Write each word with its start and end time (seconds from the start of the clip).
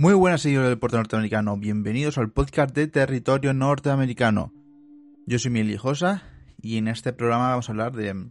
Muy 0.00 0.14
buenas 0.14 0.40
seguidores 0.40 0.70
del 0.70 0.76
deporte 0.76 0.96
norteamericano, 0.96 1.58
bienvenidos 1.58 2.16
al 2.16 2.30
podcast 2.30 2.74
de 2.74 2.86
Territorio 2.86 3.52
Norteamericano. 3.52 4.50
Yo 5.26 5.38
soy 5.38 5.50
Miguel 5.50 5.76
Josa 5.76 6.22
y 6.62 6.78
en 6.78 6.88
este 6.88 7.12
programa 7.12 7.50
vamos 7.50 7.68
a 7.68 7.72
hablar 7.72 7.92
de, 7.92 8.30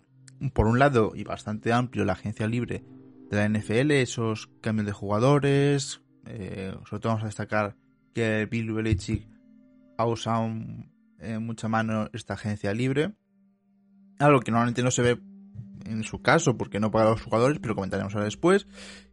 por 0.52 0.66
un 0.66 0.80
lado 0.80 1.12
y 1.14 1.26
bastante 1.26 1.72
amplio, 1.72 2.06
la 2.06 2.14
agencia 2.14 2.48
libre 2.48 2.84
de 3.30 3.38
la 3.38 3.48
NFL, 3.48 3.92
esos 3.92 4.50
cambios 4.62 4.88
de 4.88 4.94
jugadores, 4.94 6.02
eh, 6.26 6.74
sobre 6.90 7.02
todo 7.02 7.12
vamos 7.12 7.22
a 7.26 7.28
destacar 7.28 7.76
que 8.16 8.48
Bill 8.50 8.74
Belichick 8.74 9.28
ha 10.00 10.08
usado 10.08 10.50
eh, 11.20 11.38
mucha 11.38 11.68
mano 11.68 12.10
esta 12.14 12.34
agencia 12.34 12.74
libre, 12.74 13.14
algo 14.18 14.40
que 14.40 14.50
normalmente 14.50 14.82
no 14.82 14.90
se 14.90 15.04
ve 15.04 15.20
en 15.86 16.04
su 16.04 16.24
caso 16.24 16.58
porque 16.58 16.80
no 16.80 16.90
paga 16.90 17.10
a 17.10 17.12
los 17.12 17.22
jugadores, 17.22 17.60
pero 17.60 17.76
comentaremos 17.76 18.16
ahora 18.16 18.26
después. 18.26 18.66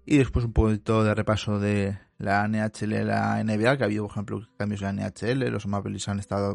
Y 0.06 0.18
después 0.18 0.44
un 0.44 0.52
poquito 0.52 1.04
de 1.04 1.14
repaso 1.14 1.58
de 1.58 1.98
la 2.18 2.46
NHL 2.48 3.06
la 3.06 3.42
NBA, 3.42 3.76
que 3.76 3.82
ha 3.82 3.86
habido, 3.86 4.04
por 4.04 4.12
ejemplo, 4.12 4.48
cambios 4.56 4.82
en 4.82 4.96
la 4.96 5.10
NHL. 5.10 5.50
Los 5.50 5.66
Maple 5.66 5.98
han 6.06 6.18
estado 6.18 6.54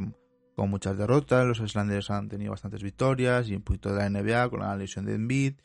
con 0.55 0.69
muchas 0.69 0.97
derrotas, 0.97 1.45
los 1.45 1.59
Islanders 1.59 2.09
han 2.09 2.29
tenido 2.29 2.51
bastantes 2.51 2.83
victorias 2.83 3.49
y 3.49 3.55
un 3.55 3.61
poquito 3.61 3.93
de 3.93 4.01
la 4.01 4.09
NBA 4.09 4.49
con 4.49 4.59
la 4.61 4.75
lesión 4.75 5.05
de 5.05 5.15
Embiid 5.15 5.55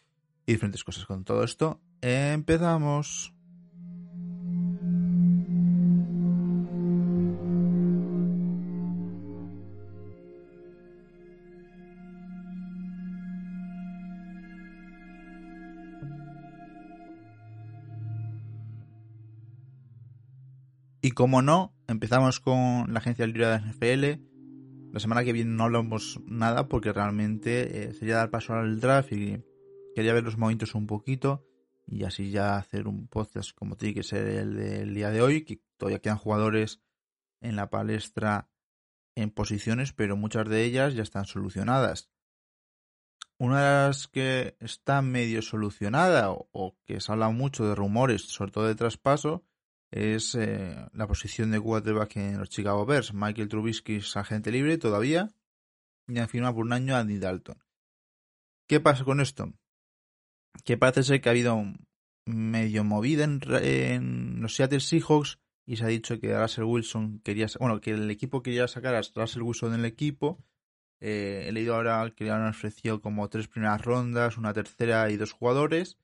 y 0.47 0.53
diferentes 0.53 0.85
cosas 0.85 1.05
con 1.07 1.25
todo 1.25 1.45
esto. 1.45 1.81
Empezamos. 2.01 3.36
Y 21.07 21.13
como 21.13 21.41
no, 21.41 21.73
empezamos 21.87 22.41
con 22.41 22.93
la 22.93 22.99
agencia 22.99 23.25
libre 23.29 23.47
de 23.47 23.53
la 23.53 23.61
NFL. 23.61 24.93
La 24.93 24.99
semana 24.99 25.23
que 25.23 25.33
viene 25.33 25.53
no 25.53 25.63
hablamos 25.63 26.19
nada 26.27 26.67
porque 26.67 26.93
realmente 26.93 27.85
eh, 27.85 27.95
sería 27.95 28.17
dar 28.17 28.31
paso 28.33 28.55
al 28.55 28.81
draft 28.81 29.13
y 29.13 29.41
quería 29.95 30.13
ver 30.15 30.25
los 30.25 30.37
movimientos 30.37 30.75
un 30.75 30.89
poquito 30.89 31.47
y 31.87 32.03
así 32.03 32.33
ya 32.33 32.57
hacer 32.57 32.89
un 32.89 33.07
podcast 33.07 33.53
como 33.55 33.77
tiene 33.77 33.95
que 33.95 34.03
ser 34.03 34.27
el 34.27 34.57
del 34.57 34.95
día 34.95 35.11
de 35.11 35.23
hoy, 35.23 35.45
que 35.45 35.63
todavía 35.77 36.01
quedan 36.01 36.19
jugadores 36.19 36.83
en 37.41 37.55
la 37.55 37.71
palestra 37.71 38.51
en 39.15 39.31
posiciones, 39.31 39.93
pero 39.93 40.17
muchas 40.17 40.49
de 40.49 40.65
ellas 40.65 40.95
ya 40.95 41.05
están 41.05 41.27
solucionadas. 41.27 42.11
Una 43.39 43.61
de 43.61 43.87
las 43.87 44.09
que 44.09 44.57
está 44.59 45.03
medio 45.03 45.41
solucionada 45.41 46.33
o, 46.33 46.49
o 46.51 46.77
que 46.85 47.01
se 47.01 47.13
habla 47.13 47.29
mucho 47.29 47.65
de 47.65 47.77
rumores, 47.77 48.23
sobre 48.23 48.51
todo 48.51 48.67
de 48.67 48.75
traspaso, 48.75 49.45
es 49.91 50.35
eh, 50.35 50.75
la 50.93 51.07
posición 51.07 51.51
de 51.51 51.61
quarterback 51.61 52.17
en 52.17 52.39
los 52.39 52.49
Chicago 52.49 52.85
Bears. 52.87 53.15
Michael 53.15 53.49
Trubisky 53.49 53.97
es 53.97 54.17
agente 54.17 54.51
libre 54.51 54.79
todavía 54.79 55.31
y 56.09 56.19
ha 56.19 56.29
firmado 56.29 56.57
por 56.57 56.65
un 56.65 56.73
año 56.73 56.95
a 56.95 57.01
Andy 57.01 57.19
Dalton. 57.19 57.59
¿Qué 58.69 58.81
pasa 58.81 59.05
con 59.05 59.21
esto? 59.21 59.53
Que 60.65 60.77
parece 60.77 61.03
ser 61.03 61.21
que 61.21 61.29
ha 61.29 61.33
habido 61.33 61.63
medio 62.25 62.83
movida 62.83 63.25
en, 63.25 64.41
los 64.41 64.57
Seattle 64.57 64.81
Seahawks 64.81 65.39
y 65.65 65.77
se 65.77 65.85
ha 65.85 65.89
dicho 65.89 66.19
que 66.19 66.37
Russell 66.37 66.65
Wilson 66.65 67.21
quería, 67.21 67.47
bueno, 67.61 67.81
que 67.81 67.93
el 67.93 68.11
equipo 68.11 68.43
quería 68.43 68.67
sacar 68.69 68.95
a 68.95 69.03
Russell 69.15 69.43
Wilson 69.43 69.73
del 69.73 69.85
equipo. 69.85 70.45
Eh, 71.01 71.45
he 71.47 71.53
leído 71.53 71.75
ahora 71.75 72.13
que 72.17 72.25
le 72.25 72.31
han 72.31 72.47
ofrecido 72.47 73.01
como 73.01 73.29
tres 73.29 73.49
primeras 73.49 73.83
rondas, 73.83 74.39
una 74.39 74.53
tercera 74.53 75.11
y 75.11 75.17
dos 75.17 75.33
jugadores. 75.33 75.99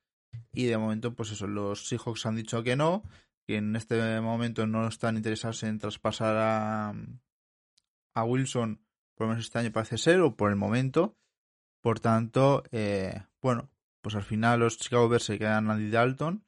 Y 0.52 0.64
de 0.66 0.78
momento, 0.78 1.14
pues 1.14 1.30
eso, 1.30 1.46
los 1.46 1.88
Seahawks 1.88 2.26
han 2.26 2.36
dicho 2.36 2.62
que 2.62 2.76
no 2.76 3.02
que 3.52 3.58
en 3.58 3.76
este 3.76 4.18
momento 4.22 4.66
no 4.66 4.88
están 4.88 5.18
interesados 5.18 5.62
en 5.62 5.78
traspasar 5.78 6.36
a, 6.38 6.94
a 8.14 8.24
Wilson, 8.24 8.80
por 9.14 9.26
lo 9.26 9.32
menos 9.32 9.44
este 9.44 9.58
año 9.58 9.70
parece 9.70 9.98
ser, 9.98 10.20
o 10.22 10.36
por 10.36 10.48
el 10.50 10.56
momento. 10.56 11.18
Por 11.82 12.00
tanto, 12.00 12.62
eh, 12.70 13.26
bueno, 13.42 13.70
pues 14.00 14.14
al 14.14 14.22
final 14.22 14.60
los 14.60 14.78
Chicago 14.78 15.10
Bears 15.10 15.26
quedan 15.26 15.70
Andy 15.70 15.90
Dalton. 15.90 16.46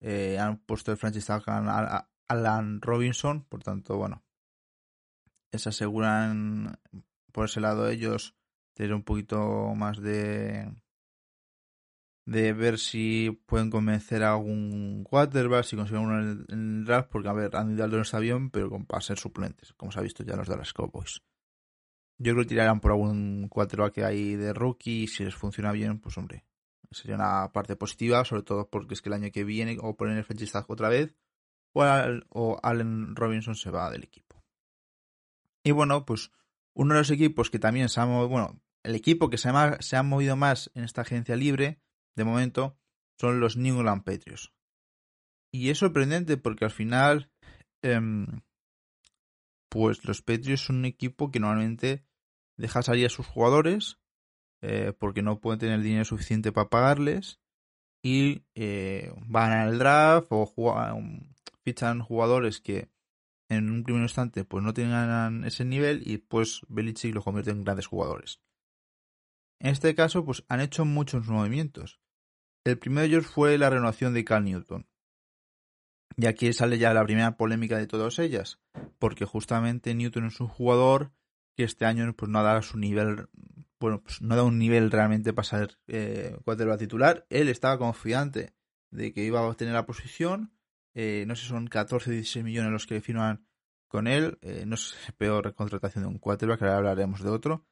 Eh, 0.00 0.38
han 0.38 0.58
puesto 0.58 0.92
el 0.92 0.98
franchise 0.98 1.32
a 1.32 2.08
Alan 2.28 2.80
Robinson. 2.82 3.42
Por 3.42 3.64
tanto, 3.64 3.96
bueno, 3.96 4.22
se 5.52 5.70
aseguran 5.70 6.78
por 7.32 7.46
ese 7.46 7.60
lado 7.60 7.88
ellos 7.88 8.36
tener 8.74 8.94
un 8.94 9.02
poquito 9.02 9.74
más 9.74 10.00
de 10.00 10.72
de 12.28 12.52
ver 12.52 12.78
si 12.78 13.30
pueden 13.46 13.70
convencer 13.70 14.22
a 14.22 14.32
algún 14.32 15.02
quarterback, 15.02 15.64
si 15.64 15.76
consiguen 15.76 16.02
uno 16.02 16.20
en 16.20 16.46
el, 16.50 16.84
draft, 16.84 17.08
porque 17.10 17.30
a 17.30 17.32
ver, 17.32 17.56
Andy 17.56 17.74
Dalton 17.74 18.02
está 18.02 18.18
bien, 18.18 18.50
pero 18.50 18.68
para 18.84 19.00
ser 19.00 19.18
suplentes, 19.18 19.72
como 19.72 19.90
se 19.90 19.98
ha 19.98 20.02
visto 20.02 20.22
ya 20.24 20.36
los 20.36 20.46
de 20.46 20.58
las 20.58 20.74
Cowboys. 20.74 21.22
Yo 22.18 22.34
creo 22.34 22.44
que 22.44 22.50
tirarán 22.50 22.80
por 22.80 22.90
algún 22.90 23.48
quarterback 23.48 23.94
que 23.94 24.04
hay 24.04 24.36
de 24.36 24.52
rookie, 24.52 25.04
y 25.04 25.06
si 25.06 25.24
les 25.24 25.34
funciona 25.34 25.72
bien, 25.72 26.00
pues 26.00 26.18
hombre, 26.18 26.44
sería 26.90 27.16
una 27.16 27.50
parte 27.50 27.76
positiva, 27.76 28.22
sobre 28.26 28.42
todo 28.42 28.68
porque 28.68 28.92
es 28.92 29.00
que 29.00 29.08
el 29.08 29.14
año 29.14 29.30
que 29.32 29.44
viene, 29.44 29.78
o 29.80 29.96
ponen 29.96 30.18
el 30.18 30.24
franchise 30.24 30.58
otra 30.68 30.90
vez, 30.90 31.16
o, 31.72 31.82
o 32.28 32.60
Allen 32.62 33.16
Robinson 33.16 33.54
se 33.54 33.70
va 33.70 33.90
del 33.90 34.04
equipo. 34.04 34.44
Y 35.62 35.70
bueno, 35.70 36.04
pues 36.04 36.30
uno 36.74 36.92
de 36.92 37.00
los 37.00 37.10
equipos 37.10 37.48
que 37.48 37.58
también 37.58 37.88
se 37.88 38.02
ha 38.02 38.06
movido, 38.06 38.28
bueno, 38.28 38.60
el 38.82 38.94
equipo 38.94 39.30
que 39.30 39.38
se 39.38 39.48
ha 39.48 40.02
movido 40.02 40.36
más 40.36 40.70
en 40.74 40.84
esta 40.84 41.00
agencia 41.00 41.34
libre 41.34 41.80
de 42.18 42.24
momento, 42.24 42.76
son 43.18 43.40
los 43.40 43.56
New 43.56 43.78
England 43.78 44.04
Patriots. 44.04 44.52
Y 45.52 45.70
es 45.70 45.78
sorprendente 45.78 46.36
porque 46.36 46.66
al 46.66 46.70
final, 46.70 47.30
em, 47.82 48.42
pues 49.70 50.04
los 50.04 50.20
Patriots 50.20 50.66
son 50.66 50.76
un 50.76 50.84
equipo 50.84 51.30
que 51.30 51.40
normalmente 51.40 52.04
deja 52.58 52.82
salir 52.82 53.06
a 53.06 53.10
sus 53.10 53.26
jugadores 53.26 53.98
eh, 54.62 54.92
porque 54.98 55.22
no 55.22 55.40
pueden 55.40 55.60
tener 55.60 55.80
dinero 55.80 56.04
suficiente 56.04 56.52
para 56.52 56.68
pagarles 56.68 57.40
y 58.02 58.42
eh, 58.54 59.12
van 59.26 59.52
al 59.52 59.78
draft 59.78 60.28
o 60.30 60.52
fichan 61.64 62.00
jugadores 62.00 62.60
que 62.60 62.90
en 63.48 63.70
un 63.70 63.84
primer 63.84 64.02
instante 64.02 64.44
pues 64.44 64.64
no 64.64 64.74
tengan 64.74 65.44
ese 65.44 65.64
nivel 65.64 66.02
y 66.06 66.18
pues 66.18 66.62
Belichick 66.68 67.14
los 67.14 67.24
convierte 67.24 67.50
en 67.50 67.64
grandes 67.64 67.86
jugadores. 67.86 68.40
En 69.60 69.70
este 69.70 69.94
caso, 69.94 70.24
pues 70.24 70.44
han 70.48 70.60
hecho 70.60 70.84
muchos 70.84 71.26
movimientos. 71.26 72.00
El 72.68 72.78
primero 72.78 73.00
de 73.02 73.06
ellos 73.08 73.26
fue 73.26 73.56
la 73.56 73.70
renovación 73.70 74.12
de 74.12 74.24
Cal 74.24 74.44
Newton. 74.44 74.86
Y 76.16 76.26
aquí 76.26 76.52
sale 76.52 76.78
ya 76.78 76.92
la 76.92 77.04
primera 77.04 77.36
polémica 77.36 77.78
de 77.78 77.86
todas 77.86 78.18
ellas, 78.18 78.58
porque 78.98 79.24
justamente 79.24 79.94
Newton 79.94 80.26
es 80.26 80.40
un 80.40 80.48
jugador 80.48 81.12
que 81.56 81.64
este 81.64 81.86
año 81.86 82.12
pues, 82.14 82.30
no 82.30 82.40
ha 82.40 82.42
dado 82.42 82.60
su 82.62 82.76
nivel, 82.76 83.28
bueno, 83.80 84.02
pues 84.02 84.20
no 84.20 84.36
da 84.36 84.42
un 84.42 84.58
nivel 84.58 84.90
realmente 84.90 85.32
para 85.32 85.48
ser 85.48 85.78
eh, 85.86 86.36
titular. 86.78 87.26
Él 87.30 87.48
estaba 87.48 87.78
confiante 87.78 88.52
de 88.90 89.12
que 89.12 89.24
iba 89.24 89.40
a 89.40 89.44
obtener 89.44 89.74
la 89.74 89.86
posición. 89.86 90.52
Eh, 90.94 91.24
no 91.26 91.36
sé, 91.36 91.46
son 91.46 91.68
14 91.68 92.10
o 92.10 92.12
16 92.12 92.44
millones 92.44 92.72
los 92.72 92.86
que 92.86 93.00
firman 93.00 93.46
con 93.86 94.08
él. 94.08 94.38
Eh, 94.42 94.64
no 94.66 94.74
es 94.74 94.94
peor 95.16 95.54
contratación 95.54 96.04
de 96.04 96.08
un 96.08 96.18
quarterback, 96.18 96.62
ahora 96.62 96.76
hablaremos 96.76 97.22
de 97.22 97.30
otro. 97.30 97.64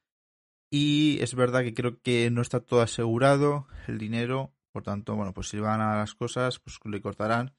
Y 0.70 1.19
es 1.20 1.35
verdad 1.35 1.62
que 1.62 1.75
creo 1.75 2.00
que 2.00 2.31
no 2.31 2.43
está 2.43 2.61
todo 2.61 2.81
asegurado 2.81 3.67
el 3.88 3.99
dinero 3.99 4.56
por 4.76 4.82
tanto, 4.82 5.17
bueno, 5.17 5.32
pues 5.32 5.49
si 5.49 5.58
van 5.58 5.81
a 5.81 5.96
las 5.96 6.14
cosas, 6.14 6.58
pues 6.58 6.78
le 6.84 7.00
cortarán 7.00 7.55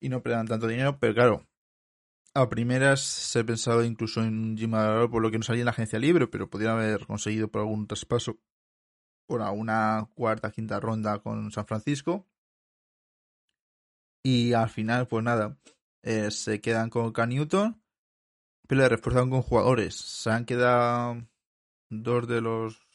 y 0.00 0.08
no 0.08 0.20
perderán 0.20 0.48
tanto 0.48 0.66
dinero. 0.66 0.98
Pero 0.98 1.14
claro, 1.14 1.46
a 2.34 2.48
primeras 2.48 3.02
se 3.02 3.38
ha 3.38 3.44
pensado 3.44 3.84
incluso 3.84 4.24
en 4.24 4.58
Jim 4.58 4.72
por 5.12 5.22
lo 5.22 5.30
que 5.30 5.38
no 5.38 5.44
salía 5.44 5.60
en 5.60 5.66
la 5.66 5.70
agencia 5.70 6.00
libre, 6.00 6.26
pero 6.26 6.50
podría 6.50 6.72
haber 6.72 7.06
conseguido 7.06 7.46
por 7.46 7.60
algún 7.60 7.86
traspaso 7.86 8.40
por 9.28 9.42
una 9.42 10.08
cuarta, 10.16 10.50
quinta 10.50 10.80
ronda 10.80 11.20
con 11.20 11.52
San 11.52 11.68
Francisco. 11.68 12.26
Y 14.24 14.52
al 14.52 14.70
final, 14.70 15.06
pues 15.06 15.22
nada, 15.22 15.56
eh, 16.02 16.32
se 16.32 16.60
quedan 16.60 16.90
con 16.90 17.12
Cam 17.12 17.28
Newton, 17.28 17.80
pero 18.66 18.80
le 18.80 18.88
refuerzan 18.88 19.30
con 19.30 19.42
jugadores. 19.42 19.94
Se 19.94 20.30
han 20.30 20.46
quedado 20.46 21.28
dos 21.90 22.26
de 22.26 22.40
los 22.40 22.89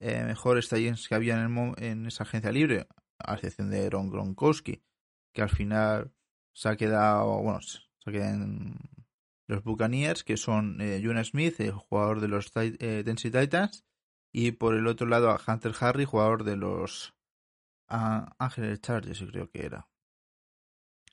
eh, 0.00 0.24
mejores 0.24 0.68
talleres 0.68 1.08
que 1.08 1.14
había 1.14 1.42
en, 1.42 1.74
en, 1.78 2.06
esa 2.06 2.24
agencia 2.24 2.52
libre, 2.52 2.86
a 3.18 3.34
excepción 3.34 3.70
de 3.70 3.88
Ron 3.90 4.10
Gronkowski, 4.10 4.82
que 5.32 5.42
al 5.42 5.50
final 5.50 6.12
se 6.54 6.68
ha 6.68 6.76
quedado, 6.76 7.42
bueno, 7.42 7.60
se 7.60 8.12
quedan 8.12 8.78
los 9.46 9.62
Buccaneers, 9.62 10.24
que 10.24 10.36
son 10.36 10.80
eh, 10.80 11.02
Smith, 11.24 11.60
el 11.60 11.72
jugador 11.72 12.20
de 12.20 12.28
los 12.28 12.50
eh, 12.56 13.02
Tennessee 13.04 13.30
Titans, 13.30 13.84
y 14.32 14.52
por 14.52 14.74
el 14.74 14.86
otro 14.86 15.06
lado 15.06 15.30
a 15.30 15.40
Hunter 15.46 15.74
Harry, 15.80 16.04
jugador 16.04 16.44
de 16.44 16.56
los 16.56 17.14
Ángeles 17.88 18.80
Chargers, 18.80 19.24
creo 19.30 19.48
que 19.48 19.64
era. 19.64 19.88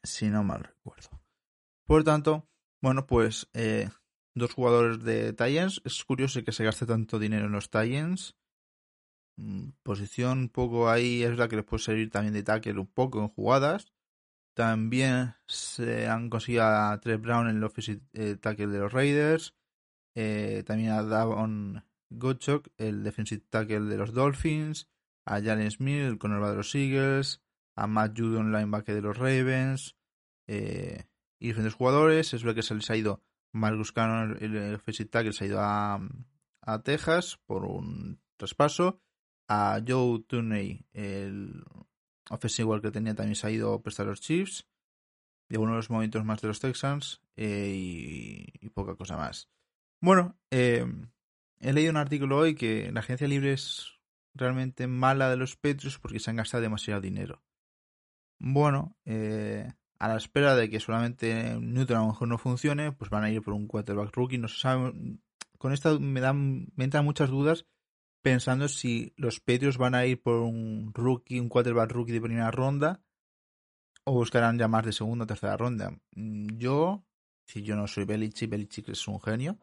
Si 0.01 0.29
no 0.29 0.43
mal 0.43 0.63
recuerdo. 0.63 1.21
Por 1.85 2.03
tanto, 2.03 2.49
bueno, 2.81 3.05
pues 3.05 3.49
eh, 3.53 3.89
dos 4.35 4.53
jugadores 4.53 5.03
de 5.03 5.33
Titans. 5.33 5.81
Es 5.85 6.03
curioso 6.03 6.43
que 6.43 6.51
se 6.51 6.63
gaste 6.63 6.85
tanto 6.85 7.19
dinero 7.19 7.45
en 7.45 7.51
los 7.51 7.69
Titans. 7.69 8.35
Mm, 9.37 9.69
posición 9.81 10.39
un 10.39 10.49
poco 10.49 10.89
ahí, 10.89 11.23
es 11.23 11.37
la 11.37 11.47
que 11.47 11.55
les 11.55 11.65
puede 11.65 11.83
servir 11.83 12.09
también 12.11 12.33
de 12.33 12.43
tackle 12.43 12.79
un 12.79 12.87
poco 12.87 13.21
en 13.21 13.29
jugadas. 13.29 13.91
También 14.53 15.35
se 15.47 16.07
han 16.07 16.29
conseguido 16.29 16.63
a 16.65 16.99
Trey 17.01 17.17
Brown 17.17 17.49
en 17.49 17.57
el 17.57 17.63
offensive 17.63 18.01
eh, 18.13 18.35
tackle 18.39 18.67
de 18.67 18.79
los 18.79 18.93
Raiders. 18.93 19.55
Eh, 20.15 20.63
también 20.67 20.91
a 20.91 21.03
Davon 21.03 21.83
Gottschalk, 22.11 22.69
el 22.77 23.03
defensive 23.03 23.43
tackle 23.49 23.81
de 23.81 23.97
los 23.97 24.13
Dolphins, 24.13 24.87
a 25.25 25.41
Jalen 25.41 25.71
Smith, 25.71 26.03
el 26.03 26.19
cornerback 26.19 26.51
de 26.51 26.57
los 26.57 26.75
Eagles, 26.75 27.41
a 27.75 27.87
Matt 27.87 28.17
Judon, 28.17 28.51
linebacker 28.51 28.93
de 28.93 29.01
los 29.01 29.17
Ravens, 29.17 29.95
eh, 30.47 31.05
y 31.39 31.47
diferentes 31.47 31.73
jugadores. 31.73 32.33
Es 32.35 32.43
lo 32.43 32.53
que 32.53 32.61
se 32.61 32.75
les 32.75 32.89
ha 32.91 32.95
ido 32.95 33.23
Marcus 33.53 33.91
Cannon, 33.91 34.37
el 34.39 34.75
offensive 34.75 35.09
tackle, 35.09 35.33
se 35.33 35.45
ha 35.45 35.47
ido 35.47 35.59
a, 35.61 35.99
a 36.61 36.83
Texas 36.83 37.39
por 37.47 37.65
un 37.65 38.21
traspaso. 38.37 39.01
Joe 39.85 40.23
Tooney, 40.27 40.85
el 40.93 41.63
offensive 42.29 42.81
que 42.81 42.91
tenía, 42.91 43.15
también 43.15 43.35
se 43.35 43.47
ha 43.47 43.51
ido 43.51 43.73
a 43.73 43.81
prestar 43.81 44.05
los 44.05 44.21
Chiefs. 44.21 44.67
Y 45.49 45.55
algunos 45.55 45.73
de 45.73 45.77
los 45.77 45.89
movimientos 45.89 46.25
más 46.25 46.41
de 46.41 46.47
los 46.47 46.59
Texans 46.59 47.21
eh, 47.35 47.73
y, 48.61 48.69
poca 48.69 48.95
cosa 48.95 49.17
más. 49.17 49.49
Bueno, 49.99 50.37
eh, 50.49 50.85
He 51.63 51.71
leído 51.71 51.91
un 51.91 51.97
artículo 51.97 52.39
hoy 52.39 52.55
que 52.55 52.91
la 52.91 52.99
agencia 52.99 53.25
libre 53.25 53.53
es 53.53 53.93
realmente 54.33 54.85
mala 54.85 55.29
de 55.29 55.37
los 55.37 55.55
Patriots 55.55 55.97
porque 55.97 56.19
se 56.19 56.29
han 56.29 56.35
gastado 56.35 56.61
demasiado 56.61 56.99
dinero. 56.99 57.41
Bueno, 58.37 58.97
eh, 59.05 59.71
a 59.97 60.09
la 60.09 60.17
espera 60.17 60.57
de 60.57 60.69
que 60.69 60.81
solamente 60.81 61.57
Newton 61.61 61.95
a 61.95 62.01
lo 62.01 62.07
mejor 62.07 62.27
no 62.27 62.37
funcione, 62.37 62.91
pues 62.91 63.09
van 63.09 63.23
a 63.23 63.31
ir 63.31 63.41
por 63.41 63.53
un 63.53 63.67
quarterback 63.67 64.13
rookie. 64.13 64.37
No 64.37 64.49
se. 64.49 64.67
Con 65.57 65.71
esto 65.71 66.01
me 66.01 66.19
dan, 66.19 66.67
me 66.75 66.83
entran 66.83 67.05
muchas 67.05 67.29
dudas 67.29 67.65
pensando 68.23 68.67
si 68.67 69.13
los 69.17 69.39
Patriots 69.39 69.77
van 69.77 69.93
a 69.93 70.07
ir 70.07 70.19
por 70.19 70.37
un 70.37 70.91
rookie, 70.95 71.39
un 71.39 71.49
quarterback 71.49 71.91
rookie 71.91 72.13
de 72.13 72.21
primera 72.21 72.49
ronda 72.49 73.03
o 74.05 74.13
buscarán 74.13 74.57
ya 74.57 74.67
más 74.67 74.85
de 74.85 74.93
segunda 74.93 75.25
o 75.25 75.27
tercera 75.27 75.55
ronda. 75.55 75.91
Mm, 76.15 76.57
yo, 76.57 77.05
si 77.45 77.61
yo 77.61 77.75
no 77.75 77.87
soy 77.87 78.05
Belichick, 78.05 78.49
Belichick 78.49 78.89
es 78.89 79.07
un 79.07 79.21
genio 79.21 79.59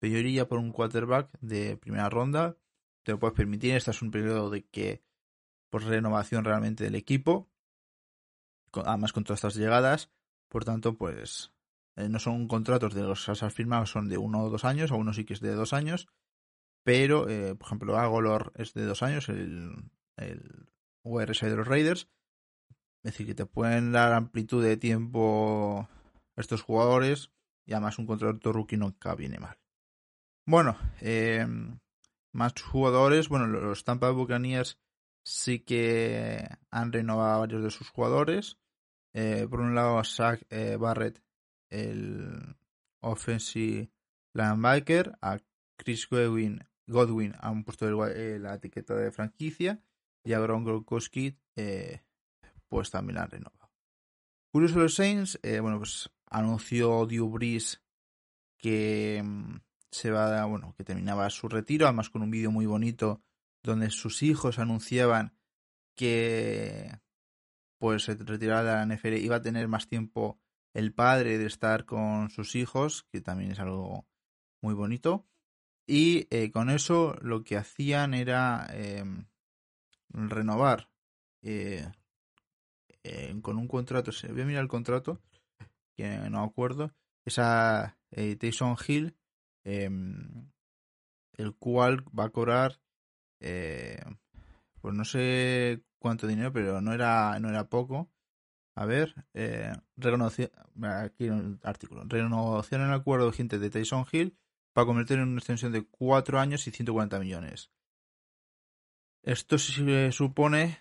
pero 0.00 0.14
yo 0.14 0.18
iría 0.18 0.48
por 0.48 0.58
un 0.58 0.72
quarterback 0.72 1.30
de 1.40 1.76
primera 1.76 2.08
ronda. 2.08 2.56
Te 3.04 3.12
lo 3.12 3.18
puedes 3.18 3.36
permitir. 3.36 3.76
Este 3.76 3.92
es 3.92 4.02
un 4.02 4.10
periodo 4.10 4.50
de 4.50 4.64
que 4.64 5.04
por 5.68 5.84
renovación 5.84 6.44
realmente 6.44 6.84
del 6.84 6.94
equipo. 6.94 7.48
Además 8.72 9.12
con 9.12 9.24
todas 9.24 9.38
estas 9.38 9.56
llegadas. 9.56 10.10
Por 10.48 10.64
tanto, 10.64 10.96
pues 10.96 11.52
eh, 11.96 12.08
no 12.08 12.18
son 12.18 12.48
contratos 12.48 12.94
de 12.94 13.02
los 13.02 13.28
has 13.28 13.54
firmados, 13.54 13.90
son 13.90 14.08
de 14.08 14.16
uno 14.16 14.42
o 14.42 14.50
dos 14.50 14.64
años, 14.64 14.90
algunos 14.90 15.16
sí 15.16 15.24
que 15.24 15.34
es 15.34 15.40
de 15.40 15.54
dos 15.54 15.74
años. 15.74 16.08
Pero, 16.90 17.28
eh, 17.28 17.54
por 17.54 17.68
ejemplo, 17.68 17.96
Agolor 17.96 18.52
es 18.56 18.74
de 18.74 18.84
dos 18.84 19.04
años, 19.04 19.28
el, 19.28 19.92
el 20.16 20.66
URS 21.04 21.40
de 21.40 21.54
los 21.54 21.68
Raiders. 21.68 22.08
Es 23.04 23.12
decir, 23.12 23.28
que 23.28 23.36
te 23.36 23.46
pueden 23.46 23.92
dar 23.92 24.12
amplitud 24.12 24.60
de 24.60 24.76
tiempo 24.76 25.88
estos 26.34 26.62
jugadores 26.62 27.30
y 27.64 27.74
además 27.74 28.00
un 28.00 28.06
contrato 28.06 28.52
rookie 28.52 28.76
nunca 28.76 29.14
viene 29.14 29.38
mal. 29.38 29.56
Bueno, 30.44 30.76
eh, 31.00 31.46
más 32.32 32.54
jugadores. 32.60 33.28
Bueno, 33.28 33.46
los 33.46 33.84
Tampa 33.84 34.10
Buccaneers 34.10 34.76
sí 35.22 35.60
que 35.60 36.44
han 36.72 36.92
renovado 36.92 37.34
a 37.34 37.38
varios 37.38 37.62
de 37.62 37.70
sus 37.70 37.88
jugadores. 37.88 38.58
Eh, 39.12 39.46
por 39.48 39.60
un 39.60 39.76
lado, 39.76 40.02
Zach 40.02 40.42
eh, 40.50 40.74
Barrett, 40.74 41.22
el 41.68 42.56
offensive 42.98 43.92
linebacker, 44.34 45.16
a 45.22 45.38
Chris 45.76 46.08
Godwin, 46.08 46.64
Godwin 46.90 47.34
han 47.40 47.64
puesto 47.64 47.90
la 47.90 48.54
etiqueta 48.54 48.94
de 48.94 49.12
franquicia 49.12 49.80
y 50.24 50.32
a 50.32 50.40
Gron 50.40 50.64
Gronkowski 50.64 51.38
pues 52.68 52.90
también 52.90 53.18
han 53.18 53.30
renovado. 53.30 53.70
Curioso 54.52 54.78
los 54.78 54.94
Saints, 54.94 55.38
bueno, 55.42 55.78
pues 55.78 56.10
anunció 56.26 57.06
Drew 57.06 57.38
que 58.58 59.22
mm, 59.24 59.56
se 59.90 60.10
va, 60.10 60.44
bueno, 60.44 60.74
que 60.76 60.84
terminaba 60.84 61.28
su 61.30 61.48
retiro, 61.48 61.86
además 61.86 62.10
con 62.10 62.22
un 62.22 62.30
vídeo 62.30 62.50
muy 62.50 62.66
bonito 62.66 63.22
donde 63.62 63.90
sus 63.90 64.22
hijos 64.22 64.58
anunciaban 64.58 65.34
que 65.96 66.98
pues 67.78 68.04
se 68.04 68.14
retiraba 68.14 68.62
de 68.62 68.86
la 68.86 68.96
NFL 68.96 69.14
iba 69.14 69.36
a 69.36 69.42
tener 69.42 69.68
más 69.68 69.88
tiempo 69.88 70.38
el 70.74 70.94
padre 70.94 71.38
de 71.38 71.46
estar 71.46 71.84
con 71.84 72.30
sus 72.30 72.54
hijos, 72.54 73.04
que 73.10 73.20
también 73.20 73.52
es 73.52 73.58
algo 73.58 74.06
muy 74.62 74.74
bonito. 74.74 75.26
Y 75.90 76.28
eh, 76.30 76.52
con 76.52 76.70
eso 76.70 77.16
lo 77.20 77.42
que 77.42 77.56
hacían 77.56 78.14
era 78.14 78.66
em, 78.72 79.26
renovar 80.10 80.88
eh, 81.42 81.90
con 83.42 83.58
un 83.58 83.66
contrato. 83.66 84.12
Voy 84.30 84.42
a 84.42 84.44
mirar 84.44 84.62
el 84.62 84.68
contrato, 84.68 85.20
que 85.96 86.06
no 86.30 86.42
acuerdo. 86.44 86.92
Esa 87.24 87.98
eh, 88.12 88.36
Tyson 88.36 88.76
Hill 88.86 89.16
Em, 89.64 90.50
el 91.34 91.54
cual 91.54 92.04
va 92.18 92.24
a 92.24 92.30
cobrar, 92.30 92.80
eh, 93.40 94.02
pues 94.80 94.94
no 94.94 95.04
sé 95.04 95.82
cuánto 95.98 96.26
dinero, 96.26 96.52
pero 96.52 96.80
no 96.80 96.92
era, 96.92 97.38
no 97.40 97.48
era 97.48 97.68
poco. 97.68 98.10
A 98.74 98.86
ver, 98.86 99.14
eh, 99.34 99.72
aquí 100.82 101.26
el 101.26 101.58
artículo, 101.62 102.04
renovación 102.06 102.82
en 102.82 102.88
el 102.88 102.94
acuerdo 102.94 103.28
urgente 103.28 103.58
de 103.58 103.70
Tyson 103.70 104.06
Hill 104.10 104.36
para 104.72 104.86
convertir 104.86 105.18
en 105.18 105.28
una 105.28 105.38
extensión 105.38 105.72
de 105.72 105.84
4 105.86 106.38
años 106.38 106.66
y 106.66 106.70
140 106.70 107.18
millones. 107.18 107.70
Esto 109.22 109.58
se 109.58 110.12
supone 110.12 110.78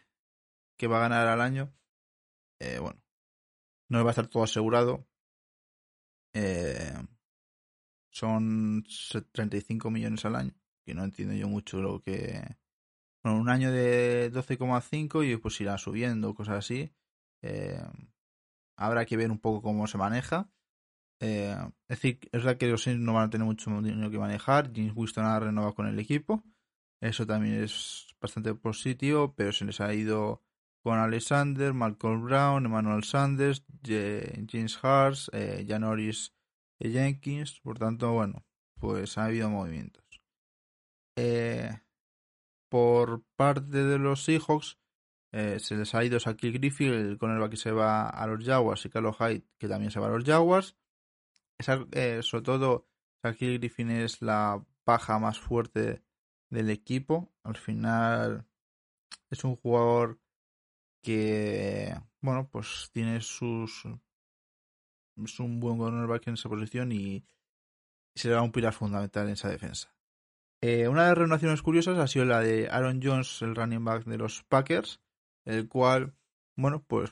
que 0.78 0.88
va 0.88 0.98
a 0.98 1.02
ganar 1.02 1.28
al 1.28 1.42
año. 1.42 1.74
Eh, 2.60 2.80
bueno, 2.80 3.02
no 3.90 4.04
va 4.04 4.12
a 4.12 4.14
estar 4.14 4.28
todo 4.28 4.44
asegurado. 4.44 5.08
Eh, 6.34 6.94
son 8.12 8.84
35 9.32 9.90
millones 9.92 10.26
al 10.26 10.36
año, 10.36 10.54
que 10.86 10.94
no 10.94 11.04
entiendo 11.04 11.34
yo 11.36 11.48
mucho 11.48 11.82
lo 11.82 12.02
que... 12.02 12.58
Bueno, 13.22 13.40
un 13.40 13.50
año 13.50 13.72
de 13.72 14.32
12,5 14.32 15.30
y 15.30 15.36
pues 15.38 15.60
irá 15.60 15.78
subiendo, 15.78 16.34
cosas 16.34 16.60
así. 16.60 16.94
Eh, 17.42 17.82
habrá 18.78 19.06
que 19.06 19.18
ver 19.18 19.30
un 19.32 19.40
poco 19.40 19.62
cómo 19.62 19.88
se 19.88 19.98
maneja. 19.98 20.50
Eh, 21.22 21.56
es 21.88 22.02
decir, 22.02 22.20
es 22.32 22.44
verdad 22.44 22.58
que 22.58 22.68
los 22.68 22.84
Saints 22.84 23.04
no 23.04 23.14
van 23.14 23.28
a 23.28 23.30
tener 23.30 23.46
mucho 23.46 23.70
dinero 23.82 24.10
que 24.10 24.20
manejar. 24.20 24.72
James 24.74 24.94
Winston 24.96 25.26
ha 25.26 25.40
renovado 25.40 25.76
con 25.76 25.88
el 25.88 26.00
equipo. 26.00 26.44
Eso 27.02 27.26
también 27.26 27.64
es 27.64 28.08
bastante 28.22 28.54
positivo, 28.56 29.34
pero 29.36 29.52
se 29.52 29.66
les 29.66 29.80
ha 29.82 29.94
ido 29.94 30.44
con 30.84 30.98
Alexander, 30.98 31.74
Malcolm 31.74 32.26
Brown, 32.26 32.66
Emmanuel 32.66 33.04
Sanders, 33.04 33.66
James 33.84 34.80
Hart, 34.82 35.18
eh, 35.34 35.66
Janoris 35.68 36.34
Jenkins. 36.80 37.60
Por 37.62 37.80
tanto, 37.80 38.12
bueno, 38.14 38.46
pues 38.80 39.18
ha 39.18 39.26
habido 39.26 39.50
movimientos. 39.50 40.04
Eh, 41.18 41.82
por 42.70 43.24
parte 43.36 43.84
de 43.84 43.98
los 43.98 44.24
Seahawks, 44.24 44.78
eh, 45.32 45.60
se 45.60 45.76
les 45.76 45.94
ha 45.94 46.04
ido 46.04 46.18
Shaquille 46.18 46.58
Griffith, 46.58 47.18
con 47.18 47.32
el 47.32 47.50
que 47.50 47.58
se 47.58 47.72
va 47.72 48.10
a 48.10 48.26
los 48.28 48.44
Jaguars, 48.44 48.86
y 48.86 48.90
Carlos 48.90 49.18
Hyde, 49.18 49.44
que 49.58 49.68
también 49.68 49.92
se 49.92 50.00
va 50.00 50.08
a 50.08 50.12
los 50.12 50.24
Jaguars. 50.24 50.76
Eh, 51.92 52.22
sobre 52.24 52.44
todo, 52.44 52.88
Shaquille 53.24 53.58
Griffin 53.58 53.92
es 53.92 54.22
la 54.22 54.66
paja 54.84 55.20
más 55.20 55.40
fuerte 55.40 56.04
del 56.50 56.70
equipo. 56.70 57.32
Al 57.44 57.58
final, 57.58 58.46
es 59.30 59.44
un 59.44 59.56
jugador 59.56 60.20
que, 61.02 61.94
bueno, 62.22 62.50
pues 62.50 62.90
tiene 62.94 63.22
sus 63.22 63.86
es 65.26 65.40
un 65.40 65.60
buen 65.60 65.78
cornerback 65.78 66.28
en 66.28 66.36
esa 66.36 66.50
posición 66.50 66.92
y 66.92 67.26
será 68.16 68.42
un 68.42 68.52
pilar 68.52 68.74
fundamental 68.74 69.28
en 69.28 69.34
esa 69.34 69.50
defensa. 69.50 69.94
Eh, 70.62 70.88
una 70.88 71.04
de 71.04 71.10
las 71.10 71.18
renovaciones 71.18 71.62
curiosas 71.62 71.98
ha 71.98 72.08
sido 72.08 72.26
la 72.26 72.42
de 72.42 72.70
Aaron 72.70 73.00
Jones, 73.02 73.42
el 73.42 73.56
running 73.56 73.84
back 73.84 74.06
de 74.06 74.18
los 74.18 74.44
Packers, 74.44 75.02
el 75.46 75.68
cual, 75.70 76.16
bueno, 76.58 76.84
pues 76.84 77.12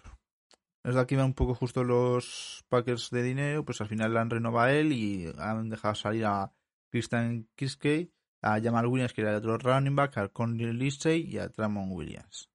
es 0.88 0.96
de 0.96 1.02
aquí 1.02 1.16
van 1.18 1.26
un 1.26 1.34
poco 1.34 1.54
justo 1.54 1.84
los 1.84 2.64
Packers 2.70 3.10
de 3.10 3.22
dinero, 3.22 3.66
pues 3.66 3.82
al 3.82 3.90
final 3.90 4.16
han 4.16 4.30
renovado 4.30 4.68
a 4.68 4.72
él 4.72 4.94
y 4.94 5.30
han 5.38 5.70
dejado 5.70 5.96
salir 5.96 6.26
a 6.26 6.54
Christian 6.90 7.50
Kiskey, 7.56 8.14
a 8.42 8.62
Jamal 8.62 8.88
Williams, 8.88 9.12
que 9.12 9.22
era 9.22 9.32
el 9.32 9.38
otro 9.38 9.58
running 9.58 9.98
back, 9.98 10.18
a 10.18 10.30
Conley 10.30 10.72
Lindsay 10.72 11.26
y 11.28 11.40
a 11.40 11.50
Tramon 11.50 11.92
Williams. 11.92 12.50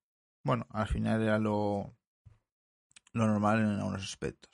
Bueno, 0.45 0.67
al 0.71 0.89
final 0.89 1.21
era 1.21 1.39
lo, 1.39 1.95
lo 3.13 3.27
normal 3.27 3.61
en 3.61 3.67
algunos 3.67 4.03
aspectos. 4.03 4.51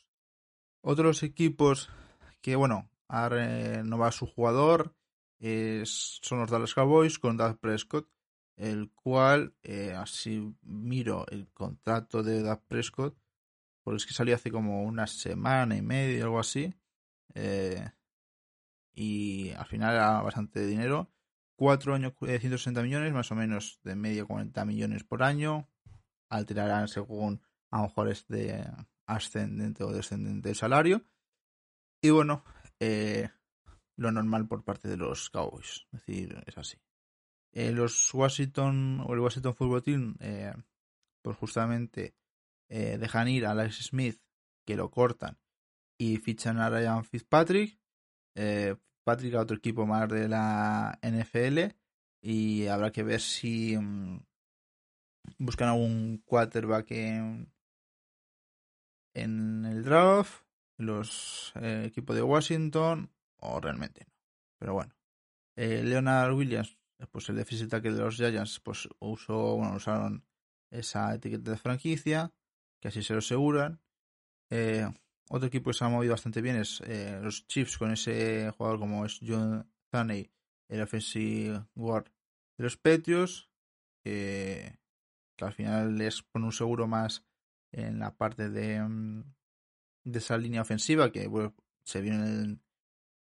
Otros 0.82 1.22
equipos 1.22 1.88
que, 2.40 2.56
bueno, 2.56 2.90
ha 3.06 3.28
renovado 3.28 4.10
su 4.10 4.26
jugador 4.26 4.96
son 5.84 6.40
los 6.40 6.50
Dallas 6.50 6.74
Cowboys 6.74 7.20
con 7.20 7.36
Doug 7.36 7.60
Prescott, 7.60 8.08
el 8.56 8.90
cual, 8.90 9.54
eh, 9.62 9.94
así 9.94 10.52
miro 10.62 11.26
el 11.28 11.48
contrato 11.52 12.24
de 12.24 12.42
Doug 12.42 12.60
Prescott, 12.66 13.16
porque 13.88 14.02
es 14.02 14.06
que 14.06 14.12
salió 14.12 14.34
hace 14.34 14.50
como 14.50 14.82
una 14.82 15.06
semana 15.06 15.74
y 15.74 15.80
media, 15.80 16.24
algo 16.24 16.38
así, 16.38 16.74
eh, 17.32 17.90
y 18.92 19.50
al 19.52 19.64
final 19.64 19.94
era 19.94 20.20
bastante 20.20 20.66
dinero. 20.66 21.10
Cuatro 21.56 21.94
años, 21.94 22.12
160 22.20 22.82
millones, 22.82 23.14
más 23.14 23.32
o 23.32 23.34
menos 23.34 23.80
de 23.82 23.96
media 23.96 24.26
40 24.26 24.62
millones 24.66 25.04
por 25.04 25.22
año. 25.22 25.70
Alterarán 26.28 26.86
según 26.86 27.40
a 27.70 27.78
lo 27.78 27.84
mejor 27.84 28.10
es 28.10 28.28
de 28.28 28.62
ascendente 29.06 29.84
o 29.84 29.90
descendente 29.90 30.50
el 30.50 30.54
salario. 30.54 31.02
Y 32.02 32.10
bueno, 32.10 32.44
eh, 32.78 33.30
lo 33.96 34.12
normal 34.12 34.46
por 34.48 34.64
parte 34.64 34.86
de 34.88 34.98
los 34.98 35.30
Cowboys. 35.30 35.86
Es 35.92 36.04
decir, 36.04 36.44
es 36.44 36.58
así. 36.58 36.76
Eh, 37.52 37.72
los 37.72 38.12
Washington 38.12 39.00
o 39.00 39.14
el 39.14 39.20
Washington 39.20 39.54
Football 39.54 39.82
Team, 39.82 40.16
eh, 40.20 40.52
pues 41.22 41.38
justamente 41.38 42.18
dejan 42.68 43.28
ir 43.28 43.46
a 43.46 43.52
Alex 43.52 43.86
Smith, 43.86 44.20
que 44.66 44.76
lo 44.76 44.90
cortan, 44.90 45.38
y 45.98 46.18
fichan 46.18 46.58
a 46.58 46.70
Ryan 46.70 47.04
Fitzpatrick. 47.04 47.78
Patrick 49.08 49.34
a 49.36 49.40
otro 49.40 49.56
equipo 49.56 49.86
más 49.86 50.06
de 50.10 50.28
la 50.28 50.98
NFL. 51.02 51.74
Y 52.20 52.66
habrá 52.66 52.92
que 52.92 53.02
ver 53.02 53.22
si 53.22 53.74
mm, 53.74 54.20
buscan 55.38 55.70
algún 55.70 56.18
quarterback 56.26 56.90
en, 56.90 57.50
el 59.14 59.82
draft, 59.82 60.44
los 60.76 61.52
eh, 61.56 61.84
equipos 61.86 62.14
de 62.16 62.22
Washington, 62.22 63.10
o 63.38 63.60
realmente 63.60 64.04
no. 64.06 64.12
Pero 64.58 64.74
bueno. 64.74 64.94
Eh, 65.56 65.82
Leonard 65.82 66.34
Williams, 66.34 66.78
pues 67.10 67.30
el 67.30 67.36
déficit 67.36 67.70
tackle 67.70 67.92
de 67.92 68.02
los 68.02 68.16
Giants, 68.16 68.60
pues 68.60 68.90
usó, 69.00 69.56
bueno, 69.56 69.76
usaron 69.76 70.24
esa 70.70 71.14
etiqueta 71.14 71.52
de 71.52 71.56
franquicia, 71.56 72.30
que 72.80 72.88
así 72.88 73.02
se 73.02 73.12
lo 73.12 73.20
aseguran. 73.20 73.80
Eh, 74.50 74.86
otro 75.30 75.48
equipo 75.48 75.70
que 75.70 75.76
se 75.76 75.84
ha 75.84 75.88
movido 75.88 76.12
bastante 76.12 76.40
bien 76.40 76.56
es 76.56 76.80
los 77.22 77.46
Chiefs 77.46 77.76
con 77.76 77.90
ese 77.90 78.50
jugador 78.56 78.78
como 78.78 79.04
es 79.04 79.20
John 79.26 79.70
Thaney, 79.90 80.30
el 80.68 80.80
offensive 80.80 81.66
guard 81.74 82.06
de 82.56 82.64
los 82.64 82.76
Patriots, 82.76 83.50
que 84.02 84.78
al 85.40 85.52
final 85.52 85.96
les 85.96 86.22
pone 86.22 86.46
un 86.46 86.52
seguro 86.52 86.86
más 86.86 87.24
en 87.72 87.98
la 87.98 88.16
parte 88.16 88.48
de, 88.48 88.80
mm, 88.82 89.22
de 90.04 90.18
esa 90.18 90.38
línea 90.38 90.62
ofensiva 90.62 91.12
que 91.12 91.28
se 91.84 92.00
vio 92.00 92.14
en, 92.14 92.62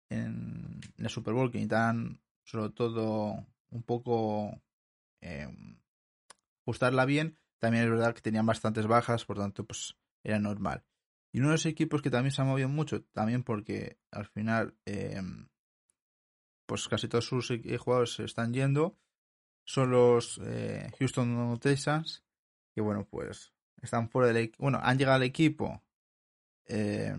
en, 0.10 0.79
el 0.98 1.10
Super 1.10 1.34
Bowl 1.34 1.51
que 1.51 1.58
necesitan 1.58 2.22
sobre 2.43 2.72
todo 2.72 3.46
un 3.70 3.84
poco 3.84 4.62
eh, 5.22 5.48
ajustarla 6.63 7.05
bien. 7.05 7.38
También 7.62 7.84
es 7.84 7.91
verdad 7.91 8.15
que 8.15 8.22
tenían 8.22 8.48
bastantes 8.48 8.88
bajas, 8.88 9.24
por 9.24 9.38
tanto, 9.38 9.63
pues 9.63 9.96
era 10.24 10.39
normal. 10.39 10.84
Y 11.32 11.39
uno 11.39 11.50
de 11.50 11.53
los 11.53 11.65
equipos 11.68 12.01
que 12.01 12.10
también 12.10 12.32
se 12.32 12.41
ha 12.41 12.46
movido 12.46 12.68
mucho, 12.68 13.03
también 13.13 13.44
porque 13.44 14.00
al 14.10 14.25
final, 14.25 14.75
eh, 14.88 15.22
pues 16.65 16.88
casi 16.88 17.08
todos 17.08 17.25
sus 17.25 17.51
e-, 17.51 17.77
jugadores 17.77 18.15
se 18.15 18.24
están 18.24 18.51
yendo, 18.51 18.98
son 19.63 19.91
los 19.91 20.41
eh, 20.44 20.91
Houston 20.98 21.60
Texans, 21.60 22.24
que 22.74 22.82
bueno, 22.82 23.08
pues 23.08 23.53
están 23.84 24.10
fuera 24.10 24.34
del 24.34 24.51
Bueno, 24.58 24.80
han 24.82 24.98
llegado 24.98 25.18
al 25.18 25.24
equipo 25.24 25.84
eh, 26.65 27.15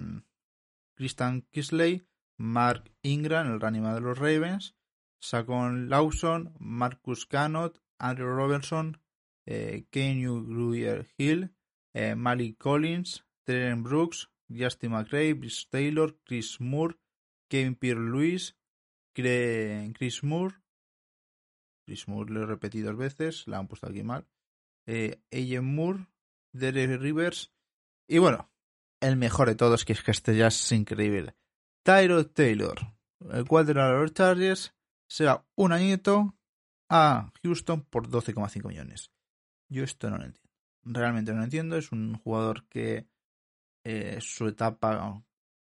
Christian 0.97 1.43
Kisley, 1.53 2.05
Mark 2.37 2.93
Ingram, 3.03 3.47
el 3.47 3.61
running 3.61 3.85
de 3.85 4.01
los 4.01 4.19
Ravens, 4.19 4.75
Saquon 5.21 5.89
Lawson, 5.89 6.53
Marcus 6.59 7.27
Canot, 7.27 7.81
Andrew 7.99 8.35
Robertson, 8.35 9.02
eh, 9.47 9.87
Kenny 9.91 10.25
Gruyer 10.25 11.09
Hill, 11.17 11.55
eh, 11.95 12.15
Malik 12.15 12.59
Collins, 12.59 13.25
Trent 13.45 13.83
Brooks, 13.83 14.31
Justin 14.49 14.93
McRae, 14.93 15.39
Chris 15.39 15.69
Taylor, 15.71 16.17
Chris 16.25 16.61
Moore, 16.61 16.97
Kevin 17.49 17.75
Pierre 17.75 18.01
Lewis, 18.01 18.57
Chris 19.15 20.23
Moore, 20.23 20.55
Chris 21.87 22.09
Moore 22.09 22.33
lo 22.33 22.43
he 22.43 22.47
repetido 22.47 22.91
dos 22.91 22.99
veces, 22.99 23.47
la 23.47 23.59
han 23.59 23.69
puesto 23.69 23.89
aquí 23.89 24.03
mal, 24.03 24.27
eh, 24.87 25.21
Moore, 25.61 26.07
Derek 26.53 27.01
Rivers. 27.01 27.53
Y 28.09 28.19
bueno, 28.19 28.51
el 29.01 29.17
mejor 29.17 29.49
de 29.49 29.55
todos, 29.55 29.85
que 29.85 29.93
es 29.93 30.03
que 30.03 30.11
este 30.11 30.37
ya 30.37 30.49
es 30.49 30.73
increíble. 30.73 31.35
Tyro 31.83 32.27
Taylor, 32.27 32.79
el 33.31 33.47
cual 33.47 33.67
de 33.67 33.75
los 33.75 34.15
Chargers 34.15 34.75
será 35.09 35.45
un 35.57 35.73
añito 35.73 36.37
a 36.89 37.33
Houston 37.43 37.83
por 37.83 38.09
12,5 38.09 38.69
millones. 38.69 39.11
Yo 39.73 39.85
esto 39.85 40.11
no 40.11 40.19
lo 40.19 40.25
entiendo. 40.25 40.51
Realmente 40.85 41.33
no 41.33 41.39
lo 41.39 41.45
entiendo. 41.45 41.77
Es 41.77 41.93
un 41.93 42.15
jugador 42.19 42.65
que 42.69 43.07
eh, 43.85 44.19
su 44.21 44.47
etapa 44.47 45.25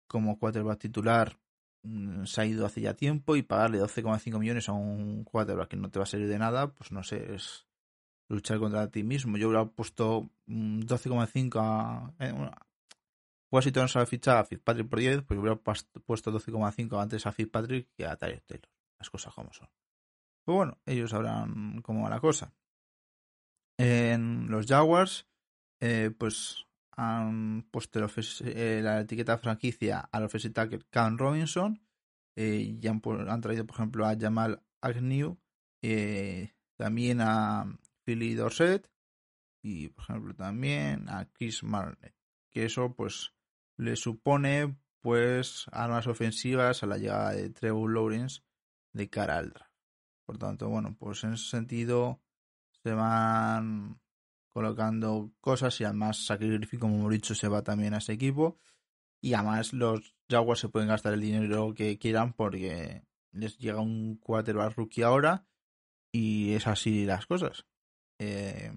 como 0.06 0.38
quarterback 0.38 0.80
titular 0.80 1.38
mm, 1.82 2.24
se 2.24 2.40
ha 2.40 2.46
ido 2.46 2.64
hace 2.64 2.80
ya 2.80 2.94
tiempo 2.94 3.36
y 3.36 3.42
pagarle 3.42 3.78
12,5 3.78 4.38
millones 4.38 4.68
a 4.68 4.72
un 4.72 5.24
quarterback 5.24 5.68
que 5.68 5.76
no 5.76 5.90
te 5.90 5.98
va 5.98 6.04
a 6.04 6.06
servir 6.06 6.28
de 6.28 6.38
nada, 6.38 6.72
pues 6.72 6.92
no 6.92 7.02
sé, 7.02 7.34
es 7.34 7.66
luchar 8.28 8.58
contra 8.58 8.90
ti 8.90 9.02
mismo. 9.02 9.36
Yo 9.36 9.48
hubiera 9.48 9.66
puesto 9.66 10.30
12,5 10.48 11.60
a... 11.60 12.14
Eh, 12.18 12.50
Washington 13.52 13.88
se 13.88 13.98
ha 13.98 14.06
fichado 14.06 14.38
a 14.38 14.44
Fitzpatrick 14.44 14.88
por 14.88 15.00
10, 15.00 15.22
pues 15.24 15.38
hubiera 15.38 15.56
puesto 15.56 16.32
12,5 16.32 17.02
antes 17.02 17.26
a 17.26 17.32
Fitzpatrick 17.32 17.90
que 17.96 18.06
a 18.06 18.16
Tyler 18.16 18.40
Taylor. 18.42 18.70
Las 18.98 19.10
cosas 19.10 19.34
como 19.34 19.52
son. 19.52 19.68
Pues 20.44 20.56
bueno, 20.56 20.78
ellos 20.86 21.10
sabrán 21.10 21.82
cómo 21.82 22.04
va 22.04 22.10
la 22.10 22.20
cosa. 22.20 22.54
En 23.82 24.50
los 24.50 24.66
Jaguars, 24.66 25.26
eh, 25.80 26.10
pues 26.18 26.66
han 26.98 27.66
puesto 27.70 27.98
eh, 28.44 28.80
la 28.82 29.00
etiqueta 29.00 29.38
franquicia 29.38 30.00
al 30.12 30.24
offensive 30.24 30.52
tackle 30.52 30.82
Cam 30.90 31.16
Robinson 31.16 31.80
eh, 32.36 32.76
y 32.78 32.86
han, 32.86 33.00
han, 33.26 33.40
traído, 33.40 33.64
por 33.64 33.76
ejemplo, 33.76 34.04
a 34.04 34.14
Jamal 34.20 34.62
Agnew, 34.82 35.38
también 36.76 37.22
a 37.22 37.74
Philly 38.04 38.34
Dorset 38.34 38.90
y, 39.62 39.88
por 39.88 40.04
ejemplo, 40.04 40.34
también 40.34 41.08
a 41.08 41.24
Chris 41.32 41.62
Marley. 41.62 42.12
Que 42.50 42.66
eso, 42.66 42.94
pues, 42.94 43.32
le 43.78 43.96
supone, 43.96 44.76
pues, 45.00 45.64
armas 45.72 46.06
ofensivas 46.06 46.82
a 46.82 46.86
la 46.86 46.98
llegada 46.98 47.32
de 47.32 47.48
Trevor 47.48 47.94
Lawrence 47.94 48.42
de 48.92 49.08
cara 49.08 49.38
al 49.38 49.54
draft. 49.54 49.72
Por 50.26 50.36
tanto, 50.36 50.68
bueno, 50.68 50.94
pues 50.98 51.24
en 51.24 51.32
ese 51.32 51.48
sentido 51.48 52.20
se 52.82 52.92
van 52.92 54.00
colocando 54.48 55.32
cosas 55.40 55.80
y 55.80 55.84
además 55.84 56.24
Sacrificio, 56.24 56.80
como 56.80 56.96
hemos 56.96 57.12
dicho, 57.12 57.34
se 57.34 57.48
va 57.48 57.62
también 57.62 57.94
a 57.94 57.98
ese 57.98 58.12
equipo. 58.12 58.58
Y 59.22 59.34
además 59.34 59.72
los 59.72 60.14
Jaguars 60.28 60.60
se 60.60 60.68
pueden 60.68 60.88
gastar 60.88 61.14
el 61.14 61.20
dinero 61.20 61.74
que 61.74 61.98
quieran 61.98 62.32
porque 62.32 63.04
les 63.32 63.58
llega 63.58 63.80
un 63.80 64.16
quarterback 64.16 64.76
rookie 64.76 65.02
ahora 65.02 65.46
y 66.12 66.54
es 66.54 66.66
así 66.66 67.04
las 67.04 67.26
cosas. 67.26 67.66
Eh, 68.18 68.72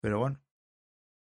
pero 0.00 0.18
bueno. 0.18 0.40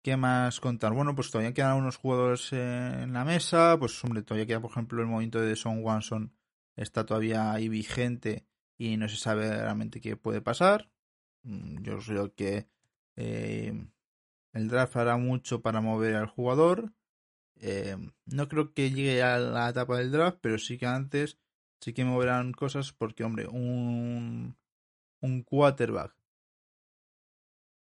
¿Qué 0.02 0.16
más 0.16 0.60
contar? 0.60 0.94
Bueno, 0.94 1.14
pues 1.14 1.30
todavía 1.30 1.52
quedan 1.52 1.76
unos 1.76 1.96
jugadores 1.96 2.52
en 2.54 3.12
la 3.12 3.24
mesa. 3.24 3.76
Pues 3.78 4.02
hombre, 4.02 4.22
todavía 4.22 4.46
queda, 4.46 4.60
por 4.60 4.70
ejemplo, 4.70 5.02
el 5.02 5.08
momento 5.08 5.40
de 5.40 5.56
Son 5.56 5.84
Wanson. 5.84 6.32
Está 6.74 7.04
todavía 7.04 7.52
ahí 7.52 7.68
vigente 7.68 8.46
y 8.78 8.96
no 8.96 9.08
se 9.08 9.16
sabe 9.16 9.50
realmente 9.50 10.00
qué 10.00 10.16
puede 10.16 10.40
pasar. 10.40 10.90
Mm, 11.42 11.82
yo 11.82 11.98
creo 11.98 12.34
que 12.34 12.68
eh, 13.16 13.72
el 14.52 14.68
draft 14.68 14.96
hará 14.96 15.16
mucho 15.16 15.62
para 15.62 15.80
mover 15.80 16.16
al 16.16 16.26
jugador. 16.26 16.92
Eh, 17.56 17.96
no 18.26 18.48
creo 18.48 18.74
que 18.74 18.90
llegue 18.92 19.22
a 19.22 19.38
la 19.38 19.70
etapa 19.70 19.98
del 19.98 20.12
draft, 20.12 20.38
pero 20.42 20.58
sí 20.58 20.78
que 20.78 20.86
antes 20.86 21.38
sí 21.80 21.92
que 21.94 22.04
moverán 22.04 22.52
cosas 22.52 22.92
porque, 22.92 23.24
hombre, 23.24 23.46
un, 23.48 24.56
un 25.20 25.42
quarterback 25.44 26.14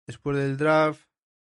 después 0.08 0.38
del 0.38 0.58
draft, 0.58 1.08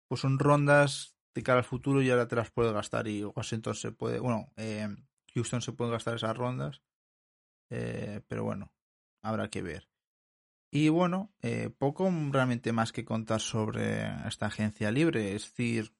pues 0.08 0.20
son 0.20 0.38
rondas 0.38 1.16
de 1.34 1.42
cara 1.42 1.58
al 1.58 1.64
futuro 1.64 2.02
y 2.02 2.10
ahora 2.10 2.28
te 2.28 2.36
las 2.36 2.50
puedes 2.50 2.72
gastar 2.72 3.06
y 3.08 3.24
Washington 3.24 3.74
se 3.74 3.92
puede, 3.92 4.18
bueno, 4.18 4.52
eh, 4.56 4.88
Houston 5.34 5.62
se 5.62 5.72
puede 5.72 5.92
gastar 5.92 6.16
esas 6.16 6.36
rondas, 6.36 6.82
eh, 7.70 8.22
pero 8.28 8.44
bueno, 8.44 8.72
habrá 9.22 9.48
que 9.50 9.62
ver. 9.62 9.88
Y 10.70 10.90
bueno, 10.90 11.32
eh, 11.40 11.70
poco 11.70 12.10
realmente 12.30 12.72
más 12.72 12.92
que 12.92 13.04
contar 13.04 13.40
sobre 13.40 14.06
esta 14.26 14.46
agencia 14.46 14.90
libre, 14.90 15.34
es 15.34 15.44
decir, 15.44 15.94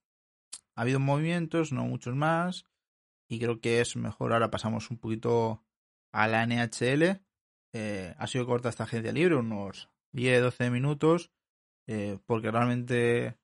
ha 0.75 0.83
habido 0.83 1.01
movimientos, 1.01 1.73
no 1.73 1.85
muchos 1.85 2.15
más, 2.15 2.67
y 3.29 3.39
creo 3.39 3.61
que 3.61 3.81
es 3.81 3.97
mejor. 3.97 4.33
Ahora 4.33 4.51
pasamos 4.51 4.91
un 4.91 4.99
poquito 4.99 5.65
a 6.13 6.29
la 6.29 6.47
NHL. 6.47 7.21
Eh, 7.73 8.15
ha 8.17 8.27
sido 8.27 8.47
corta 8.47 8.69
esta 8.69 8.85
agencia 8.85 9.13
libre, 9.13 9.37
unos 9.37 9.91
10-12 10.13 10.71
minutos, 10.71 11.33
eh, 11.87 12.19
porque 12.27 12.51
realmente 12.51 13.39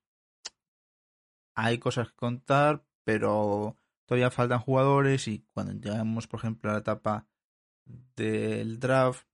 hay 1.55 1.77
cosas 1.77 2.09
que 2.09 2.15
contar, 2.15 2.85
pero 3.03 3.77
todavía 4.05 4.31
faltan 4.31 4.59
jugadores 4.59 5.27
y 5.27 5.45
cuando 5.53 5.73
llegamos, 5.73 6.27
por 6.27 6.39
ejemplo, 6.39 6.69
a 6.69 6.73
la 6.73 6.79
etapa 6.79 7.27
del 8.15 8.79
draft, 8.79 9.27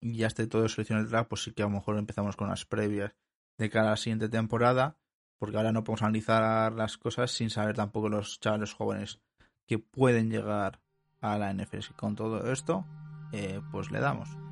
y 0.00 0.16
ya 0.16 0.26
esté 0.26 0.46
todo 0.46 0.68
seleccionado 0.68 1.04
el 1.04 1.10
draft, 1.10 1.28
pues 1.28 1.42
sí 1.42 1.52
que 1.52 1.62
a 1.62 1.66
lo 1.66 1.72
mejor 1.72 1.98
empezamos 1.98 2.36
con 2.36 2.48
las 2.48 2.64
previas 2.64 3.14
de 3.58 3.70
cara 3.70 3.88
a 3.88 3.90
la 3.90 3.96
siguiente 3.96 4.28
temporada, 4.28 4.96
porque 5.38 5.56
ahora 5.56 5.72
no 5.72 5.84
podemos 5.84 6.02
analizar 6.02 6.72
las 6.72 6.96
cosas 6.96 7.30
sin 7.30 7.50
saber 7.50 7.76
tampoco 7.76 8.08
los 8.08 8.40
chavales 8.40 8.72
jóvenes 8.72 9.20
que 9.66 9.78
pueden 9.78 10.30
llegar 10.30 10.80
a 11.20 11.38
la 11.38 11.52
NFL. 11.52 11.94
Con 11.96 12.16
todo 12.16 12.50
esto, 12.50 12.84
eh, 13.32 13.60
pues 13.70 13.90
le 13.90 14.00
damos. 14.00 14.49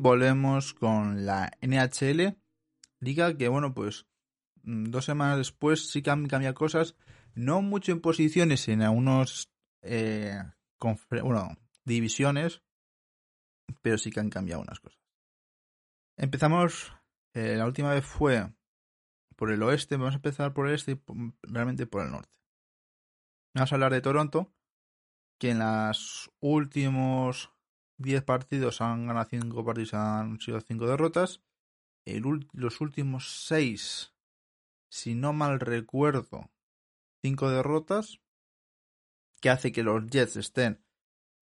Volvemos 0.00 0.74
con 0.74 1.26
la 1.26 1.50
NHL. 1.60 2.36
Liga 3.00 3.36
que, 3.36 3.48
bueno, 3.48 3.74
pues 3.74 4.06
mm, 4.62 4.90
dos 4.90 5.04
semanas 5.04 5.38
después 5.38 5.90
sí 5.90 6.02
que 6.02 6.10
han 6.10 6.26
cambiado 6.26 6.54
cosas. 6.54 6.96
No 7.34 7.62
mucho 7.62 7.92
en 7.92 8.00
posiciones 8.00 8.68
en 8.68 8.82
algunos 8.82 9.52
eh, 9.82 10.42
divisiones, 11.84 12.62
pero 13.82 13.98
sí 13.98 14.10
que 14.10 14.20
han 14.20 14.30
cambiado 14.30 14.62
unas 14.62 14.80
cosas. 14.80 14.98
Empezamos, 16.16 16.92
eh, 17.34 17.56
la 17.56 17.66
última 17.66 17.92
vez 17.92 18.04
fue 18.04 18.52
por 19.36 19.52
el 19.52 19.62
oeste, 19.62 19.96
vamos 19.96 20.14
a 20.14 20.16
empezar 20.16 20.52
por 20.52 20.68
el 20.68 20.74
este 20.74 20.92
y 20.92 21.00
realmente 21.42 21.86
por 21.86 22.04
el 22.04 22.10
norte. 22.10 22.36
Vamos 23.54 23.70
a 23.70 23.74
hablar 23.76 23.92
de 23.92 24.00
Toronto, 24.00 24.52
que 25.38 25.50
en 25.50 25.60
los 25.60 26.30
últimos 26.40 27.52
10 27.98 28.22
partidos 28.24 28.80
han 28.80 29.06
ganado 29.06 29.28
5 29.28 29.64
partidos, 29.64 29.94
han 29.94 30.40
sido 30.40 30.60
5 30.60 30.86
derrotas. 30.86 31.42
los 32.52 32.80
últimos 32.80 33.46
6, 33.46 34.14
si 34.90 35.14
no 35.14 35.32
mal 35.32 35.60
recuerdo, 35.60 36.50
5 37.22 37.50
derrotas. 37.50 38.20
Que 39.40 39.50
hace 39.50 39.70
que 39.70 39.84
los 39.84 40.04
Jets 40.06 40.36
estén 40.36 40.84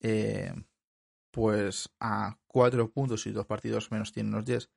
eh, 0.02 0.52
pues 1.30 1.88
a 1.98 2.38
4 2.46 2.90
puntos 2.90 3.26
y 3.26 3.30
2 3.30 3.46
partidos 3.46 3.90
menos 3.90 4.12
tienen 4.12 4.32
los 4.32 4.44
Jets 4.44 4.70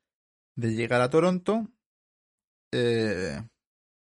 de 0.55 0.74
llegar 0.74 1.01
a 1.01 1.09
Toronto. 1.09 1.67
Eh, 2.71 3.41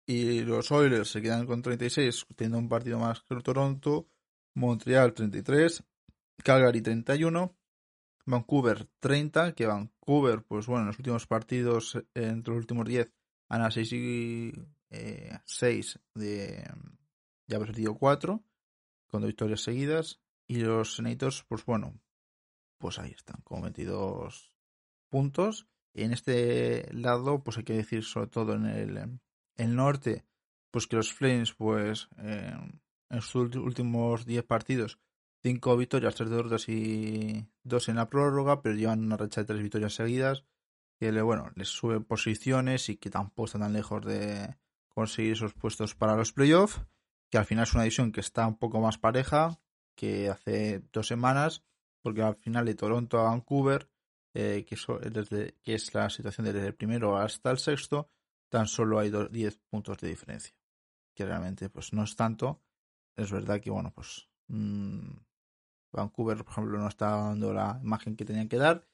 y 0.06 0.42
los 0.42 0.72
Oilers 0.72 1.10
se 1.10 1.22
quedan 1.22 1.46
con 1.46 1.62
36, 1.62 2.26
teniendo 2.36 2.58
un 2.58 2.70
partido 2.70 3.00
más 3.00 3.22
que 3.22 3.36
Toronto. 3.38 4.10
Montreal 4.56 5.14
33, 5.14 5.84
Calgary 6.44 6.82
31, 6.82 7.56
Vancouver 8.26 8.88
30, 9.00 9.54
que 9.54 9.66
Vancouver, 9.66 10.44
pues 10.44 10.68
bueno, 10.68 10.82
en 10.82 10.88
los 10.88 11.00
últimos 11.00 11.28
partidos, 11.28 11.96
eh, 11.96 12.04
entre 12.14 12.54
los 12.54 12.62
últimos 12.62 12.86
10, 12.86 13.12
han 13.50 13.72
6 13.72 13.94
y 13.94 14.54
6 15.46 15.96
eh, 15.96 16.20
de 16.20 16.72
ya 17.48 17.60
perdido 17.60 17.96
4, 17.96 18.44
con 19.08 19.22
dos 19.22 19.28
victorias 19.28 19.62
seguidas. 19.62 20.22
Y 20.48 20.58
los 20.58 20.96
Senators, 20.96 21.46
pues 21.48 21.66
bueno, 21.66 22.00
pues 22.78 23.00
ahí 23.00 23.12
están, 23.12 23.42
con 23.44 23.62
22 23.62 24.54
puntos. 25.10 25.68
En 25.94 26.12
este 26.12 26.92
lado, 26.94 27.44
pues 27.44 27.58
hay 27.58 27.64
que 27.64 27.74
decir, 27.74 28.04
sobre 28.04 28.28
todo 28.28 28.54
en 28.54 28.66
el, 28.66 29.20
el 29.56 29.76
norte, 29.76 30.26
pues 30.72 30.88
que 30.88 30.96
los 30.96 31.14
Flames, 31.14 31.54
pues 31.54 32.10
eh, 32.18 32.54
en 33.10 33.22
sus 33.22 33.56
últimos 33.56 34.26
10 34.26 34.44
partidos, 34.44 35.00
Cinco 35.44 35.76
victorias, 35.76 36.16
tres 36.16 36.30
derrotas 36.30 36.70
y 36.70 37.46
dos 37.64 37.90
en 37.90 37.98
la 37.98 38.10
prórroga, 38.10 38.62
pero 38.62 38.76
llevan 38.76 39.04
una 39.04 39.18
racha 39.18 39.42
de 39.42 39.48
tres 39.48 39.62
victorias 39.62 39.94
seguidas 39.94 40.46
que 40.98 41.12
le, 41.12 41.22
bueno, 41.22 41.52
les 41.56 41.68
sube 41.68 42.00
posiciones 42.00 42.88
y 42.88 42.96
que 42.96 43.10
tampoco 43.10 43.46
están 43.46 43.62
tan 43.62 43.74
lejos 43.74 44.06
de 44.06 44.56
conseguir 44.88 45.34
esos 45.34 45.54
puestos 45.54 45.96
para 45.96 46.16
los 46.16 46.32
playoffs, 46.32 46.82
que 47.30 47.38
al 47.38 47.46
final 47.46 47.64
es 47.64 47.74
una 47.74 47.84
división 47.84 48.14
que 48.14 48.22
está 48.22 48.48
un 48.48 48.58
poco 48.58 48.80
más 48.80 48.98
pareja 48.98 49.60
que 49.96 50.30
hace 50.30 50.82
dos 50.94 51.08
semanas, 51.08 51.64
porque 52.02 52.22
al 52.22 52.36
final 52.36 52.66
de 52.66 52.76
Toronto 52.76 53.20
a 53.20 53.24
Vancouver, 53.24 53.90
eh, 54.34 54.66
que, 54.66 54.78
desde, 55.10 55.56
que 55.62 55.76
es 55.76 55.94
la 55.94 56.10
situación 56.10 56.46
desde 56.46 56.66
el 56.66 56.76
primero 56.76 57.18
hasta 57.18 57.52
el 57.52 57.58
sexto, 57.58 58.10
tan 58.50 58.68
solo 58.68 59.00
hay 59.00 59.12
10 59.12 59.58
puntos 59.70 59.98
de 59.98 60.08
diferencia, 60.08 60.56
que 61.14 61.26
realmente 61.26 61.70
pues 61.70 61.92
no 61.92 62.04
es 62.04 62.16
tanto. 62.16 62.62
Es 63.16 63.32
verdad 63.32 63.60
que, 63.60 63.70
bueno, 63.70 63.92
pues 63.94 64.30
mmm, 64.48 65.12
Vancouver, 65.94 66.38
por 66.38 66.52
ejemplo, 66.52 66.78
no 66.78 66.88
está 66.88 67.10
dando 67.10 67.54
la 67.54 67.80
imagen 67.84 68.16
que 68.16 68.26
tenían 68.26 68.50
que 68.50 68.58
dar. 68.58 68.88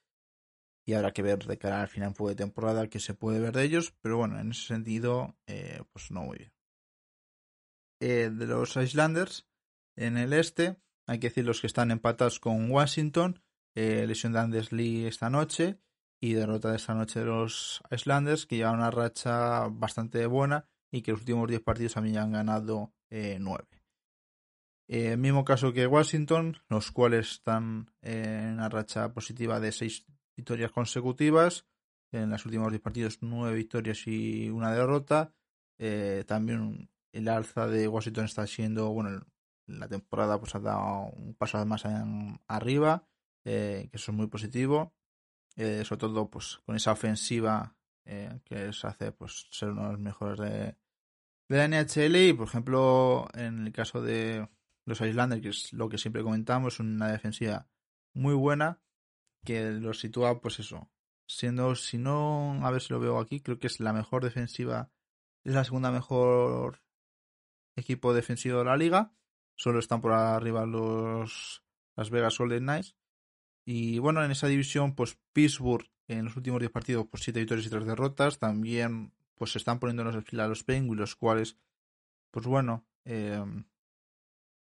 Y 0.86 0.94
habrá 0.94 1.12
que 1.12 1.22
ver 1.22 1.46
de 1.46 1.58
cara 1.58 1.82
al 1.82 1.88
final 1.88 2.14
de 2.18 2.36
temporada 2.36 2.88
que 2.88 3.00
se 3.00 3.14
puede 3.14 3.40
ver 3.40 3.54
de 3.54 3.64
ellos. 3.64 3.94
Pero 4.02 4.18
bueno, 4.18 4.40
en 4.40 4.52
ese 4.52 4.68
sentido, 4.68 5.38
eh, 5.48 5.84
pues 5.92 6.12
no 6.12 6.24
muy 6.24 6.38
bien. 6.38 6.54
Eh, 8.02 8.30
de 8.34 8.46
los 8.46 8.76
Islanders, 8.78 9.48
en 9.96 10.18
el 10.18 10.34
este, 10.34 10.78
hay 11.06 11.20
que 11.20 11.28
decir 11.28 11.46
los 11.46 11.62
que 11.62 11.68
están 11.68 11.92
empatados 11.92 12.40
con 12.40 12.72
Washington. 12.72 13.42
Eh, 13.76 14.06
lesión 14.08 14.34
de 14.34 14.40
Anders 14.40 14.72
Lee 14.72 15.06
esta 15.06 15.30
noche. 15.30 15.80
Y 16.22 16.34
derrota 16.34 16.72
de 16.72 16.78
esta 16.78 16.94
noche 16.94 17.20
de 17.20 17.26
los 17.26 17.82
Islanders, 17.92 18.46
que 18.46 18.58
llevan 18.58 18.76
una 18.76 18.92
racha 18.92 19.68
bastante 19.70 20.26
buena 20.26 20.68
y 20.92 21.02
que 21.02 21.12
los 21.12 21.22
últimos 21.22 21.48
10 21.48 21.62
partidos 21.62 21.94
también 21.94 22.18
han 22.18 22.32
ganado 22.32 22.94
9. 23.10 23.68
Eh, 23.72 23.79
mismo 24.90 25.46
caso 25.46 25.72
que 25.72 25.86
Washington, 25.86 26.58
los 26.68 26.92
cuales 26.92 27.32
están 27.32 27.92
en 28.02 28.54
una 28.54 28.70
racha 28.70 29.14
positiva 29.14 29.60
de 29.60 29.72
seis 29.72 30.06
victorias 30.36 30.72
consecutivas. 30.72 31.68
En 32.12 32.32
los 32.32 32.44
últimos 32.46 32.72
10 32.72 32.82
partidos, 32.82 33.20
nueve 33.22 33.56
victorias 33.56 34.08
y 34.08 34.50
una 34.50 34.74
derrota. 34.74 35.32
Eh, 35.78 36.24
también 36.28 36.90
el 37.12 37.28
alza 37.28 37.68
de 37.68 37.88
Washington 37.88 38.26
está 38.26 38.48
siendo, 38.48 38.90
bueno, 38.90 39.28
la 39.68 39.88
temporada 39.88 40.40
pues 40.40 40.56
ha 40.56 40.60
dado 40.60 41.12
un 41.16 41.36
paso 41.36 41.64
más 41.68 41.84
arriba, 42.48 43.08
eh, 43.46 43.90
que 43.92 43.98
eso 43.98 44.12
es 44.12 44.18
muy 44.18 44.28
positivo. 44.28 44.96
sobre 45.56 45.98
todo 45.98 46.30
pues 46.30 46.60
con 46.66 46.76
esa 46.76 46.94
ofensiva 46.94 47.76
que 48.06 48.74
se 48.74 48.88
hace 48.88 49.12
pues 49.12 49.48
ser 49.52 49.70
uno 49.70 49.84
de 49.86 49.92
los 49.92 50.00
mejores 50.00 50.40
de, 50.40 50.76
de 51.48 51.58
la 51.58 51.68
NHL 51.68 52.16
y 52.16 52.34
por 52.34 52.48
ejemplo 52.48 53.28
en 53.36 53.68
el 53.68 53.74
caso 53.74 54.02
de 54.02 54.48
los 54.90 55.02
Islanders, 55.02 55.42
que 55.42 55.50
es 55.50 55.74
lo 55.74 55.88
que 55.88 55.98
siempre 55.98 56.24
comentamos, 56.24 56.80
una 56.80 57.12
defensiva 57.12 57.68
muy 58.14 58.34
buena 58.34 58.82
que 59.46 59.72
los 59.72 60.00
sitúa, 60.00 60.42
pues 60.42 60.60
eso, 60.60 60.92
siendo, 61.28 61.76
si 61.76 61.98
no, 61.98 62.60
a 62.66 62.72
ver 62.72 62.82
si 62.82 62.94
lo 62.94 63.00
veo 63.00 63.20
aquí, 63.20 63.40
creo 63.40 63.60
que 63.60 63.68
es 63.68 63.80
la 63.80 63.94
mejor 63.94 64.24
defensiva, 64.24 64.92
es 65.44 65.54
la 65.54 65.64
segunda 65.64 65.92
mejor 65.92 66.82
equipo 67.76 68.14
defensivo 68.14 68.60
de 68.60 68.66
la 68.66 68.78
liga, 68.78 69.14
solo 69.56 69.80
están 69.80 70.02
por 70.02 70.12
arriba 70.12 70.66
los 70.66 71.64
Las 71.96 72.10
Vegas 72.10 72.38
Golden 72.38 72.64
Knights. 72.64 72.96
Y 73.66 74.00
bueno, 74.00 74.24
en 74.24 74.32
esa 74.32 74.48
división, 74.48 74.96
pues 74.96 75.20
Pittsburgh 75.34 75.86
en 76.08 76.26
los 76.26 76.36
últimos 76.36 76.60
10 76.60 76.72
partidos, 76.72 77.08
pues 77.10 77.24
7 77.24 77.40
victorias 77.40 77.68
y 77.68 77.70
3 77.70 77.86
derrotas. 77.86 78.40
También, 78.40 79.14
pues 79.36 79.52
se 79.52 79.60
están 79.60 79.80
poniendo 79.80 80.10
en 80.10 80.24
fila 80.24 80.48
los 80.48 80.64
Penguins, 80.64 81.00
los 81.00 81.16
cuales, 81.16 81.58
pues 82.32 82.48
bueno, 82.48 82.88
eh, 83.06 83.44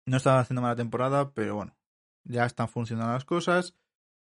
no 0.08 0.16
estaba 0.16 0.40
haciendo 0.40 0.62
mala 0.62 0.76
temporada, 0.76 1.32
pero 1.32 1.56
bueno, 1.56 1.76
ya 2.24 2.46
están 2.46 2.68
funcionando 2.68 3.12
las 3.12 3.24
cosas. 3.24 3.76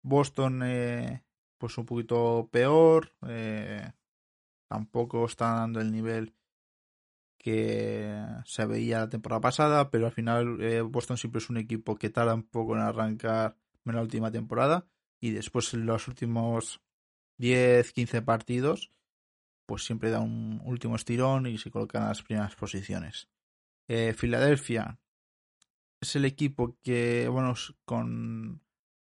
Boston, 0.01 0.61
eh, 0.63 1.23
pues 1.57 1.77
un 1.77 1.85
poquito 1.85 2.49
peor. 2.51 3.13
Eh, 3.27 3.91
tampoco 4.67 5.25
está 5.25 5.55
dando 5.55 5.81
el 5.81 5.91
nivel 5.91 6.33
que 7.37 8.25
se 8.45 8.65
veía 8.65 8.99
la 8.99 9.09
temporada 9.09 9.41
pasada, 9.41 9.89
pero 9.89 10.07
al 10.07 10.11
final 10.11 10.61
eh, 10.61 10.81
Boston 10.81 11.17
siempre 11.17 11.39
es 11.39 11.49
un 11.49 11.57
equipo 11.57 11.95
que 11.95 12.09
tarda 12.09 12.33
un 12.33 12.43
poco 12.43 12.75
en 12.75 12.81
arrancar 12.81 13.57
en 13.85 13.95
la 13.95 14.01
última 14.01 14.31
temporada 14.31 14.85
y 15.21 15.31
después 15.31 15.73
en 15.73 15.85
los 15.85 16.07
últimos 16.07 16.81
10, 17.37 17.93
15 17.93 18.21
partidos, 18.21 18.91
pues 19.65 19.85
siempre 19.85 20.09
da 20.09 20.19
un 20.19 20.61
último 20.65 20.95
estirón 20.95 21.47
y 21.47 21.57
se 21.57 21.71
colocan 21.71 22.03
en 22.03 22.07
las 22.09 22.23
primeras 22.23 22.55
posiciones. 22.55 23.29
Filadelfia, 23.87 24.99
es 26.01 26.15
el 26.15 26.25
equipo 26.25 26.77
que, 26.83 27.27
bueno, 27.29 27.53
con 27.85 28.61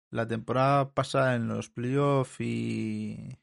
la 0.09 0.27
temporada 0.27 0.93
pasada 0.93 1.35
en 1.35 1.47
los 1.47 1.69
playoffs 1.69 2.39
y, 2.41 3.37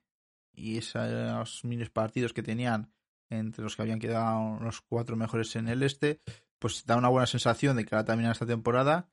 y 0.53 0.79
esos 0.79 1.65
mini 1.65 1.85
partidos 1.87 2.33
que 2.33 2.43
tenían 2.43 2.93
entre 3.31 3.63
los 3.63 3.77
que 3.77 3.83
habían 3.83 3.99
quedado 3.99 4.59
los 4.61 4.81
cuatro 4.81 5.17
mejores 5.17 5.55
en 5.57 5.69
el 5.69 5.83
este, 5.83 6.21
pues 6.59 6.85
da 6.87 6.97
una 6.97 7.09
buena 7.09 7.27
sensación 7.27 7.77
de 7.77 7.85
que 7.85 7.95
ahora 7.95 8.05
terminar 8.07 8.33
esta 8.33 8.47
temporada. 8.47 9.11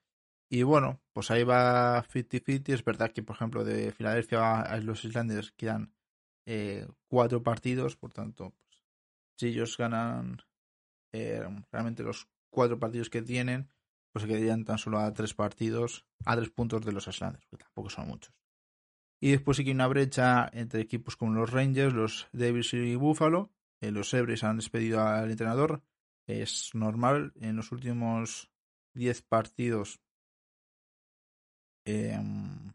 Y 0.50 0.64
bueno, 0.64 1.02
pues 1.12 1.32
ahí 1.32 1.44
va 1.44 2.04
50-50. 2.04 2.70
Es 2.70 2.84
verdad 2.84 3.12
que, 3.12 3.24
por 3.24 3.36
ejemplo, 3.36 3.64
de 3.64 3.92
Filadelfia 3.92 4.62
a 4.62 4.78
los 4.78 5.04
Islanders 5.04 5.52
quedan 5.52 5.94
eh, 6.46 6.88
cuatro 7.08 7.42
partidos, 7.44 7.96
por 7.96 8.14
tanto, 8.14 8.52
pues, 8.52 8.84
si 9.38 9.48
ellos 9.48 9.76
ganan 9.78 10.42
eh, 11.12 11.44
realmente 11.72 12.04
los 12.04 12.28
cuatro 12.50 12.80
partidos 12.80 13.10
que 13.10 13.22
tienen, 13.22 13.70
pues 14.16 14.24
se 14.24 14.30
quedarían 14.30 14.64
tan 14.64 14.78
solo 14.78 15.00
a 15.00 15.14
tres 15.14 15.34
partidos, 15.34 16.06
a 16.24 16.38
tres 16.38 16.50
puntos 16.50 16.86
de 16.86 16.94
los 16.94 17.06
Islanders, 17.06 17.46
que 17.48 17.58
tampoco 17.58 17.90
son 17.90 18.08
muchos. 18.08 18.34
Y 19.20 19.32
después 19.32 19.58
sí 19.58 19.66
que 19.66 19.72
hay 19.72 19.76
una 19.76 19.88
brecha 19.88 20.50
entre 20.54 20.80
equipos 20.80 21.18
como 21.18 21.34
los 21.34 21.52
Rangers, 21.52 21.94
los 21.94 22.30
Devils 22.32 22.74
y 22.76 22.96
Buffalo. 22.96 23.52
Eh, 23.82 23.92
los 23.92 24.14
Ebres 24.14 24.46
han 24.46 24.56
despedido 24.56 25.02
al 25.02 25.30
entrenador. 25.30 25.84
Es 26.28 26.70
normal. 26.74 27.34
En 27.42 27.58
los 27.58 27.74
últimos 27.74 28.50
10 28.94 29.22
partidos 29.24 30.00
em, 31.84 32.72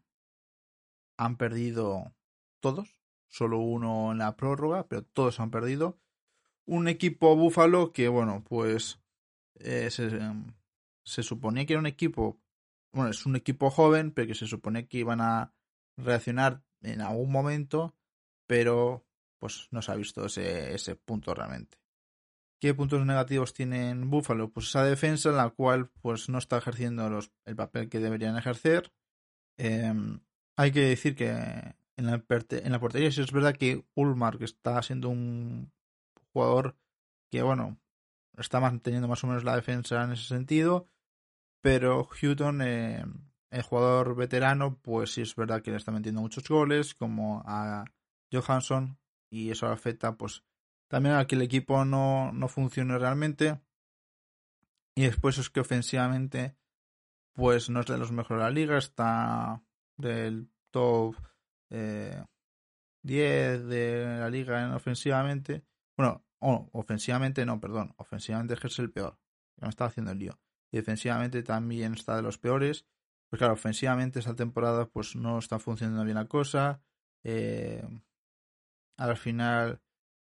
han 1.17 1.37
perdido 1.39 2.15
todos. 2.61 3.01
Solo 3.29 3.61
uno 3.61 4.13
en 4.13 4.19
la 4.19 4.37
prórroga, 4.37 4.87
pero 4.89 5.05
todos 5.05 5.41
han 5.41 5.51
perdido. 5.51 5.99
Un 6.67 6.87
equipo 6.87 7.35
Búfalo 7.35 7.95
que, 7.95 8.09
bueno, 8.09 8.45
pues 8.47 9.01
eh, 9.55 9.89
se 11.05 11.23
suponía 11.23 11.67
que 11.67 11.75
era 11.75 11.81
un 11.81 11.87
equipo, 11.87 12.41
bueno, 12.93 13.11
es 13.11 13.27
un 13.27 13.37
equipo 13.37 13.71
joven, 13.71 14.13
pero 14.13 14.29
que 14.29 14.35
se 14.35 14.47
supone 14.47 14.89
que 14.89 14.99
iban 14.99 15.21
a 15.21 15.55
reaccionar 15.97 16.63
en 16.83 17.01
algún 17.01 17.31
momento, 17.31 17.95
pero 18.47 19.07
pues 19.39 19.69
no 19.71 19.83
se 19.83 19.93
ha 19.93 19.97
visto 19.97 20.27
ese, 20.27 20.75
ese 20.75 20.97
punto 20.97 21.35
realmente. 21.35 21.79
¿Qué 22.61 22.75
puntos 22.75 23.05
negativos 23.07 23.55
tiene 23.55 23.95
Buffalo? 23.95 24.51
Pues 24.51 24.69
esa 24.69 24.85
defensa 24.85 25.31
en 25.31 25.37
la 25.37 25.49
cual 25.49 25.89
pues 26.03 26.29
no 26.29 26.37
está 26.37 26.59
ejerciendo 26.59 27.09
los, 27.09 27.33
el 27.47 27.57
papel 27.57 27.89
que 27.89 28.01
deberían 28.01 28.37
ejercer. 28.37 28.93
Em, 29.57 30.21
hay 30.57 30.71
que 30.71 30.81
decir 30.81 31.17
que 31.17 31.31
en 31.31 32.07
la, 32.07 32.23
en 32.29 32.73
la 32.73 32.81
portería 32.81 33.11
sí 33.11 33.23
es 33.23 33.33
verdad 33.33 33.57
que 33.57 33.85
Ulmar, 33.95 34.37
que 34.37 34.45
está 34.45 34.83
siendo 34.83 35.09
un 35.09 35.73
jugador 36.35 36.77
que, 37.31 37.41
bueno, 37.43 37.79
está 38.37 38.61
manteniendo 38.61 39.09
más 39.09 39.23
o 39.25 39.27
menos 39.27 39.45
la 39.45 39.57
defensa 39.57 40.03
en 40.05 40.13
ese 40.13 40.25
sentido, 40.25 40.87
pero 41.61 42.05
Houghton, 42.05 42.63
eh, 42.63 43.05
el 43.51 43.63
jugador 43.63 44.15
veterano, 44.17 44.79
pues 44.81 45.13
sí 45.15 45.23
es 45.23 45.35
verdad 45.35 45.63
que 45.63 45.71
le 45.71 45.77
está 45.77 45.93
metiendo 45.93 46.21
muchos 46.21 46.49
goles, 46.49 46.95
como 46.95 47.43
a 47.47 47.85
Johansson, 48.33 48.99
y 49.31 49.51
eso 49.51 49.67
afecta 49.67 50.17
pues 50.17 50.45
también 50.89 51.17
a 51.17 51.27
que 51.27 51.37
el 51.37 51.43
equipo 51.43 51.85
no, 51.85 52.33
no 52.33 52.49
funcione 52.49 52.99
realmente. 52.99 53.61
Y 54.97 55.03
después 55.03 55.39
es 55.39 55.51
que 55.51 55.61
ofensivamente 55.61 56.57
pues 57.33 57.71
no 57.71 57.81
es 57.81 57.87
de 57.87 57.99
los 57.99 58.13
mejores 58.13 58.41
de 58.41 58.45
la 58.45 58.51
liga, 58.51 58.79
está 58.79 59.63
del 59.97 60.51
top 60.71 61.15
eh, 61.71 62.25
10 63.03 63.67
de 63.67 64.19
la 64.19 64.29
liga 64.29 64.63
en 64.63 64.73
ofensivamente. 64.73 65.65
Bueno, 65.97 66.25
ofensivamente 66.41 67.45
no, 67.45 67.61
perdón, 67.61 67.95
ofensivamente 67.97 68.55
es 68.55 68.79
el 68.79 68.91
peor, 68.91 69.19
me 69.57 69.69
está 69.69 69.87
haciendo 69.87 70.13
el 70.13 70.19
lío. 70.19 70.41
Y 70.73 70.79
defensivamente 70.79 71.43
también 71.43 71.95
está 71.95 72.17
de 72.17 72.23
los 72.23 72.39
peores. 72.39 72.87
Pues 73.29 73.39
claro, 73.39 73.55
ofensivamente 73.55 74.19
esta 74.19 74.35
temporada 74.35 74.87
pues 74.87 75.17
no 75.17 75.39
está 75.39 75.59
funcionando 75.59 76.05
bien 76.05 76.17
la 76.17 76.27
cosa. 76.27 76.83
Eh, 77.25 77.83
al 78.97 79.17
final 79.17 79.81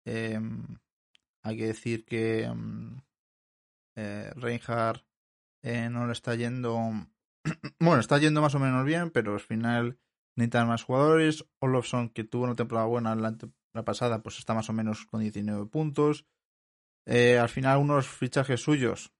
em, 0.05 0.79
hay 1.43 1.57
que 1.57 1.67
decir 1.67 2.05
que 2.05 2.43
em, 2.43 3.01
eh, 3.95 4.31
Reinhardt 4.35 5.05
eh, 5.63 5.89
no 5.89 6.07
le 6.07 6.13
está 6.13 6.35
yendo 6.35 6.79
bueno 7.79 7.99
está 7.99 8.17
yendo 8.17 8.41
más 8.41 8.55
o 8.55 8.59
menos 8.59 8.85
bien 8.85 9.11
pero 9.11 9.33
al 9.33 9.39
final 9.39 9.99
necesitan 10.35 10.67
más 10.67 10.83
jugadores 10.83 11.45
Olofsson 11.59 12.09
que 12.09 12.23
tuvo 12.23 12.45
una 12.45 12.55
temporada 12.55 12.87
buena 12.87 13.15
la, 13.15 13.37
pasada 13.83 14.21
pues 14.21 14.39
está 14.39 14.53
más 14.53 14.69
o 14.69 14.73
menos 14.73 15.05
con 15.05 15.21
19 15.21 15.65
puntos 15.67 16.25
eh, 17.05 17.37
al 17.37 17.49
final 17.49 17.79
unos 17.79 18.07
fichajes 18.07 18.61
suyos 18.61 19.13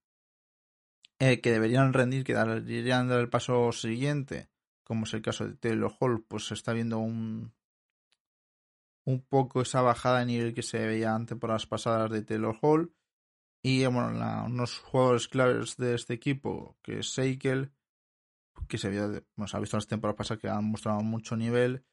que 1.20 1.52
deberían 1.52 1.92
rendir 1.92 2.24
que 2.24 2.34
deberían 2.34 3.10
dar 3.10 3.20
el 3.20 3.30
paso 3.30 3.72
siguiente 3.72 4.50
como 4.86 5.04
es 5.04 5.14
el 5.14 5.22
caso 5.22 5.46
de 5.46 5.56
Taylor 5.56 5.92
Hall 6.00 6.24
pues 6.26 6.48
se 6.48 6.54
está 6.54 6.72
viendo 6.72 7.00
un 7.00 7.52
un 9.10 9.22
poco 9.22 9.62
esa 9.62 9.82
bajada 9.82 10.20
de 10.20 10.28
nivel 10.28 10.54
que 10.54 10.62
se 10.62 10.86
veía 10.86 11.16
en 11.16 11.26
temporadas 11.26 11.66
pasadas 11.66 12.12
de 12.12 12.24
Taylor 12.24 12.58
Hall. 12.62 12.94
Y 13.64 13.86
bueno, 13.88 14.46
unos 14.46 14.80
jugadores 14.80 15.28
claves 15.28 15.76
de 15.78 15.96
este 15.96 16.14
equipo, 16.14 16.78
que 16.82 17.00
es 17.00 17.14
Seikel, 17.14 17.74
que 18.68 18.78
se, 18.78 18.88
había, 18.88 19.06
ha 19.06 19.60
visto 19.60 19.76
en 19.76 19.80
las 19.80 19.88
temporadas 19.88 20.18
pasadas 20.18 20.42
que 20.42 20.48
han 20.48 20.66
mostrado 20.66 21.02
mucho 21.02 21.36
nivel, 21.36 21.84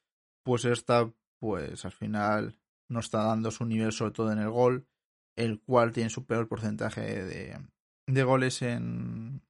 pues 0.45 0.65
esta, 0.65 1.11
pues 1.47 1.85
al 1.85 1.93
final 1.93 2.59
no 2.89 2.99
está 2.99 3.23
dando 3.23 3.53
su 3.53 3.65
nivel, 3.65 3.93
sobre 3.93 4.11
todo 4.11 4.33
en 4.33 4.41
el 4.41 4.51
gol, 4.51 4.89
el 5.37 5.61
cual 5.61 5.93
tiene 5.93 6.11
su 6.11 6.27
peor 6.27 6.49
porcentaje 6.49 7.01
de, 7.25 7.59
de 8.07 8.23
goles 8.25 8.63
en, 8.63 9.43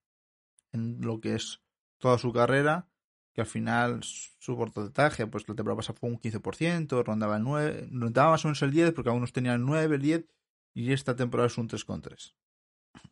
en 0.72 1.00
lo 1.00 1.20
que 1.20 1.36
es 1.36 1.62
toda 1.98 2.18
su 2.18 2.34
carrera 2.34 2.90
que 3.32 3.42
al 3.42 3.46
final 3.46 4.02
su 4.02 4.56
porcentaje, 4.56 5.26
pues 5.26 5.46
la 5.46 5.54
temporada 5.54 5.76
pasada 5.76 5.98
fue 5.98 6.08
un 6.08 6.18
15%, 6.18 7.04
rondaba 7.04 7.36
el 7.36 7.42
9, 7.42 7.88
rondaba 7.92 8.30
más 8.30 8.44
o 8.44 8.48
menos 8.48 8.62
el 8.62 8.70
10, 8.70 8.92
porque 8.92 9.10
algunos 9.10 9.34
tenían 9.34 9.56
el 9.56 9.66
9, 9.66 9.96
el 9.96 10.00
10, 10.00 10.26
y 10.74 10.92
esta 10.92 11.16
temporada 11.16 11.46
es 11.46 11.58
un 11.58 11.68
3,3. 11.68 12.34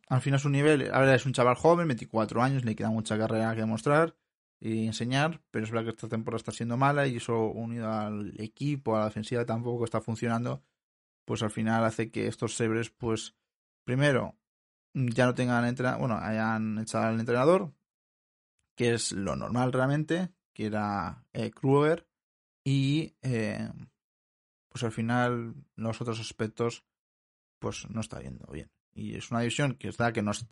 Al 0.09 0.21
final 0.23 0.41
su 0.41 0.49
nivel, 0.49 0.91
ahora 0.95 1.15
es 1.15 1.27
un 1.27 1.35
chaval 1.35 1.57
joven, 1.57 1.89
24 1.89 2.43
años, 2.43 2.65
le 2.65 2.75
queda 2.75 2.89
mucha 2.89 3.19
carrera 3.19 3.55
que 3.55 3.67
mostrar 3.67 4.17
y 4.61 4.87
enseñar, 4.87 5.43
pero 5.51 5.65
es 5.65 5.71
verdad 5.71 5.85
que 5.85 5.97
esta 5.97 6.09
temporada 6.09 6.39
está 6.39 6.53
siendo 6.53 6.77
mala 6.77 7.07
y 7.07 7.17
eso 7.17 7.49
unido 7.49 7.91
al 7.91 8.33
equipo, 8.41 8.97
a 8.97 9.01
la 9.01 9.05
defensiva 9.07 9.45
tampoco 9.45 9.85
está 9.85 10.01
funcionando, 10.01 10.63
pues 11.25 11.43
al 11.43 11.51
final 11.51 11.85
hace 11.85 12.11
que 12.11 12.27
estos 12.27 12.57
Sebres, 12.57 12.91
pues 12.91 13.35
primero, 13.85 14.37
ya 14.95 15.27
no 15.27 15.35
tengan 15.35 15.65
entrenador, 15.67 16.01
bueno, 16.01 16.19
hayan 16.19 16.79
echado 16.79 17.07
al 17.07 17.21
entrenador, 17.21 17.73
que 18.77 18.95
es 18.95 19.13
lo 19.13 19.37
normal 19.37 19.73
realmente, 19.73 20.31
que 20.53 20.67
era 20.67 21.25
eh, 21.33 21.51
Kruger, 21.51 22.07
y 22.65 23.15
eh, 23.23 23.71
pues 24.69 24.83
al 24.83 24.93
final 24.93 25.55
los 25.77 26.01
otros 26.01 26.21
aspectos 26.21 26.85
pues 27.59 27.89
no 27.91 28.01
está 28.01 28.21
yendo 28.21 28.47
bien. 28.53 28.71
Y 28.93 29.17
es 29.17 29.31
una 29.31 29.41
división 29.41 29.75
que 29.75 29.89
está 29.89 30.13
que 30.13 30.23
no 30.23 30.31
es, 30.31 30.47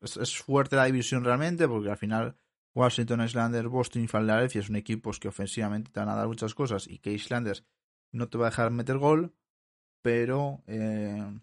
es, 0.00 0.38
fuerte 0.38 0.76
la 0.76 0.84
división 0.84 1.24
realmente, 1.24 1.66
porque 1.66 1.90
al 1.90 1.96
final 1.96 2.36
Washington, 2.78 3.22
Islanders, 3.22 3.68
Boston 3.68 4.04
y 4.04 4.08
Philadelphia 4.08 4.62
son 4.62 4.76
equipos 4.76 5.18
que 5.18 5.28
ofensivamente 5.28 5.90
te 5.90 5.98
van 5.98 6.08
a 6.08 6.14
dar 6.14 6.28
muchas 6.28 6.54
cosas 6.54 6.86
y 6.86 6.98
que 6.98 7.12
Islanders 7.12 7.64
no 8.12 8.28
te 8.28 8.38
va 8.38 8.46
a 8.46 8.50
dejar 8.50 8.70
meter 8.70 8.98
gol, 8.98 9.34
pero 10.00 10.62
eh, 10.68 11.40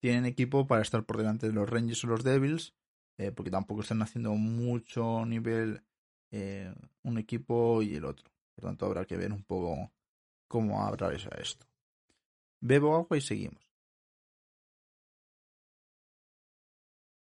tienen 0.00 0.24
equipo 0.24 0.66
para 0.66 0.80
estar 0.80 1.04
por 1.04 1.18
delante 1.18 1.46
de 1.46 1.52
los 1.52 1.68
Rangers 1.68 2.02
o 2.04 2.06
los 2.06 2.24
Devils 2.24 2.74
eh, 3.18 3.30
porque 3.30 3.50
tampoco 3.50 3.82
están 3.82 4.00
haciendo 4.00 4.32
mucho 4.32 5.26
nivel 5.26 5.82
eh, 6.30 6.72
un 7.02 7.18
equipo 7.18 7.82
y 7.82 7.96
el 7.96 8.06
otro. 8.06 8.30
Por 8.54 8.64
tanto, 8.64 8.86
habrá 8.86 9.04
que 9.04 9.18
ver 9.18 9.30
un 9.30 9.42
poco 9.42 9.92
cómo 10.48 10.82
atraviesa 10.86 11.28
esto. 11.38 11.66
Bebo 12.62 12.96
agua 12.96 13.18
y 13.18 13.20
seguimos. 13.20 13.62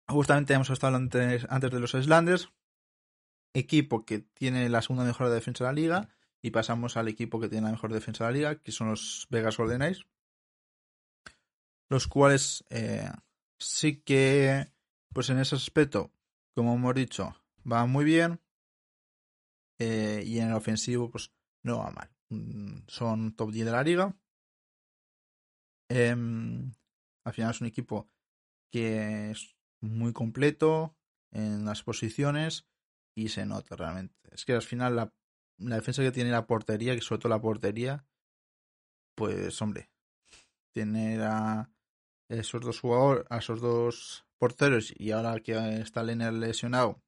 Justamente 0.08 0.54
hemos 0.54 0.70
estado 0.70 0.96
antes, 0.96 1.46
antes 1.48 1.70
de 1.70 1.78
los 1.78 1.94
Islanders, 1.94 2.48
equipo 3.58 4.04
que 4.04 4.18
tiene 4.18 4.68
la 4.68 4.82
segunda 4.82 5.04
mejor 5.04 5.30
defensa 5.30 5.64
de 5.64 5.70
la 5.70 5.74
liga, 5.74 6.08
y 6.42 6.50
pasamos 6.50 6.96
al 6.96 7.08
equipo 7.08 7.40
que 7.40 7.48
tiene 7.48 7.66
la 7.66 7.72
mejor 7.72 7.92
defensa 7.92 8.24
de 8.24 8.30
la 8.30 8.36
liga, 8.36 8.62
que 8.62 8.72
son 8.72 8.88
los 8.88 9.26
Vegas 9.30 9.56
Golden 9.56 9.78
Knights, 9.78 10.06
los 11.88 12.06
cuales 12.06 12.64
eh, 12.70 13.10
sí 13.58 13.96
que 14.02 14.70
pues 15.12 15.30
en 15.30 15.38
ese 15.38 15.56
aspecto, 15.56 16.12
como 16.54 16.74
hemos 16.74 16.94
dicho, 16.94 17.34
va 17.70 17.86
muy 17.86 18.04
bien. 18.04 18.40
Eh, 19.78 20.22
y 20.26 20.38
en 20.38 20.48
el 20.48 20.54
ofensivo, 20.54 21.10
pues 21.10 21.32
no 21.62 21.78
va 21.78 21.90
mal. 21.90 22.10
Mm, 22.28 22.80
son 22.86 23.34
top 23.34 23.50
10 23.50 23.66
de 23.66 23.72
la 23.72 23.82
liga. 23.82 24.16
Em, 25.88 26.72
al 27.24 27.32
final 27.32 27.50
es 27.50 27.60
un 27.60 27.66
equipo 27.66 28.10
que 28.70 29.30
es 29.30 29.56
muy 29.80 30.12
completo 30.12 30.96
en 31.30 31.64
las 31.64 31.82
posiciones 31.82 32.66
y 33.16 33.30
se 33.30 33.46
nota 33.46 33.74
realmente. 33.74 34.14
Es 34.30 34.44
que 34.44 34.52
al 34.52 34.62
final 34.62 34.94
la, 34.94 35.12
defensa 35.56 36.02
que 36.02 36.12
tiene 36.12 36.30
la 36.30 36.46
portería, 36.46 36.94
que 36.94 37.00
sobre 37.00 37.22
todo 37.22 37.30
la 37.30 37.40
portería, 37.40 38.04
pues 39.16 39.60
hombre, 39.62 39.90
tiene 40.72 41.18
a 41.22 41.70
esos 42.28 42.60
dos 42.60 42.78
jugadores, 42.78 43.24
a 43.30 43.38
esos 43.38 43.60
dos 43.60 44.26
porteros 44.38 44.92
y 44.96 45.10
ahora 45.12 45.40
que 45.40 45.54
está 45.80 46.02
Lenner 46.02 46.34
lesionado, 46.34 47.02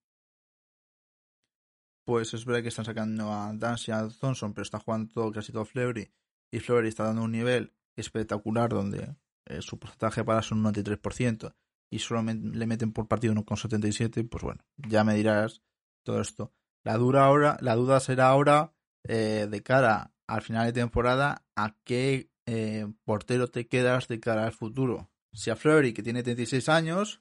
pues 2.06 2.32
es 2.32 2.46
verdad 2.46 2.62
que 2.62 2.68
están 2.68 2.86
sacando 2.86 3.30
a 3.30 3.52
Dance 3.52 3.90
y 3.90 3.94
a 3.94 4.08
Thompson, 4.08 4.54
pero 4.54 4.62
está 4.62 4.78
jugando 4.78 5.12
todo, 5.12 5.30
casi 5.30 5.52
todo 5.52 5.66
Fleury. 5.66 6.10
Y 6.50 6.60
Fleury 6.60 6.88
está 6.88 7.04
dando 7.04 7.22
un 7.22 7.32
nivel 7.32 7.74
espectacular 7.96 8.70
donde 8.70 9.14
eh, 9.44 9.60
su 9.60 9.78
porcentaje 9.78 10.24
para 10.24 10.40
son 10.40 10.64
un 10.64 10.72
93% 10.72 11.54
y 11.90 11.98
solo 11.98 12.22
le 12.22 12.66
meten 12.66 12.92
por 12.92 13.08
partido 13.08 13.34
1,77, 13.34 14.26
pues 14.26 14.42
bueno, 14.42 14.64
ya 14.78 15.04
me 15.04 15.14
dirás 15.14 15.62
todo 16.08 16.22
esto. 16.22 16.54
La, 16.84 16.96
dura 16.96 17.26
ahora, 17.26 17.58
la 17.60 17.74
duda 17.74 18.00
será 18.00 18.28
ahora 18.28 18.72
eh, 19.04 19.46
de 19.50 19.62
cara 19.62 20.14
al 20.26 20.40
final 20.40 20.64
de 20.64 20.72
temporada 20.72 21.44
a 21.54 21.76
qué 21.84 22.30
eh, 22.46 22.86
portero 23.04 23.48
te 23.48 23.68
quedas 23.68 24.08
de 24.08 24.18
cara 24.18 24.46
al 24.46 24.52
futuro. 24.52 25.10
Si 25.34 25.50
a 25.50 25.56
Fleury, 25.56 25.92
que 25.92 26.02
tiene 26.02 26.22
36 26.22 26.70
años, 26.70 27.20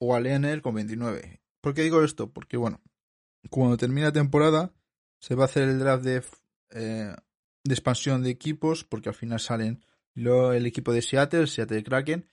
o 0.00 0.16
a 0.16 0.20
Lionel 0.20 0.60
con 0.60 0.74
29. 0.74 1.40
¿Por 1.60 1.72
qué 1.72 1.82
digo 1.82 2.02
esto? 2.02 2.32
Porque 2.32 2.56
bueno, 2.56 2.80
cuando 3.48 3.76
termine 3.76 4.06
la 4.06 4.12
temporada 4.12 4.72
se 5.20 5.36
va 5.36 5.44
a 5.44 5.46
hacer 5.46 5.68
el 5.68 5.78
draft 5.78 6.02
de, 6.02 6.24
eh, 6.70 7.14
de 7.62 7.74
expansión 7.74 8.24
de 8.24 8.30
equipos, 8.30 8.82
porque 8.82 9.10
al 9.10 9.14
final 9.14 9.38
salen 9.38 9.84
lo, 10.14 10.52
el 10.52 10.66
equipo 10.66 10.92
de 10.92 11.02
Seattle, 11.02 11.46
Seattle 11.46 11.84
Kraken, 11.84 12.28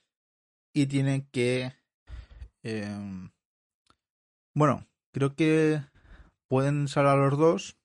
y 0.74 0.88
tienen 0.88 1.30
que... 1.32 1.72
Eh, 2.64 3.30
bueno, 4.56 4.88
creo 5.18 5.36
que 5.36 5.82
pueden 6.48 6.88
salvar 6.88 7.18
los 7.18 7.38
dos, 7.38 7.78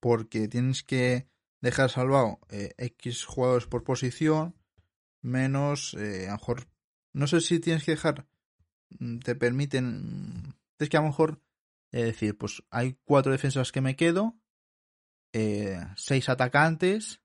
porque 0.00 0.48
tienes 0.48 0.82
que 0.82 1.28
dejar 1.60 1.90
salvado 1.90 2.38
eh, 2.50 2.74
X 2.78 3.24
jugadores 3.24 3.66
por 3.66 3.84
posición, 3.84 4.54
menos, 5.22 5.94
eh, 5.94 6.26
a 6.28 6.32
lo 6.32 6.38
mejor, 6.38 6.68
no 7.12 7.26
sé 7.26 7.40
si 7.40 7.60
tienes 7.60 7.84
que 7.84 7.92
dejar, 7.92 8.26
mm, 8.98 9.18
te 9.18 9.34
permiten, 9.34 10.54
es 10.78 10.88
que 10.88 10.96
a 10.96 11.00
lo 11.00 11.08
mejor 11.08 11.40
es 11.92 12.04
decir, 12.04 12.36
pues 12.36 12.62
hay 12.70 12.98
cuatro 13.04 13.32
defensas 13.32 13.72
que 13.72 13.80
me 13.80 13.96
quedo, 13.96 14.38
eh, 15.32 15.80
seis 15.96 16.28
atacantes 16.28 17.22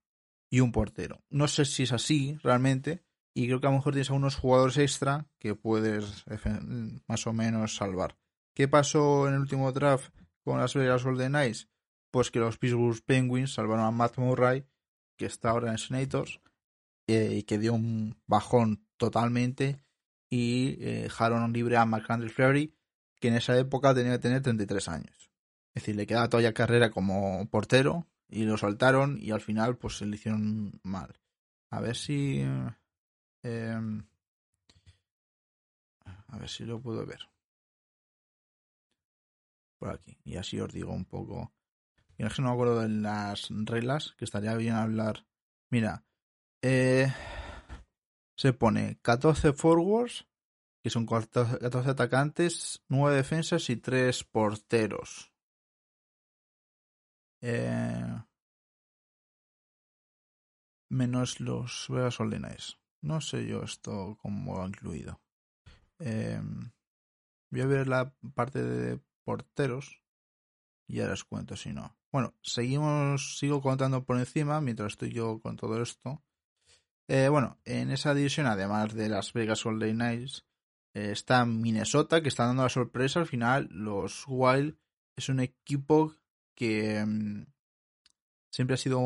y 0.49 0.61
un 0.61 0.71
portero. 0.71 1.23
No 1.29 1.47
sé 1.47 1.65
si 1.65 1.83
es 1.83 1.91
así 1.91 2.37
realmente. 2.41 3.03
Y 3.33 3.47
creo 3.47 3.61
que 3.61 3.67
a 3.67 3.69
lo 3.69 3.77
mejor 3.77 3.93
tienes 3.93 4.09
a 4.09 4.13
unos 4.13 4.35
jugadores 4.35 4.77
extra 4.77 5.27
que 5.39 5.55
puedes 5.55 6.25
más 7.07 7.27
o 7.27 7.33
menos 7.33 7.75
salvar. 7.75 8.17
¿Qué 8.61 8.67
pasó 8.67 9.27
en 9.27 9.33
el 9.33 9.39
último 9.39 9.71
draft 9.71 10.13
con 10.43 10.59
las 10.59 10.75
Vegas 10.75 11.03
Golden 11.03 11.29
Knights? 11.29 11.67
Pues 12.11 12.29
que 12.29 12.37
los 12.37 12.59
Pittsburgh 12.59 13.03
Penguins 13.03 13.55
salvaron 13.55 13.83
a 13.83 13.89
Matt 13.89 14.19
Murray, 14.19 14.67
que 15.17 15.25
está 15.25 15.49
ahora 15.49 15.71
en 15.71 15.79
Senators, 15.79 16.39
eh, 17.07 17.37
y 17.37 17.41
que 17.41 17.57
dio 17.57 17.73
un 17.73 18.21
bajón 18.27 18.85
totalmente. 18.97 19.83
Y 20.29 20.77
eh, 20.79 21.01
dejaron 21.05 21.51
libre 21.51 21.75
a 21.75 21.85
McAndrew 21.85 22.29
Fleury, 22.29 22.75
que 23.19 23.29
en 23.29 23.33
esa 23.33 23.57
época 23.57 23.95
tenía 23.95 24.11
que 24.11 24.19
tener 24.19 24.43
33 24.43 24.89
años. 24.89 25.31
Es 25.73 25.81
decir, 25.81 25.95
le 25.95 26.05
quedaba 26.05 26.29
todavía 26.29 26.53
carrera 26.53 26.91
como 26.91 27.49
portero 27.49 28.05
y 28.29 28.43
lo 28.43 28.57
soltaron 28.57 29.17
y 29.19 29.31
al 29.31 29.41
final 29.41 29.75
pues 29.75 29.97
se 29.97 30.05
le 30.05 30.17
hicieron 30.17 30.79
mal. 30.83 31.19
A 31.71 31.81
ver 31.81 31.95
si... 31.95 32.41
Em, 33.41 34.05
a 36.05 36.37
ver 36.37 36.47
si 36.47 36.63
lo 36.63 36.79
puedo 36.79 37.03
ver. 37.07 37.31
Por 39.81 39.89
aquí. 39.89 40.15
Y 40.23 40.37
así 40.37 40.59
os 40.59 40.71
digo 40.71 40.93
un 40.93 41.05
poco. 41.05 41.51
Y 42.15 42.23
es 42.23 42.35
que 42.35 42.43
no 42.43 42.49
me 42.49 42.53
acuerdo 42.53 42.81
de 42.81 42.89
las 42.89 43.47
reglas, 43.49 44.13
que 44.15 44.25
estaría 44.25 44.53
bien 44.53 44.75
hablar. 44.75 45.25
Mira, 45.71 46.05
eh, 46.61 47.11
se 48.35 48.53
pone 48.53 48.99
14 49.01 49.53
forwards 49.53 50.27
que 50.83 50.91
son 50.91 51.07
14 51.07 51.89
atacantes, 51.89 52.83
9 52.89 53.15
defensas 53.15 53.71
y 53.71 53.77
3 53.77 54.23
porteros. 54.23 55.33
Eh, 57.41 58.21
menos 60.89 61.39
los 61.39 61.87
Vegas 61.89 62.19
Goldeneyes. 62.19 62.77
No 63.01 63.19
sé 63.19 63.47
yo 63.47 63.63
esto 63.63 64.19
cómo 64.21 64.61
ha 64.61 64.67
incluido. 64.67 65.19
Eh, 65.97 66.39
voy 67.49 67.61
a 67.61 67.65
ver 67.65 67.87
la 67.87 68.13
parte 68.35 68.61
de 68.61 69.01
porteros 69.31 70.01
y 70.89 70.99
ahora 70.99 71.13
os 71.13 71.23
cuento 71.23 71.55
si 71.55 71.71
no. 71.71 71.97
Bueno, 72.11 72.33
seguimos, 72.41 73.37
sigo 73.39 73.61
contando 73.61 74.03
por 74.03 74.17
encima 74.17 74.59
mientras 74.59 74.93
estoy 74.93 75.13
yo 75.13 75.39
con 75.39 75.55
todo 75.55 75.81
esto. 75.81 76.21
Eh, 77.07 77.29
bueno, 77.29 77.57
en 77.63 77.91
esa 77.91 78.13
división, 78.13 78.45
además 78.45 78.93
de 78.93 79.07
las 79.07 79.31
Vegas 79.31 79.63
Golden 79.63 79.95
Knights, 79.95 80.45
eh, 80.93 81.11
está 81.11 81.45
Minnesota, 81.45 82.21
que 82.21 82.27
está 82.27 82.45
dando 82.45 82.63
la 82.63 82.69
sorpresa. 82.69 83.21
Al 83.21 83.25
final, 83.25 83.69
los 83.71 84.25
Wild 84.27 84.77
es 85.15 85.29
un 85.29 85.39
equipo 85.39 86.13
que 86.53 87.05
mm, 87.05 87.45
siempre 88.49 88.73
ha 88.73 88.77
sido, 88.77 88.99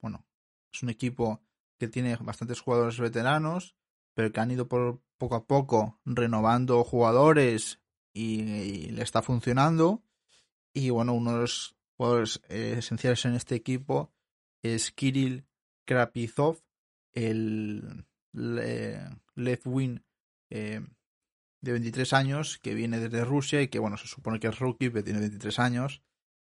bueno, 0.00 0.26
es 0.72 0.82
un 0.82 0.90
equipo 0.90 1.40
que 1.78 1.86
tiene 1.86 2.16
bastantes 2.16 2.60
jugadores 2.60 2.98
veteranos, 2.98 3.76
pero 4.14 4.32
que 4.32 4.40
han 4.40 4.50
ido 4.50 4.66
por 4.66 5.00
poco 5.18 5.36
a 5.36 5.46
poco 5.46 6.00
renovando 6.04 6.82
jugadores 6.82 7.80
y, 8.12 8.90
le 8.90 9.02
está 9.02 9.22
funcionando. 9.22 10.02
Y 10.72 10.90
bueno, 10.90 11.14
uno 11.14 11.34
de 11.34 11.40
los 11.40 11.76
jugadores 11.96 12.40
eh, 12.48 12.76
esenciales 12.78 13.24
en 13.24 13.34
este 13.34 13.54
equipo 13.54 14.12
es 14.62 14.92
Kirill 14.92 15.46
Krapizov, 15.84 16.62
el 17.12 18.04
left 18.32 19.66
wing 19.66 20.00
eh, 20.50 20.80
de 21.60 21.72
23 21.72 22.12
años 22.12 22.58
que 22.58 22.74
viene 22.74 23.00
desde 23.00 23.24
Rusia 23.24 23.62
y 23.62 23.68
que, 23.68 23.78
bueno, 23.78 23.96
se 23.96 24.06
supone 24.06 24.38
que 24.38 24.48
es 24.48 24.58
rookie, 24.58 24.90
pero 24.90 25.04
tiene 25.04 25.20
23 25.20 25.58
años. 25.58 26.02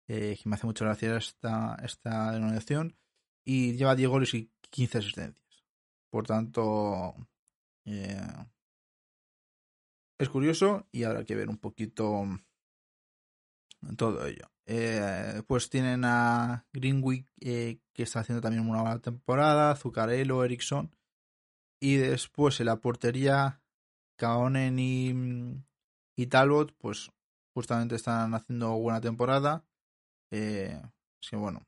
Eh, 0.09 0.37
que 0.41 0.49
me 0.49 0.57
hace 0.57 0.67
mucha 0.67 0.85
gracia 0.85 1.17
esta, 1.17 1.77
esta 1.83 2.33
denominación. 2.33 2.97
Y 3.45 3.75
lleva 3.77 3.95
10 3.95 4.09
goles 4.09 4.35
y 4.35 4.51
15 4.71 4.99
asistencias. 4.99 5.65
Por 6.11 6.27
tanto, 6.27 7.15
eh, 7.85 8.21
es 10.23 10.29
curioso 10.29 10.87
y 10.93 11.05
habrá 11.05 11.25
que 11.25 11.35
ver 11.35 11.49
un 11.49 11.59
poquito 11.59 12.25
todo 13.97 14.27
ello. 14.27 14.51
Eh, 14.67 15.43
pues 15.47 15.69
tienen 15.69 16.05
a 16.05 16.67
Greenwick 16.73 17.27
que 17.41 17.81
está 17.95 18.21
haciendo 18.21 18.41
también 18.41 18.69
una 18.69 18.83
buena 18.83 19.01
temporada, 19.01 19.75
Zuccarello, 19.77 20.45
Ericsson 20.45 20.95
y 21.81 21.97
después 21.97 22.61
en 22.61 22.67
la 22.67 22.77
portería 22.77 23.61
Kaonen 24.17 24.79
y, 24.79 26.27
Talbot, 26.29 26.73
pues 26.79 27.11
justamente 27.55 27.97
están 27.97 28.35
haciendo 28.35 28.79
buena 28.79 29.01
temporada. 29.01 29.65
Eh, 30.31 30.81
que 31.21 31.37
bueno, 31.37 31.67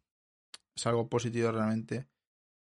es 0.76 0.86
algo 0.86 1.08
positivo 1.08 1.50
realmente. 1.50 2.06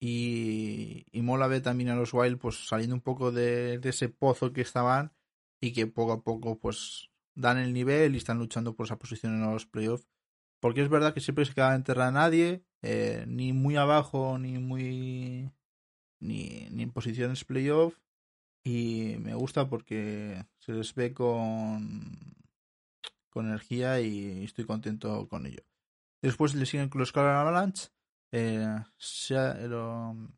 Y, 0.01 1.05
y 1.11 1.23
mola 1.23 1.49
ver 1.49 1.63
también 1.63 1.91
a 1.91 1.97
los 1.97 2.15
Wild 2.15 2.39
pues 2.39 2.69
saliendo 2.69 2.95
un 2.95 3.03
poco 3.03 3.33
de, 3.33 3.81
ese 3.83 4.09
pozo 4.09 4.53
que 4.53 4.61
estaban 4.61 5.13
y 5.61 5.73
que 5.73 5.87
poco 5.87 6.13
a 6.13 6.23
poco 6.23 6.59
pues 6.59 7.11
dan 7.35 7.59
el 7.59 7.73
nivel 7.73 8.15
y 8.15 8.19
están 8.19 8.39
luchando 8.39 8.75
por 8.75 8.87
esa 8.87 8.99
posición 8.99 9.35
en 9.35 9.53
los 9.53 9.67
playoffs. 9.67 10.09
Porque 10.61 10.83
es 10.83 10.89
verdad 10.89 11.15
que 11.15 11.21
siempre 11.21 11.45
se 11.45 11.55
queda 11.55 11.75
en 11.75 12.01
a 12.01 12.11
nadie, 12.11 12.65
eh, 12.83 13.25
ni 13.27 13.53
muy 13.53 13.77
abajo, 13.77 14.39
ni 14.39 14.59
muy. 14.59 15.51
ni, 16.21 16.69
en 16.71 16.91
posiciones 16.93 17.45
playoff 17.45 17.97
y 18.63 19.17
me 19.21 19.35
gusta 19.35 19.69
porque 19.69 20.45
se 20.59 20.73
les 20.73 20.95
ve 20.95 21.15
con, 21.15 22.37
con 23.31 23.47
energía 23.47 24.01
y 24.01 24.45
estoy 24.45 24.67
contento 24.67 25.29
con 25.29 25.47
ello. 25.47 25.63
Después 26.23 26.55
le 26.55 26.67
siguen 26.67 26.91
los 26.95 27.13
Colorado 27.13 27.41
Avalanche, 27.41 27.89
eh, 28.33 28.79
San 28.99 30.29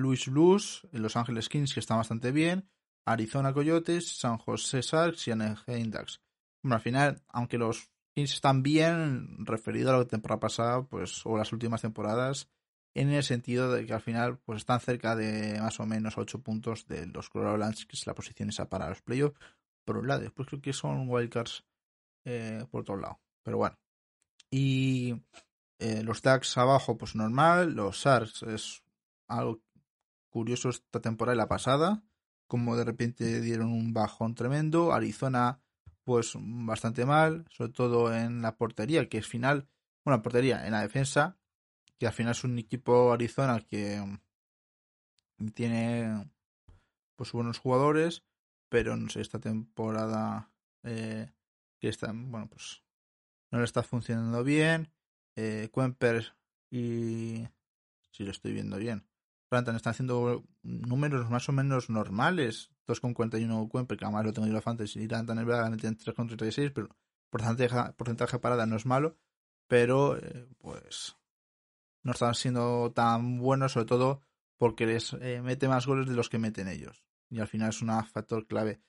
Luis 0.00 0.28
Blues, 0.28 0.86
Los 0.92 1.16
Ángeles 1.16 1.48
Kings, 1.48 1.74
que 1.74 1.80
está 1.80 1.96
bastante 1.96 2.32
bien, 2.32 2.68
Arizona 3.06 3.52
Coyotes, 3.52 4.18
San 4.18 4.36
José 4.36 4.82
Sharks 4.82 5.28
y 5.28 5.30
Anaheim 5.30 5.90
Ducks. 5.90 6.20
Bueno, 6.62 6.74
al 6.74 6.82
final, 6.82 7.22
aunque 7.28 7.56
los 7.56 7.88
Kings 8.14 8.34
están 8.34 8.62
bien, 8.62 9.46
referido 9.46 9.94
a 9.94 9.98
la 9.98 10.04
temporada 10.06 10.40
pasada, 10.40 10.82
pues, 10.82 11.24
o 11.24 11.36
las 11.38 11.52
últimas 11.52 11.82
temporadas, 11.82 12.48
en 12.94 13.10
el 13.10 13.22
sentido 13.22 13.70
de 13.72 13.84
que 13.84 13.92
al 13.92 14.00
final 14.00 14.38
pues 14.38 14.58
están 14.58 14.80
cerca 14.80 15.14
de 15.14 15.60
más 15.60 15.78
o 15.80 15.86
menos 15.86 16.16
8 16.16 16.40
puntos 16.42 16.86
de 16.86 17.06
los 17.06 17.28
Colorado 17.28 17.54
Avalanche, 17.54 17.86
que 17.86 17.94
es 17.94 18.06
la 18.06 18.14
posición 18.14 18.48
esa 18.48 18.68
para 18.68 18.88
los 18.88 19.02
playoffs, 19.02 19.38
por 19.84 19.98
un 19.98 20.08
lado. 20.08 20.22
Después 20.22 20.48
creo 20.48 20.62
que 20.62 20.72
son 20.72 21.08
wildcards 21.08 21.64
eh, 22.24 22.64
por 22.70 22.80
otro 22.80 22.96
lado. 22.96 23.20
Pero 23.42 23.58
bueno. 23.58 23.78
Y 24.50 25.14
eh, 25.78 26.02
los 26.02 26.22
Ducks 26.22 26.56
abajo, 26.56 26.96
pues 26.96 27.14
normal. 27.14 27.74
Los 27.74 27.98
Sharks 27.98 28.42
es 28.44 28.82
algo 29.28 29.60
curioso 30.30 30.70
esta 30.70 31.00
temporada 31.00 31.34
y 31.34 31.38
la 31.38 31.48
pasada. 31.48 32.02
Como 32.46 32.76
de 32.76 32.84
repente 32.84 33.40
dieron 33.40 33.72
un 33.72 33.92
bajón 33.92 34.34
tremendo. 34.34 34.92
Arizona, 34.92 35.60
pues 36.04 36.32
bastante 36.36 37.04
mal. 37.04 37.44
Sobre 37.50 37.72
todo 37.72 38.14
en 38.14 38.42
la 38.42 38.56
portería, 38.56 39.08
que 39.08 39.18
es 39.18 39.26
final. 39.26 39.68
Bueno, 40.04 40.22
portería, 40.22 40.66
en 40.66 40.72
la 40.72 40.82
defensa 40.82 41.36
que 41.98 42.06
al 42.06 42.12
final 42.12 42.32
es 42.32 42.44
un 42.44 42.58
equipo 42.58 43.12
Arizona 43.12 43.60
que 43.60 44.00
mm, 45.38 45.48
tiene 45.48 46.30
pues 47.16 47.32
buenos 47.32 47.58
jugadores, 47.58 48.24
pero 48.68 48.96
no 48.96 49.08
sé, 49.08 49.20
esta 49.22 49.38
temporada 49.38 50.50
eh, 50.82 51.30
que 51.78 51.88
están, 51.88 52.30
bueno, 52.30 52.48
pues 52.48 52.82
no 53.50 53.58
le 53.58 53.64
está 53.64 53.82
funcionando 53.82 54.44
bien. 54.44 54.92
Eh, 55.34 55.70
y... 56.70 57.46
Si 58.12 58.24
lo 58.24 58.30
estoy 58.30 58.54
viendo 58.54 58.78
bien. 58.78 59.05
Rantan 59.50 59.76
están 59.76 59.92
haciendo 59.92 60.44
números 60.62 61.30
más 61.30 61.48
o 61.48 61.52
menos 61.52 61.88
normales. 61.90 62.70
2,41 62.86 63.70
Quemper, 63.70 63.98
que 63.98 64.04
además 64.04 64.24
lo 64.24 64.32
tengo 64.32 64.46
yo 64.46 64.50
en 64.50 64.54
la 64.54 64.62
fantasy. 64.62 65.00
Y 65.00 65.08
Rantan 65.08 65.38
es 65.38 65.44
verdad 65.46 65.76
que 65.76 65.88
3,36, 65.88 66.72
pero 66.72 66.88
porcentaje, 67.30 67.92
porcentaje 67.94 68.38
parada 68.38 68.66
no 68.66 68.76
es 68.76 68.86
malo. 68.86 69.16
Pero, 69.68 70.16
eh, 70.16 70.48
pues, 70.58 71.16
no 72.02 72.12
están 72.12 72.34
siendo 72.34 72.92
tan 72.92 73.38
buenos, 73.38 73.72
sobre 73.72 73.86
todo 73.86 74.20
porque 74.58 74.86
les 74.86 75.12
eh, 75.14 75.40
mete 75.42 75.68
más 75.68 75.86
goles 75.86 76.08
de 76.08 76.14
los 76.14 76.28
que 76.28 76.38
meten 76.38 76.68
ellos. 76.68 77.04
Y 77.28 77.40
al 77.40 77.48
final 77.48 77.70
es 77.70 77.82
un 77.82 77.90
factor 78.04 78.46
clave. 78.46 78.80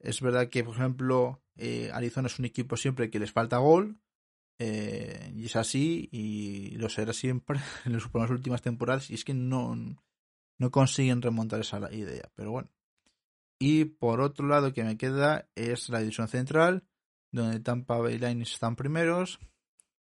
Es 0.00 0.20
verdad 0.20 0.48
que, 0.48 0.64
por 0.64 0.74
ejemplo, 0.74 1.42
eh, 1.56 1.90
Arizona 1.92 2.26
es 2.26 2.38
un 2.38 2.44
equipo 2.44 2.76
siempre 2.76 3.10
que 3.10 3.18
les 3.18 3.32
falta 3.32 3.58
gol. 3.58 4.00
Eh, 4.58 5.32
y 5.34 5.46
es 5.46 5.56
así, 5.56 6.08
y 6.12 6.70
lo 6.76 6.88
será 6.88 7.12
siempre 7.12 7.60
en 7.84 7.92
las 7.92 8.06
últimas 8.30 8.62
temporadas. 8.62 9.10
Y 9.10 9.14
es 9.14 9.24
que 9.24 9.34
no, 9.34 9.76
no 10.58 10.70
consiguen 10.70 11.22
remontar 11.22 11.60
esa 11.60 11.92
idea. 11.92 12.30
Pero 12.34 12.52
bueno. 12.52 12.70
Y 13.58 13.84
por 13.84 14.20
otro 14.20 14.46
lado, 14.46 14.72
que 14.72 14.84
me 14.84 14.96
queda 14.96 15.48
es 15.54 15.88
la 15.88 16.00
división 16.00 16.28
central, 16.28 16.84
donde 17.30 17.60
Tampa 17.60 17.98
Bay 17.98 18.18
Lightning 18.18 18.42
están 18.42 18.76
primeros. 18.76 19.38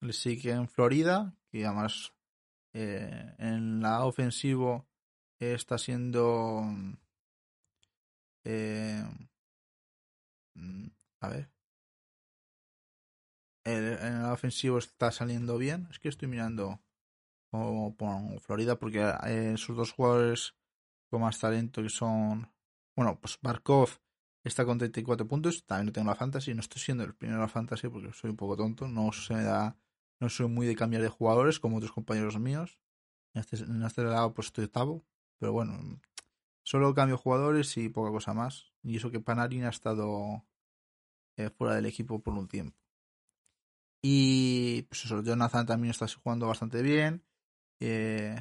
Le 0.01 0.13
siguen 0.13 0.67
Florida, 0.67 1.35
que 1.51 1.65
además 1.65 2.13
eh, 2.73 3.33
en 3.37 3.81
la 3.81 4.03
ofensivo 4.05 4.87
está 5.39 5.77
siendo 5.77 6.63
eh, 8.43 9.03
mm, 10.55 10.87
a 11.21 11.29
ver 11.29 11.54
el, 13.65 13.99
en 13.99 14.21
el 14.21 14.25
ofensivo 14.31 14.77
está 14.77 15.11
saliendo 15.11 15.57
bien 15.57 15.87
es 15.91 15.99
que 15.99 16.09
estoy 16.09 16.27
mirando 16.29 16.79
como 17.51 17.95
por 17.95 18.39
Florida 18.39 18.79
porque 18.79 19.13
eh, 19.27 19.55
sus 19.57 19.75
dos 19.75 19.91
jugadores 19.91 20.55
con 21.09 21.21
más 21.21 21.39
talento 21.39 21.83
que 21.83 21.89
son 21.89 22.49
bueno 22.95 23.19
pues 23.19 23.37
Barkov 23.41 23.89
está 24.43 24.65
con 24.65 24.77
34 24.77 25.27
puntos 25.27 25.65
también 25.65 25.87
no 25.87 25.91
tengo 25.91 26.07
la 26.07 26.15
fantasy 26.15 26.53
no 26.53 26.61
estoy 26.61 26.81
siendo 26.81 27.03
el 27.03 27.13
primero 27.13 27.39
en 27.39 27.41
la 27.41 27.49
fantasy 27.49 27.89
porque 27.89 28.13
soy 28.13 28.29
un 28.29 28.37
poco 28.37 28.55
tonto 28.55 28.87
no 28.87 29.11
se 29.11 29.33
me 29.33 29.43
da 29.43 29.77
no 30.19 30.29
soy 30.29 30.47
muy 30.47 30.65
de 30.65 30.75
cambiar 30.75 31.01
de 31.01 31.09
jugadores 31.09 31.59
como 31.59 31.77
otros 31.77 31.91
compañeros 31.91 32.39
míos. 32.39 32.79
En 33.33 33.41
este, 33.41 33.57
en 33.57 33.83
este 33.83 34.03
lado 34.03 34.33
pues 34.33 34.47
estoy 34.47 34.65
octavo. 34.65 35.05
Pero 35.39 35.51
bueno, 35.51 35.99
solo 36.63 36.93
cambio 36.93 37.17
jugadores 37.17 37.75
y 37.77 37.89
poca 37.89 38.11
cosa 38.11 38.33
más. 38.33 38.71
Y 38.83 38.97
eso 38.97 39.11
que 39.11 39.19
Panarin 39.19 39.65
ha 39.65 39.69
estado 39.69 40.45
eh, 41.37 41.49
fuera 41.49 41.75
del 41.75 41.85
equipo 41.85 42.21
por 42.21 42.33
un 42.33 42.47
tiempo. 42.47 42.77
Y 44.07 44.83
pues 44.83 45.05
eso, 45.05 45.23
Jonathan 45.23 45.65
también 45.65 45.89
está 45.89 46.05
jugando 46.07 46.45
bastante 46.45 46.83
bien. 46.83 47.23
Eh, 47.79 48.35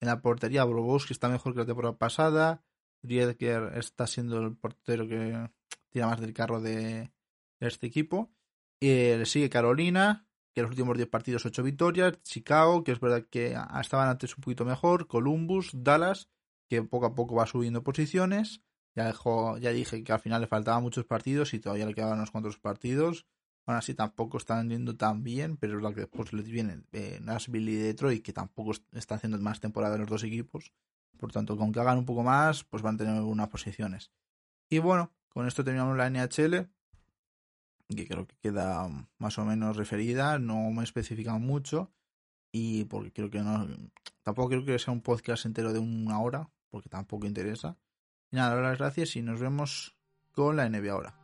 en 0.00 0.08
la 0.08 0.20
portería, 0.20 0.66
que 0.66 1.12
está 1.12 1.28
mejor 1.28 1.52
que 1.52 1.60
la 1.60 1.66
temporada 1.66 1.96
pasada. 1.96 2.64
Riedger 3.00 3.78
está 3.78 4.08
siendo 4.08 4.40
el 4.40 4.56
portero 4.56 5.06
que 5.06 5.50
tira 5.90 6.08
más 6.08 6.20
del 6.20 6.32
carro 6.32 6.60
de, 6.60 7.12
este 7.60 7.86
equipo. 7.86 8.32
Eh, 8.80 9.14
le 9.16 9.24
sigue 9.24 9.48
Carolina, 9.48 10.26
que 10.52 10.62
en 10.62 10.64
los 10.64 10.72
últimos 10.72 10.96
10 10.96 11.08
partidos 11.08 11.46
8 11.46 11.62
victorias, 11.62 12.20
Chicago, 12.24 12.82
que 12.82 12.90
es 12.90 12.98
verdad 12.98 13.24
que 13.30 13.56
estaban 13.80 14.08
antes 14.08 14.36
un 14.36 14.42
poquito 14.42 14.64
mejor, 14.64 15.06
Columbus, 15.06 15.70
Dallas, 15.74 16.28
que 16.68 16.82
poco 16.82 17.06
a 17.06 17.14
poco 17.14 17.36
va 17.36 17.46
subiendo 17.46 17.84
posiciones. 17.84 18.62
Ya, 18.96 19.06
dejó, 19.06 19.58
ya 19.58 19.70
dije 19.70 20.02
que 20.02 20.12
al 20.12 20.18
final 20.18 20.40
le 20.40 20.48
faltaban 20.48 20.82
muchos 20.82 21.04
partidos 21.04 21.54
y 21.54 21.60
todavía 21.60 21.86
le 21.86 21.94
quedaban 21.94 22.18
unos 22.18 22.32
cuantos 22.32 22.58
partidos. 22.58 23.28
Aún 23.66 23.76
así 23.78 23.94
tampoco 23.94 24.36
están 24.36 24.68
yendo 24.68 24.96
tan 24.96 25.22
bien, 25.24 25.56
pero 25.56 25.78
es 25.78 25.82
la 25.82 25.92
que 25.94 26.00
después 26.00 26.32
les 26.32 26.46
viene 26.48 26.82
eh, 26.92 27.18
Nashville 27.22 27.70
y 27.70 27.76
Detroit, 27.76 28.22
que 28.22 28.32
tampoco 28.32 28.72
están 28.92 29.16
haciendo 29.16 29.38
más 29.38 29.60
temporada 29.60 29.96
los 29.96 30.08
dos 30.08 30.22
equipos. 30.24 30.72
Por 31.18 31.32
tanto, 31.32 31.56
con 31.56 31.72
que 31.72 31.80
hagan 31.80 31.98
un 31.98 32.04
poco 32.04 32.22
más, 32.22 32.64
pues 32.64 32.82
van 32.82 32.96
a 32.96 32.98
tener 32.98 33.14
algunas 33.14 33.48
posiciones. 33.48 34.10
Y 34.68 34.78
bueno, 34.78 35.12
con 35.28 35.46
esto 35.46 35.64
terminamos 35.64 35.96
la 35.96 36.10
NHL 36.10 36.68
que 37.88 38.06
creo 38.06 38.26
que 38.26 38.36
queda 38.36 38.88
más 39.18 39.38
o 39.38 39.44
menos 39.44 39.76
referida, 39.76 40.38
no 40.38 40.70
me 40.70 40.80
he 40.80 40.84
especificado 40.84 41.38
mucho 41.38 41.92
y 42.52 42.84
porque 42.84 43.12
creo 43.12 43.30
que 43.30 43.40
no, 43.40 43.66
tampoco 44.22 44.50
creo 44.50 44.64
que 44.64 44.78
sea 44.78 44.92
un 44.92 45.02
podcast 45.02 45.44
entero 45.44 45.72
de 45.72 45.80
una 45.80 46.20
hora, 46.20 46.50
porque 46.70 46.88
tampoco 46.88 47.26
interesa. 47.26 47.76
Y 48.30 48.36
nada, 48.36 48.60
las 48.60 48.78
gracias 48.78 49.16
y 49.16 49.22
nos 49.22 49.40
vemos 49.40 49.96
con 50.32 50.56
la 50.56 50.68
NBA 50.68 50.92
ahora. 50.92 51.23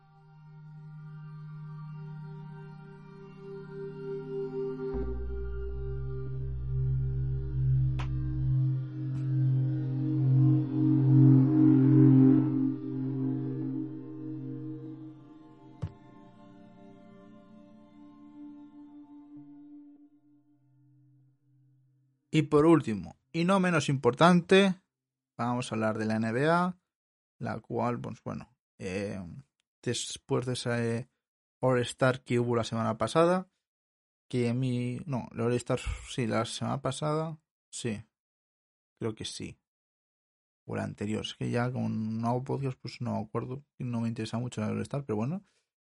Y 22.40 22.44
por 22.44 22.64
último, 22.64 23.18
y 23.34 23.44
no 23.44 23.60
menos 23.60 23.90
importante, 23.90 24.74
vamos 25.36 25.70
a 25.70 25.74
hablar 25.74 25.98
de 25.98 26.06
la 26.06 26.18
NBA, 26.18 26.74
la 27.38 27.60
cual, 27.60 28.00
pues 28.00 28.22
bueno, 28.24 28.56
eh, 28.78 29.20
después 29.82 30.46
de 30.46 30.54
ese 30.54 31.10
All-Star 31.60 32.24
que 32.24 32.38
hubo 32.38 32.56
la 32.56 32.64
semana 32.64 32.96
pasada, 32.96 33.50
que 34.26 34.54
mi... 34.54 35.02
No, 35.04 35.28
el 35.32 35.40
All-Star, 35.42 35.80
sí, 36.08 36.26
la 36.26 36.46
semana 36.46 36.80
pasada, 36.80 37.38
sí, 37.70 38.02
creo 38.98 39.14
que 39.14 39.26
sí. 39.26 39.58
O 40.64 40.76
la 40.76 40.84
anterior, 40.84 41.26
es 41.26 41.34
que 41.34 41.50
ya 41.50 41.70
con 41.70 42.22
no 42.22 42.42
podcast, 42.42 42.78
pues 42.80 43.02
no 43.02 43.16
me 43.16 43.26
acuerdo, 43.26 43.62
no 43.78 44.00
me 44.00 44.08
interesa 44.08 44.38
mucho 44.38 44.64
el 44.64 44.70
All-Star, 44.70 45.04
pero 45.04 45.16
bueno. 45.16 45.44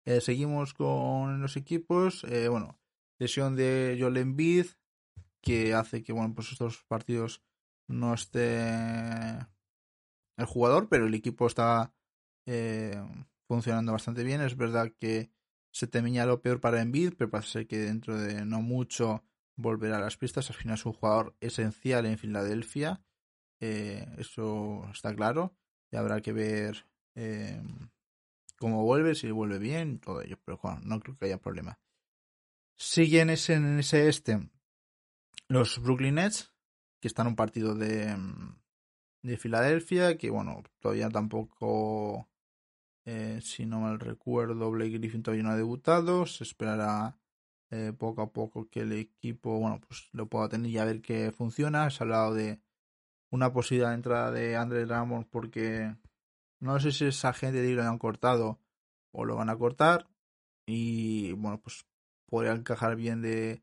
Eh, 0.05 0.21
seguimos 0.21 0.75
con 0.75 1.41
los 1.41 1.57
equipos, 1.57 2.23
eh, 2.25 2.49
bueno, 2.49 2.79
lesión 3.19 3.57
de 3.57 3.97
Joel 3.99 4.19
Embiid, 4.19 4.67
que 5.45 5.75
hace 5.75 6.03
que, 6.03 6.13
bueno, 6.13 6.35
pues 6.35 6.51
estos 6.51 6.83
partidos 6.85 7.43
no 7.87 8.15
esté 8.15 8.61
el 10.37 10.47
jugador, 10.47 10.89
pero 10.89 11.07
el 11.07 11.15
equipo 11.15 11.47
está 11.47 11.95
eh, 12.47 13.01
funcionando 13.47 13.93
bastante 13.93 14.25
bien. 14.25 14.41
Es 14.41 14.57
verdad 14.57 14.93
que 14.99 15.31
se 15.73 15.87
temía 15.87 16.27
lo 16.27 16.41
peor 16.41 16.61
para 16.61 16.81
Embiid, 16.81 17.15
pero 17.17 17.31
parece 17.31 17.67
que 17.67 17.79
dentro 17.79 18.19
de 18.19 18.45
no 18.45 18.63
mucho 18.63 19.25
volverá 19.57 19.99
a 19.99 20.01
las 20.01 20.17
pistas. 20.17 20.49
Al 20.51 20.57
final 20.57 20.75
es 20.75 20.87
un 20.87 20.93
jugador 20.93 21.37
esencial 21.41 22.07
en 22.07 22.19
Filadelfia. 22.19 23.03
Eh, 23.61 24.07
eso 24.19 24.89
está 24.93 25.15
claro. 25.15 25.55
Y 25.91 25.97
habrá 25.97 26.21
que 26.21 26.33
ver 26.33 26.87
eh, 27.15 27.63
cómo 28.59 28.83
vuelve, 28.83 29.15
si 29.15 29.31
vuelve 29.31 29.59
bien, 29.59 29.99
todo 29.99 30.23
ello. 30.23 30.39
Pero 30.45 30.59
bueno, 30.63 30.81
no 30.85 31.01
creo 31.01 31.17
que 31.17 31.27
haya 31.27 31.41
problema. 31.41 31.79
Siguen 32.77 33.31
ese, 33.31 33.55
en 33.55 33.79
ese 33.79 34.09
este 34.09 34.51
los 35.49 35.83
Brooklyn 35.83 36.17
Nets, 36.17 36.53
que 37.01 37.09
están 37.09 37.27
un 37.27 37.37
partido 37.37 37.75
de, 37.75 38.17
mm, 38.17 38.57
de 39.23 39.37
Filadelfia, 39.37 40.17
que 40.17 40.31
bueno, 40.31 40.63
todavía 40.81 41.09
tampoco, 41.11 42.29
eh, 43.05 43.41
si 43.43 43.67
no 43.67 43.81
mal 43.81 44.01
recuerdo, 44.01 44.71
Blake 44.71 44.99
Griffin 44.99 45.23
todavía 45.23 45.45
no 45.45 45.51
ha 45.51 45.57
debutado, 45.57 46.27
se 46.27 46.45
esperará 46.45 47.19
eh, 47.71 47.93
poco 47.93 48.23
a 48.23 48.33
poco 48.33 48.69
que 48.69 48.81
el 48.81 48.93
equipo, 48.93 49.59
bueno, 49.59 49.81
pues 49.81 50.09
lo 50.13 50.29
pueda 50.29 50.49
tener 50.49 50.71
y 50.71 50.79
a 50.79 50.85
ver 50.85 51.01
qué 51.03 51.33
funciona. 51.33 51.91
Se 51.91 52.03
ha 52.03 52.05
hablado 52.05 52.35
de 52.35 52.61
una 53.31 53.53
posibilidad 53.53 53.91
de 53.91 53.95
entrada 53.97 54.31
de 54.31 54.57
Andre 54.57 54.87
Drummond 54.87 55.27
porque 55.29 55.97
no 56.61 56.79
sé 56.81 56.93
si 56.93 57.07
esa 57.07 57.33
gente 57.33 57.63
de 57.63 57.73
lo 57.75 57.83
han 57.83 57.99
cortado 57.99 58.61
o 59.13 59.25
lo 59.25 59.37
van 59.37 59.51
a 59.51 59.57
cortar 59.57 60.09
y 60.67 61.33
bueno, 61.33 61.61
pues 61.61 61.85
podría 62.27 62.53
encajar 62.53 62.97
bien 62.97 63.23
de 63.23 63.63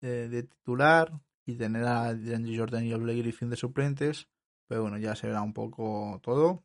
de, 0.00 0.42
titular 0.42 1.20
y 1.44 1.56
tener 1.56 1.84
a 1.84 2.08
Andy 2.08 2.56
Jordan 2.56 2.84
y 2.84 2.92
a 2.92 2.96
Blake 2.96 3.18
Griffin 3.18 3.50
de 3.50 3.56
suplentes. 3.56 4.28
Pero 4.68 4.82
bueno, 4.82 4.98
ya 4.98 5.14
se 5.14 5.26
verá 5.26 5.42
un 5.42 5.52
poco 5.52 6.20
todo. 6.22 6.64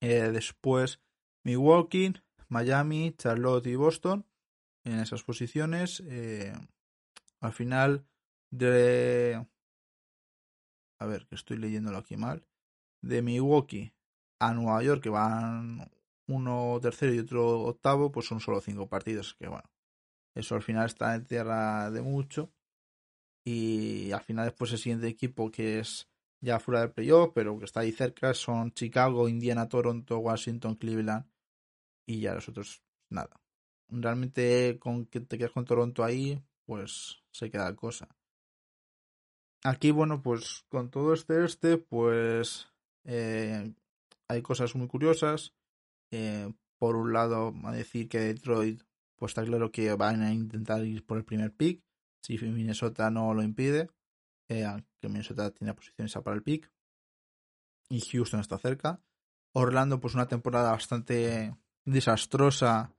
Eh, 0.00 0.30
después 0.32 1.00
Milwaukee, 1.44 2.14
Miami, 2.48 3.14
Charlotte 3.16 3.66
y 3.66 3.76
Boston 3.76 4.26
en 4.84 4.98
esas 4.98 5.22
posiciones. 5.22 6.02
Eh, 6.06 6.52
al 7.40 7.52
final 7.52 8.06
de... 8.50 9.46
A 10.98 11.06
ver, 11.06 11.26
que 11.26 11.34
estoy 11.34 11.56
leyéndolo 11.56 11.98
aquí 11.98 12.16
mal. 12.16 12.46
De 13.02 13.22
Milwaukee 13.22 13.92
a 14.38 14.52
Nueva 14.52 14.82
York, 14.82 15.02
que 15.02 15.10
van 15.10 15.90
uno 16.26 16.78
tercero 16.80 17.14
y 17.14 17.18
otro 17.18 17.62
octavo, 17.62 18.12
pues 18.12 18.26
son 18.26 18.40
solo 18.40 18.60
cinco 18.60 18.88
partidos. 18.88 19.34
Que 19.34 19.48
bueno, 19.48 19.70
eso 20.34 20.54
al 20.54 20.62
final 20.62 20.86
está 20.86 21.14
en 21.14 21.26
tierra 21.26 21.90
de 21.90 22.02
mucho. 22.02 22.52
Y 23.44 24.12
al 24.12 24.22
final 24.22 24.46
después 24.46 24.72
el 24.72 24.78
siguiente 24.78 25.08
equipo 25.08 25.50
que 25.50 25.80
es 25.80 26.08
ya 26.40 26.58
fuera 26.58 26.80
del 26.80 26.92
playoff, 26.92 27.32
pero 27.34 27.58
que 27.58 27.64
está 27.64 27.80
ahí 27.80 27.92
cerca, 27.92 28.34
son 28.34 28.72
Chicago, 28.72 29.28
Indiana, 29.28 29.68
Toronto, 29.68 30.18
Washington, 30.18 30.76
Cleveland 30.76 31.26
y 32.06 32.20
ya 32.20 32.34
los 32.34 32.48
otros 32.48 32.82
nada. 33.10 33.40
realmente 33.88 34.78
con 34.78 35.06
que 35.06 35.20
te 35.20 35.36
quedes 35.38 35.52
con 35.52 35.64
Toronto 35.64 36.04
ahí, 36.04 36.42
pues 36.64 37.22
se 37.32 37.50
queda 37.50 37.74
cosa. 37.74 38.08
Aquí, 39.64 39.90
bueno, 39.90 40.22
pues 40.22 40.64
con 40.68 40.90
todo 40.90 41.12
este 41.12 41.44
este, 41.44 41.76
pues 41.76 42.68
eh, 43.04 43.74
hay 44.28 44.42
cosas 44.42 44.74
muy 44.74 44.88
curiosas. 44.88 45.54
Eh, 46.10 46.52
por 46.78 46.96
un 46.96 47.12
lado, 47.12 47.52
a 47.64 47.72
decir 47.72 48.08
que 48.08 48.20
Detroit, 48.20 48.82
pues 49.20 49.32
está 49.32 49.44
claro 49.44 49.70
que 49.70 49.92
van 49.94 50.22
a 50.22 50.32
intentar 50.32 50.82
ir 50.82 51.04
por 51.04 51.18
el 51.18 51.24
primer 51.26 51.54
pick, 51.54 51.84
si 52.22 52.38
Minnesota 52.38 53.10
no 53.10 53.34
lo 53.34 53.42
impide, 53.42 53.90
eh, 54.48 54.66
que 54.98 55.08
Minnesota 55.08 55.50
tiene 55.50 55.74
posiciones 55.74 56.14
para 56.14 56.34
el 56.34 56.42
pick, 56.42 56.72
y 57.90 58.00
Houston 58.00 58.40
está 58.40 58.56
cerca. 58.56 59.02
Orlando, 59.52 60.00
pues 60.00 60.14
una 60.14 60.26
temporada 60.26 60.70
bastante 60.70 61.54
desastrosa, 61.84 62.94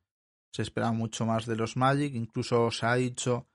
se 0.53 0.61
espera 0.61 0.91
mucho 0.91 1.25
más 1.25 1.47
de 1.47 1.55
los 1.55 1.75
Magic, 1.75 2.13
incluso 2.13 2.69
se 2.69 2.85
ha 2.85 2.93
dicho, 2.93 3.47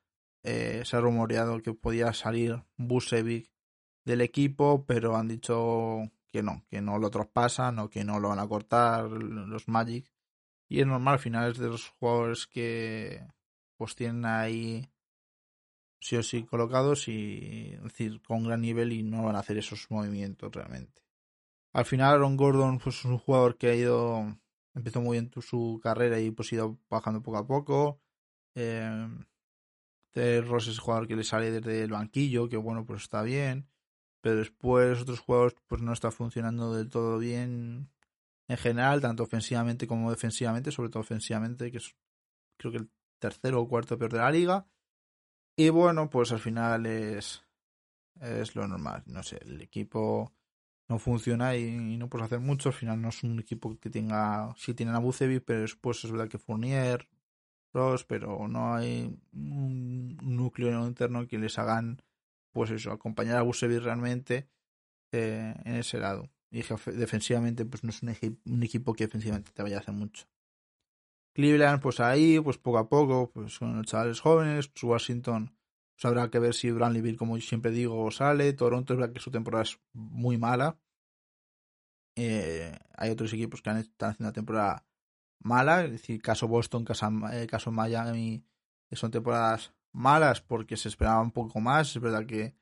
eh, 0.42 0.82
se 0.84 0.96
ha 0.96 1.00
rumoreado 1.00 1.62
que 1.62 1.72
podía 1.72 2.12
salir 2.14 2.64
Busevic 2.76 3.48
del 4.04 4.22
equipo, 4.22 4.84
pero 4.86 5.14
han 5.14 5.28
dicho 5.28 6.10
que 6.26 6.42
no, 6.42 6.64
que 6.68 6.80
no 6.80 6.98
lo 6.98 7.10
traspasan 7.10 7.78
o 7.78 7.90
que 7.90 8.02
no 8.02 8.18
lo 8.18 8.30
van 8.30 8.40
a 8.40 8.48
cortar 8.48 9.08
los 9.08 9.68
Magic. 9.68 10.15
Y 10.68 10.80
es 10.80 10.86
normal, 10.86 11.14
al 11.14 11.20
final 11.20 11.50
es 11.50 11.58
de 11.58 11.68
los 11.68 11.88
jugadores 11.90 12.46
que 12.46 13.26
pues 13.76 13.94
tienen 13.94 14.24
ahí 14.24 14.90
sí 16.00 16.16
o 16.16 16.22
sí 16.22 16.44
colocados 16.44 17.08
y 17.08 17.76
decir 17.82 18.22
con 18.22 18.44
gran 18.44 18.60
nivel 18.60 18.92
y 18.92 19.02
no 19.02 19.24
van 19.24 19.36
a 19.36 19.40
hacer 19.40 19.58
esos 19.58 19.90
movimientos 19.90 20.52
realmente. 20.52 21.02
Al 21.72 21.84
final 21.84 22.14
Aaron 22.14 22.36
Gordon 22.36 22.78
pues, 22.78 22.96
es 22.96 23.04
un 23.04 23.18
jugador 23.18 23.56
que 23.58 23.68
ha 23.68 23.74
ido 23.74 24.36
empezó 24.76 25.00
muy 25.00 25.18
bien 25.18 25.30
su 25.42 25.80
carrera 25.82 26.20
y 26.20 26.30
pues 26.30 26.52
ha 26.52 26.56
ido 26.56 26.78
bajando 26.88 27.22
poco 27.22 27.38
a 27.38 27.46
poco. 27.46 28.00
Eh, 28.54 29.08
Ross 30.14 30.68
es 30.68 30.78
un 30.78 30.84
jugador 30.84 31.08
que 31.08 31.16
le 31.16 31.24
sale 31.24 31.50
desde 31.50 31.82
el 31.82 31.90
banquillo, 31.90 32.48
que 32.48 32.56
bueno, 32.56 32.86
pues 32.86 33.02
está 33.02 33.22
bien. 33.22 33.68
Pero 34.20 34.36
después 34.36 35.00
otros 35.00 35.20
jugadores 35.20 35.56
pues 35.66 35.82
no 35.82 35.92
está 35.92 36.10
funcionando 36.10 36.74
del 36.74 36.88
todo 36.88 37.18
bien 37.18 37.90
en 38.48 38.56
general, 38.56 39.00
tanto 39.00 39.24
ofensivamente 39.24 39.86
como 39.86 40.10
defensivamente, 40.10 40.70
sobre 40.70 40.90
todo 40.90 41.00
ofensivamente, 41.00 41.70
que 41.70 41.78
es 41.78 41.94
creo 42.56 42.72
que 42.72 42.78
el 42.78 42.90
tercero 43.18 43.60
o 43.60 43.68
cuarto 43.68 43.98
peor 43.98 44.12
de 44.12 44.18
la 44.18 44.30
liga. 44.30 44.66
Y 45.56 45.70
bueno, 45.70 46.10
pues 46.10 46.32
al 46.32 46.38
final 46.40 46.86
es, 46.86 47.44
es 48.20 48.54
lo 48.54 48.68
normal. 48.68 49.02
No 49.06 49.22
sé, 49.22 49.38
el 49.42 49.60
equipo 49.60 50.32
no 50.88 50.98
funciona 50.98 51.56
y, 51.56 51.96
no 51.98 52.08
puedes 52.08 52.26
hacer 52.26 52.40
mucho. 52.40 52.70
Al 52.70 52.74
final 52.74 53.00
no 53.00 53.08
es 53.08 53.22
un 53.24 53.40
equipo 53.40 53.78
que 53.78 53.90
tenga, 53.90 54.54
sí 54.56 54.74
tienen 54.74 54.94
a 54.94 55.00
Bucevic, 55.00 55.44
pero 55.44 55.62
después 55.62 56.04
es 56.04 56.12
verdad 56.12 56.28
que 56.28 56.38
Fournier, 56.38 57.08
Ross, 57.72 58.04
pero 58.04 58.48
no 58.48 58.74
hay 58.74 59.18
un 59.32 60.16
núcleo 60.22 60.86
interno 60.86 61.26
que 61.26 61.38
les 61.38 61.58
hagan, 61.58 62.02
pues 62.52 62.70
eso, 62.70 62.92
acompañar 62.92 63.36
a 63.38 63.42
Bucevic 63.42 63.82
realmente 63.82 64.48
eh, 65.12 65.54
en 65.64 65.76
ese 65.76 65.98
lado 65.98 66.30
y 66.50 66.62
defensivamente 66.62 67.64
pues 67.64 67.84
no 67.84 67.90
es 67.90 68.02
un, 68.02 68.62
equipo 68.62 68.94
que 68.94 69.04
defensivamente 69.04 69.52
te 69.52 69.62
vaya 69.62 69.76
a 69.78 69.80
hacer 69.80 69.94
mucho. 69.94 70.26
Cleveland 71.34 71.82
pues 71.82 72.00
ahí 72.00 72.40
pues 72.40 72.58
poco 72.58 72.78
a 72.78 72.88
poco 72.88 73.30
pues 73.32 73.54
son 73.54 73.76
los 73.76 73.86
chavales 73.86 74.20
jóvenes, 74.20 74.70
Washington 74.82 75.54
pues 75.94 76.04
habrá 76.04 76.30
que 76.30 76.38
ver 76.38 76.54
si 76.54 76.70
Bradley 76.70 77.02
Bill 77.02 77.16
como 77.16 77.38
siempre 77.40 77.70
digo 77.70 78.10
sale, 78.10 78.52
Toronto 78.52 78.94
es 78.94 78.98
verdad 78.98 79.14
que 79.14 79.20
su 79.20 79.30
temporada 79.30 79.64
es 79.64 79.78
muy 79.92 80.38
mala. 80.38 80.78
Eh, 82.18 82.74
hay 82.96 83.10
otros 83.10 83.32
equipos 83.34 83.60
que 83.60 83.70
han, 83.70 83.76
están 83.78 84.10
haciendo 84.10 84.28
una 84.28 84.32
temporada 84.32 84.86
mala, 85.40 85.84
es 85.84 85.92
decir, 85.92 86.22
caso 86.22 86.48
Boston, 86.48 86.84
caso, 86.84 87.08
eh, 87.32 87.46
caso 87.46 87.70
Miami, 87.70 88.42
son 88.92 89.10
temporadas 89.10 89.74
malas 89.92 90.40
porque 90.40 90.76
se 90.76 90.88
esperaba 90.88 91.20
un 91.20 91.32
poco 91.32 91.60
más. 91.60 91.94
Es 91.94 92.00
verdad 92.00 92.26
que 92.26 92.54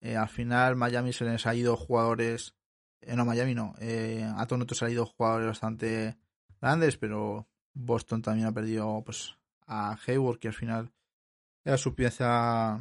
eh, 0.00 0.16
al 0.16 0.28
final 0.28 0.76
Miami 0.76 1.12
se 1.12 1.24
les 1.24 1.46
ha 1.46 1.54
ido 1.54 1.76
jugadores 1.76 2.54
eh, 3.02 3.16
no, 3.16 3.24
Miami 3.24 3.54
no. 3.54 3.74
Eh, 3.80 4.24
a 4.36 4.46
Toronto 4.46 4.74
se 4.74 4.84
han 4.84 4.92
ido 4.92 5.06
jugadores 5.06 5.48
bastante 5.48 6.16
grandes, 6.60 6.96
pero 6.96 7.48
Boston 7.74 8.22
también 8.22 8.46
ha 8.46 8.52
perdido 8.52 9.02
pues 9.04 9.36
a 9.66 9.98
Hayward, 10.06 10.38
que 10.38 10.48
al 10.48 10.54
final 10.54 10.92
era 11.64 11.76
su 11.76 11.94
pieza, 11.94 12.80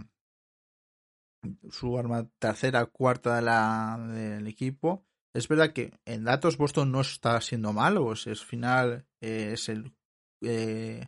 su 1.70 1.98
arma 1.98 2.28
tercera, 2.40 2.86
cuarta 2.86 3.36
de 3.36 3.42
la, 3.42 3.98
del 4.12 4.48
equipo. 4.48 5.06
Es 5.34 5.48
verdad 5.48 5.72
que 5.74 5.94
en 6.06 6.24
datos 6.24 6.58
Boston 6.58 6.92
no 6.92 7.02
está 7.02 7.40
siendo 7.42 7.74
malo, 7.74 8.12
es, 8.12 8.28
es 8.28 8.44
final, 8.44 9.06
eh, 9.22 9.52
es 9.54 9.70
el 9.70 9.94
eh, 10.42 11.08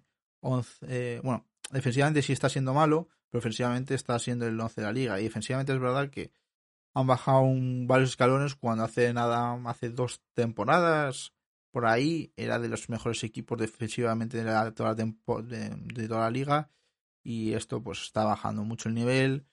bueno, 1.24 1.46
defensivamente 1.72 2.22
sí 2.22 2.34
está 2.34 2.50
siendo 2.50 2.74
malo, 2.74 3.08
pero 3.30 3.40
ofensivamente 3.40 3.96
está 3.96 4.18
siendo 4.20 4.46
el 4.48 4.60
11 4.60 4.82
de 4.82 4.88
la 4.88 4.94
liga. 4.94 5.20
Y 5.20 5.24
defensivamente 5.24 5.74
es 5.74 5.80
verdad 5.80 6.10
que 6.10 6.32
han 6.94 7.08
bajado 7.08 7.42
un, 7.42 7.88
varios 7.88 8.12
escalones 8.12 8.56
cuando 8.56 8.84
hace 8.84 9.14
nada, 9.14 9.60
hace 9.66 9.90
dos 9.90 10.22
temporadas, 10.34 11.34
por 11.72 11.88
ahí, 11.88 12.32
era 12.38 12.60
de 12.60 12.70
los 12.70 12.88
mejores 12.90 13.24
equipos 13.24 13.58
defensivamente 13.58 14.38
de, 14.38 14.44
la, 14.44 14.72
toda, 14.74 14.90
la 14.90 14.96
de, 14.96 16.08
toda 16.08 16.22
la 16.22 16.30
liga 16.30 16.70
y 17.24 17.54
esto 17.54 17.82
pues 17.82 18.04
está 18.04 18.24
bajando 18.26 18.64
mucho 18.64 18.90
el 18.90 18.96
nivel. 18.96 19.48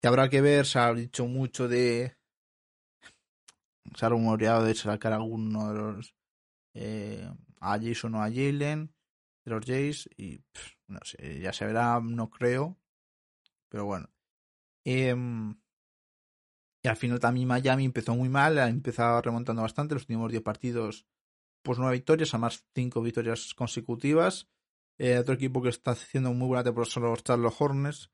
Que 0.00 0.08
habrá 0.08 0.30
que 0.30 0.40
ver, 0.40 0.64
se 0.64 0.78
ha 0.78 0.94
dicho 0.94 1.26
mucho 1.26 1.68
de... 1.68 2.16
Se 3.96 4.06
ha 4.06 4.08
rumoreado 4.08 4.64
de 4.64 4.74
sacar 4.74 5.12
alguno 5.12 5.68
de 5.68 5.78
los... 5.78 6.14
Eh, 6.72 7.30
a 7.60 7.78
Jason 7.78 8.14
o 8.14 8.22
a 8.22 8.30
Jalen, 8.30 8.94
de 9.44 9.50
los 9.50 9.64
Jays, 9.64 10.08
y 10.16 10.42
no 10.86 11.00
sé, 11.04 11.40
ya 11.40 11.52
se 11.52 11.66
verá, 11.66 12.00
no 12.00 12.30
creo, 12.30 12.78
pero 13.68 13.84
bueno. 13.84 14.08
Eh, 14.84 15.14
y 16.84 16.88
al 16.88 16.96
final 16.96 17.18
también 17.18 17.48
Miami 17.48 17.86
empezó 17.86 18.14
muy 18.14 18.28
mal, 18.28 18.58
ha 18.58 18.68
empezado 18.68 19.22
remontando 19.22 19.62
bastante, 19.62 19.94
los 19.94 20.02
últimos 20.02 20.30
10 20.30 20.42
partidos, 20.42 21.06
pues 21.62 21.78
9 21.78 21.94
victorias, 21.94 22.34
además 22.34 22.66
5 22.74 23.00
victorias 23.00 23.54
consecutivas. 23.54 24.50
Eh, 24.98 25.16
otro 25.18 25.34
equipo 25.34 25.62
que 25.62 25.70
está 25.70 25.92
haciendo 25.92 26.34
muy 26.34 26.46
buena 26.46 26.62
temporada 26.62 26.90
son 26.90 27.04
los 27.04 27.24
Charlotte 27.24 27.54
Hornets, 27.58 28.10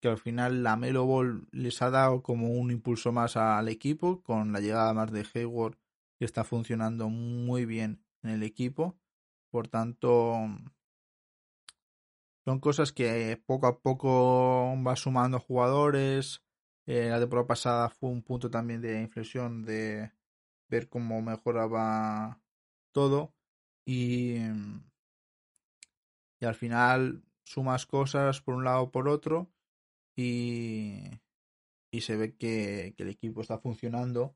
que 0.00 0.06
al 0.06 0.18
final 0.18 0.62
la 0.62 0.76
Melo 0.76 1.04
Ball 1.04 1.48
les 1.50 1.82
ha 1.82 1.90
dado 1.90 2.22
como 2.22 2.52
un 2.52 2.70
impulso 2.70 3.10
más 3.10 3.36
al 3.36 3.68
equipo, 3.68 4.22
con 4.22 4.52
la 4.52 4.60
llegada 4.60 4.94
más 4.94 5.10
de 5.10 5.26
Hayward, 5.34 5.76
que 6.16 6.24
está 6.24 6.44
funcionando 6.44 7.08
muy 7.08 7.66
bien 7.66 8.04
en 8.22 8.30
el 8.30 8.44
equipo. 8.44 8.96
Por 9.50 9.66
tanto, 9.66 10.48
son 12.44 12.60
cosas 12.60 12.92
que 12.92 13.42
poco 13.44 13.66
a 13.66 13.80
poco 13.80 14.80
va 14.86 14.94
sumando 14.94 15.40
jugadores, 15.40 16.44
eh, 16.86 17.08
la 17.08 17.20
temporada 17.20 17.46
pasada 17.46 17.88
fue 17.88 18.10
un 18.10 18.22
punto 18.22 18.50
también 18.50 18.80
de 18.80 19.00
inflexión 19.00 19.64
de 19.64 20.12
ver 20.68 20.88
cómo 20.88 21.20
mejoraba 21.22 22.40
todo 22.92 23.34
y, 23.86 24.36
y 26.40 26.44
al 26.44 26.54
final 26.54 27.22
sumas 27.44 27.86
cosas 27.86 28.40
por 28.40 28.54
un 28.54 28.64
lado 28.64 28.82
o 28.82 28.90
por 28.90 29.08
otro 29.08 29.50
y, 30.16 31.04
y 31.92 32.00
se 32.00 32.16
ve 32.16 32.36
que, 32.36 32.94
el 32.96 33.08
equipo 33.08 33.42
está 33.42 33.58
funcionando 33.58 34.34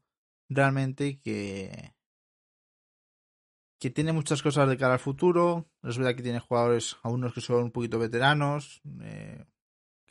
realmente 0.48 1.18
que, 1.20 1.94
que 3.80 3.90
tiene 3.90 4.12
muchas 4.12 4.42
cosas 4.42 4.68
de 4.68 4.76
cara 4.76 4.94
al 4.94 5.00
futuro. 5.00 5.68
Es 5.82 5.98
verdad 5.98 6.14
que 6.14 6.22
tiene 6.22 6.40
jugadores, 6.40 6.96
algunos 7.02 7.32
que 7.32 7.40
son 7.40 7.64
un 7.64 7.70
poquito 7.72 7.98
veteranos, 7.98 8.82
eh, 9.00 9.44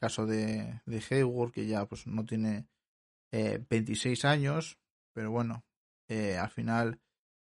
caso 0.06 0.26
de, 0.26 0.82
de 0.86 1.04
Hayward, 1.10 1.52
que 1.52 1.66
ya 1.66 1.86
pues 1.86 2.06
no 2.06 2.26
tiene 2.26 2.68
eh, 3.32 3.64
26 3.70 4.24
años, 4.26 4.78
pero 5.14 5.32
bueno, 5.32 5.66
eh, 6.08 6.38
al 6.38 6.50
final 6.50 7.00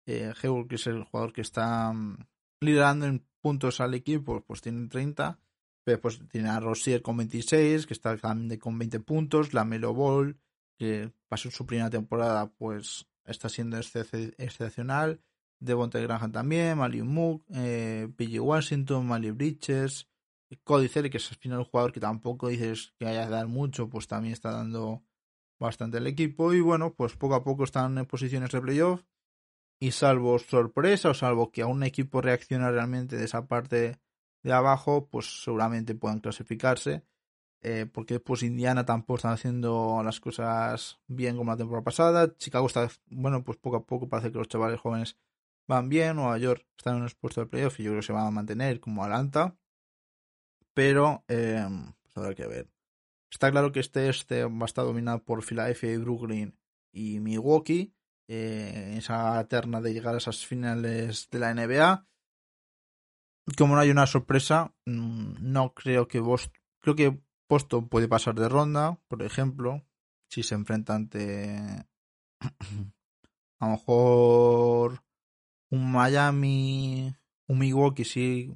eh, 0.08 0.34
Hayward, 0.41 0.68
que 0.68 0.76
es 0.76 0.88
el 0.88 1.03
jugador 1.03 1.34
que 1.34 1.41
está 1.41 1.91
mm, 1.93 2.18
liderando 2.62 3.05
en 3.05 3.26
puntos 3.41 3.80
al 3.80 3.93
equipo, 3.93 4.43
pues 4.45 4.62
tiene 4.62 4.88
30. 4.88 5.39
Pero 5.84 6.01
pues 6.01 6.20
tiene 6.30 6.49
a 6.49 6.60
Rosier 6.60 7.01
con 7.01 7.16
26, 7.16 7.86
que 7.86 7.93
está 7.93 8.18
con 8.18 8.78
20 8.78 8.99
puntos. 9.01 9.53
La 9.53 9.64
Melo 9.64 9.93
Ball, 9.93 10.38
que 10.78 11.14
pasó 11.30 11.49
su 11.49 11.66
primera 11.66 11.89
temporada, 11.89 12.49
pues 12.58 13.08
está 13.26 13.47
siendo 13.47 13.78
excepcional. 13.78 15.22
Devontae 15.60 16.03
Graham 16.03 16.32
también, 16.32 16.78
Mali 16.78 17.01
Mook, 17.01 17.45
eh, 17.53 18.08
PG 18.16 18.41
Washington, 18.41 19.08
Mali 19.08 19.32
Bridges, 19.32 20.08
Cody 20.64 20.89
que 20.89 21.18
es 21.18 21.32
al 21.32 21.38
final 21.38 21.60
un 21.60 21.66
jugador 21.66 21.91
que 21.91 22.00
tampoco 22.00 22.48
dices 22.48 22.93
que 22.98 23.06
haya 23.06 23.26
que 23.26 23.32
dar 23.32 23.48
mucho, 23.48 23.89
pues 23.89 24.08
también 24.08 24.34
está 24.34 24.52
dando 24.52 25.04
bastante 25.60 25.98
el 25.98 26.08
equipo. 26.08 26.54
Y 26.54 26.62
bueno, 26.62 26.93
pues 26.93 27.16
poco 27.16 27.36
a 27.36 27.43
poco 27.43 27.64
están 27.64 27.98
en 27.98 28.06
posiciones 28.06 28.52
de 28.52 28.62
playoff. 28.62 29.04
Y 29.80 29.91
salvo 29.91 30.39
sorpresa 30.39 31.10
o 31.10 31.14
salvo 31.14 31.52
que 31.52 31.62
a 31.62 31.68
un 31.68 31.84
equipo 31.84 32.22
reacciona 32.22 32.72
realmente 32.72 33.16
de 33.16 33.26
esa 33.26 33.48
parte 33.48 34.00
de 34.41 34.54
abajo, 34.54 35.08
pues 35.08 35.43
seguramente 35.43 35.93
puedan 35.93 36.20
clasificarse. 36.20 37.04
Eh, 37.62 37.86
porque 37.91 38.20
pues 38.20 38.43
Indiana 38.43 38.86
tampoco 38.86 39.18
están 39.18 39.34
haciendo 39.34 40.02
las 40.04 40.20
cosas 40.20 41.00
bien 41.08 41.38
como 41.38 41.52
la 41.52 41.58
temporada 41.58 41.84
pasada. 41.84 42.36
Chicago 42.38 42.68
está, 42.68 42.89
bueno, 43.08 43.43
pues 43.43 43.58
poco 43.58 43.78
a 43.78 43.86
poco 43.86 44.10
parece 44.10 44.32
que 44.32 44.38
los 44.38 44.48
chavales 44.48 44.80
jóvenes 44.80 45.18
van 45.68 45.89
bien. 45.89 46.16
Nueva 46.16 46.38
York 46.38 46.66
está 46.78 46.91
en 46.91 47.04
un 47.04 47.10
puestos 47.20 47.45
de 47.45 47.50
playoff 47.50 47.80
y 47.80 47.84
yo 47.84 47.91
creo 47.91 48.02
que 48.02 48.08
se 48.08 48.14
va 48.14 48.26
a 48.26 48.32
mantener 48.32 48.80
como 48.80 49.04
Atlanta. 49.04 49.56
Pero 50.78 51.23
eh, 51.28 51.67
pues 52.03 52.17
habrá 52.17 52.36
que 52.36 52.45
ver. 52.45 52.69
Está 53.32 53.49
claro 53.49 53.71
que 53.71 53.80
este 53.80 54.09
este 54.09 54.43
va 54.43 54.61
a 54.61 54.65
estar 54.65 54.86
dominado 54.86 55.23
por 55.23 55.43
Philadelphia 55.43 55.91
y 55.91 55.97
Brooklyn 55.97 56.55
y 56.93 57.19
Milwaukee. 57.19 57.95
Eh, 58.28 58.93
esa 58.95 59.43
terna 59.47 59.82
de 59.82 59.91
llegar 59.91 60.13
a 60.13 60.19
esas 60.19 60.45
finales 60.45 61.30
de 61.32 61.39
la 61.39 61.51
NBA. 61.51 62.07
Como 63.57 63.73
no 63.73 63.82
hay 63.82 63.89
una 63.89 64.05
sorpresa, 64.05 64.75
mm, 64.86 65.38
no 65.51 65.73
creo 65.73 66.07
que 66.07 66.19
Boston. 66.19 66.61
Creo 66.80 66.95
que 66.95 67.19
Boston 67.49 67.89
puede 67.89 68.07
pasar 68.07 68.36
de 68.36 68.47
ronda, 68.47 69.01
por 69.07 69.23
ejemplo, 69.23 69.84
si 70.30 70.43
se 70.43 70.53
enfrenta 70.53 70.93
ante. 70.93 71.88
a 73.59 73.65
lo 73.65 73.71
mejor. 73.71 75.03
Un 75.71 75.91
Miami. 75.91 77.15
Un 77.47 77.57
Milwaukee, 77.57 78.05
sí. 78.05 78.55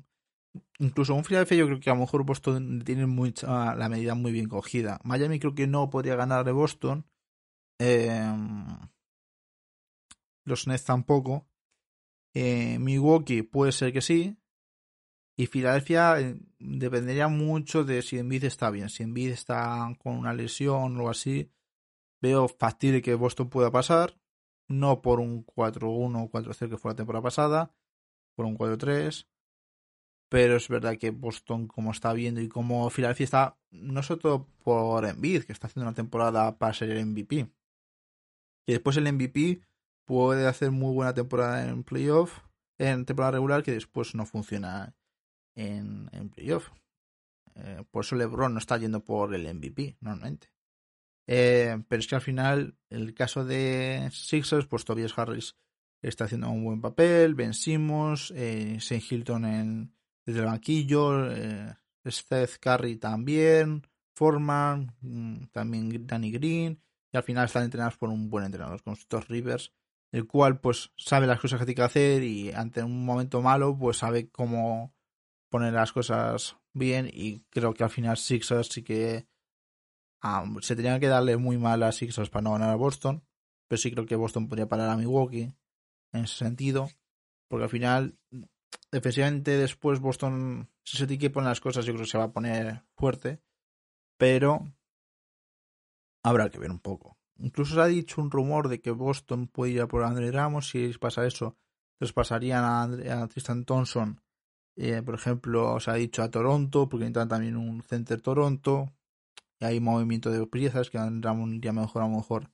Incluso 0.81 1.13
un 1.13 1.23
Philadelphia, 1.23 1.57
yo 1.59 1.67
creo 1.67 1.79
que 1.79 1.91
a 1.91 1.93
lo 1.93 1.99
mejor 1.99 2.25
Boston 2.25 2.81
tiene 2.83 3.05
mucha, 3.05 3.75
la 3.75 3.87
medida 3.87 4.15
muy 4.15 4.31
bien 4.31 4.49
cogida. 4.49 4.99
Miami 5.03 5.39
creo 5.39 5.53
que 5.53 5.67
no 5.67 5.91
podría 5.91 6.15
ganar 6.15 6.43
de 6.43 6.51
Boston. 6.53 7.05
Eh, 7.77 8.19
los 10.43 10.65
Nets 10.65 10.83
tampoco. 10.83 11.47
Eh, 12.33 12.79
Milwaukee 12.79 13.43
puede 13.43 13.73
ser 13.73 13.93
que 13.93 14.01
sí. 14.01 14.37
Y 15.37 15.45
Filadelfia 15.45 16.19
eh, 16.19 16.39
dependería 16.57 17.27
mucho 17.27 17.83
de 17.83 18.01
si 18.01 18.17
Envid 18.17 18.45
está 18.45 18.71
bien. 18.71 18.89
Si 18.89 19.03
Envid 19.03 19.33
está 19.33 19.87
con 19.99 20.17
una 20.17 20.33
lesión 20.33 20.95
o 20.95 20.97
algo 20.97 21.09
así, 21.11 21.51
veo 22.21 22.47
factible 22.47 23.03
que 23.03 23.13
Boston 23.13 23.49
pueda 23.51 23.69
pasar. 23.69 24.19
No 24.67 25.03
por 25.03 25.19
un 25.19 25.45
4-1 25.45 26.23
o 26.25 26.31
4-0 26.31 26.69
que 26.71 26.77
fue 26.77 26.91
la 26.91 26.95
temporada 26.95 27.21
pasada, 27.21 27.71
por 28.35 28.47
un 28.47 28.57
4-3. 28.57 29.27
Pero 30.31 30.55
es 30.55 30.69
verdad 30.69 30.97
que 30.97 31.09
Boston, 31.09 31.67
como 31.67 31.91
está 31.91 32.13
viendo 32.13 32.39
y 32.39 32.47
como 32.47 32.89
Filadelfia 32.89 33.25
está, 33.25 33.57
no 33.69 34.01
solo 34.01 34.47
por 34.63 35.03
Envid, 35.05 35.43
que 35.43 35.51
está 35.51 35.67
haciendo 35.67 35.89
una 35.89 35.93
temporada 35.93 36.57
para 36.57 36.73
ser 36.73 36.89
el 36.91 37.05
MVP. 37.05 37.49
Y 38.65 38.71
después 38.71 38.95
el 38.95 39.11
MVP 39.11 39.59
puede 40.05 40.47
hacer 40.47 40.71
muy 40.71 40.93
buena 40.93 41.13
temporada 41.13 41.67
en 41.67 41.83
playoff, 41.83 42.39
en 42.77 43.03
temporada 43.03 43.31
regular, 43.31 43.61
que 43.61 43.73
después 43.73 44.15
no 44.15 44.25
funciona 44.25 44.95
en, 45.53 46.09
en 46.13 46.29
playoff. 46.29 46.69
Eh, 47.55 47.83
por 47.91 48.05
eso 48.05 48.15
LeBron 48.15 48.53
no 48.53 48.59
está 48.59 48.77
yendo 48.77 49.03
por 49.03 49.35
el 49.35 49.53
MVP, 49.53 49.97
normalmente. 49.99 50.47
Eh, 51.27 51.83
pero 51.89 51.99
es 51.99 52.07
que 52.07 52.15
al 52.15 52.21
final, 52.21 52.77
el 52.89 53.13
caso 53.13 53.43
de 53.43 54.07
Sixers, 54.13 54.65
pues 54.65 54.85
Tobias 54.85 55.17
Harris 55.17 55.57
está 56.01 56.23
haciendo 56.23 56.49
un 56.49 56.63
buen 56.63 56.79
papel, 56.79 57.35
Ben 57.35 57.53
Simmons, 57.53 58.31
eh, 58.33 58.79
Hilton 58.79 59.43
en, 59.43 59.93
desde 60.25 60.39
el 60.39 60.45
banquillo, 60.45 61.31
eh, 61.31 61.75
Steph 62.07 62.57
Curry 62.59 62.97
también, 62.97 63.87
Foreman, 64.15 64.95
mm, 65.01 65.45
también 65.51 66.07
Danny 66.07 66.31
Green, 66.31 66.81
y 67.11 67.17
al 67.17 67.23
final 67.23 67.45
están 67.45 67.63
entrenados 67.63 67.97
por 67.97 68.09
un 68.09 68.29
buen 68.29 68.45
entrenador, 68.45 68.81
con 68.83 68.95
Scott 68.95 69.25
Rivers, 69.29 69.73
el 70.11 70.27
cual 70.27 70.59
pues 70.59 70.91
sabe 70.97 71.27
las 71.27 71.39
cosas 71.39 71.59
que 71.59 71.65
tiene 71.65 71.75
que 71.75 71.81
hacer 71.83 72.23
y 72.23 72.51
ante 72.51 72.83
un 72.83 73.05
momento 73.05 73.41
malo 73.41 73.77
pues 73.77 73.97
sabe 73.97 74.29
cómo 74.29 74.93
poner 75.49 75.73
las 75.73 75.91
cosas 75.91 76.57
bien 76.73 77.09
y 77.11 77.41
creo 77.49 77.73
que 77.73 77.83
al 77.83 77.89
final 77.89 78.17
Sixers 78.17 78.67
sí 78.67 78.83
que 78.83 79.27
se 80.61 80.75
tenían 80.75 80.99
que 80.99 81.07
darle 81.07 81.37
muy 81.37 81.57
mal 81.57 81.81
a 81.83 81.91
Sixers 81.91 82.29
para 82.29 82.43
no 82.43 82.51
ganar 82.51 82.69
a 82.69 82.75
Boston, 82.75 83.23
pero 83.67 83.77
sí 83.77 83.91
creo 83.91 84.05
que 84.05 84.15
Boston 84.15 84.47
podría 84.47 84.69
parar 84.69 84.89
a 84.89 84.97
Milwaukee 84.97 85.53
en 86.13 86.23
ese 86.23 86.35
sentido, 86.35 86.89
porque 87.49 87.63
al 87.63 87.69
final 87.69 88.19
defensivamente 88.91 89.57
después 89.57 89.99
Boston 89.99 90.69
si 90.83 90.97
se 90.97 91.17
que 91.17 91.29
poner 91.29 91.49
las 91.49 91.61
cosas 91.61 91.85
yo 91.85 91.93
creo 91.93 92.05
que 92.05 92.11
se 92.11 92.17
va 92.17 92.25
a 92.25 92.33
poner 92.33 92.83
fuerte, 92.95 93.41
pero 94.17 94.65
habrá 96.23 96.49
que 96.49 96.59
ver 96.59 96.71
un 96.71 96.79
poco. 96.79 97.17
Incluso 97.37 97.75
se 97.75 97.81
ha 97.81 97.85
dicho 97.85 98.21
un 98.21 98.29
rumor 98.29 98.67
de 98.67 98.81
que 98.81 98.91
Boston 98.91 99.47
puede 99.47 99.73
ir 99.73 99.81
a 99.81 99.87
por 99.87 100.03
Andre 100.03 100.31
Ramos. 100.31 100.69
Si 100.69 100.91
pasa 100.99 101.25
eso, 101.25 101.57
les 101.99 102.13
pasarían 102.13 102.63
a, 102.63 103.27
Tristan 103.27 103.65
Thompson. 103.65 104.21
Eh, 104.75 105.01
por 105.01 105.15
ejemplo, 105.15 105.79
se 105.79 105.91
ha 105.91 105.95
dicho 105.95 106.21
a 106.21 106.29
Toronto, 106.29 106.87
porque 106.87 107.05
necesitan 107.05 107.29
también 107.29 107.57
un 107.57 107.81
center 107.81 108.21
Toronto. 108.21 108.93
Y 109.59 109.65
hay 109.65 109.79
movimiento 109.79 110.29
de 110.29 110.45
piezas 110.47 110.89
que 110.89 110.99
Ramos 110.99 111.49
ya 111.61 111.71
mejor 111.71 112.03
a 112.03 112.07
lo 112.07 112.15
mejor 112.15 112.51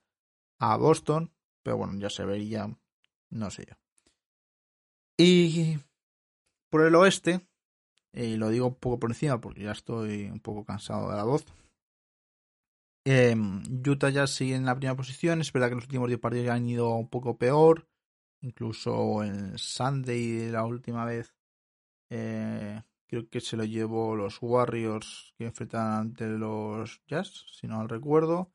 a 0.59 0.78
Boston. 0.78 1.34
Pero 1.63 1.78
bueno, 1.78 1.99
ya 1.99 2.09
se 2.09 2.24
vería. 2.26 2.74
No 3.30 3.49
sé 3.49 3.65
yo. 3.68 3.76
Y 5.18 5.80
por 6.70 6.86
el 6.86 6.95
oeste, 6.95 7.47
y 8.13 8.38
lo 8.38 8.49
digo 8.49 8.68
un 8.68 8.76
poco 8.76 8.99
por 8.99 9.11
encima 9.11 9.39
porque 9.39 9.63
ya 9.63 9.72
estoy 9.72 10.26
un 10.26 10.39
poco 10.39 10.65
cansado 10.65 11.09
de 11.09 11.18
la 11.18 11.24
voz. 11.24 11.45
Eh, 13.05 13.36
Utah 13.86 14.09
ya 14.09 14.28
sigue 14.28 14.55
en 14.55 14.65
la 14.65 14.76
primera 14.76 14.95
posición. 14.95 15.39
Es 15.39 15.53
verdad 15.53 15.70
que 15.70 15.76
los 15.76 15.86
últimos 15.86 16.09
10 16.09 16.20
partidos 16.20 16.47
ya 16.47 16.55
han 16.55 16.68
ido 16.68 16.89
un 16.89 17.09
poco 17.09 17.38
peor. 17.38 17.88
Incluso 18.41 19.24
en 19.24 19.57
Sunday, 19.57 20.49
la 20.51 20.65
última 20.65 21.05
vez, 21.05 21.34
eh, 22.09 22.82
creo 23.07 23.30
que 23.30 23.39
se 23.39 23.57
lo 23.57 23.63
llevó 23.63 24.15
los 24.15 24.38
Warriors 24.41 25.34
que 25.38 25.45
enfrentan 25.45 25.93
ante 25.93 26.28
los 26.28 27.01
Jazz, 27.07 27.45
si 27.51 27.68
no 27.68 27.78
mal 27.78 27.89
recuerdo. 27.89 28.51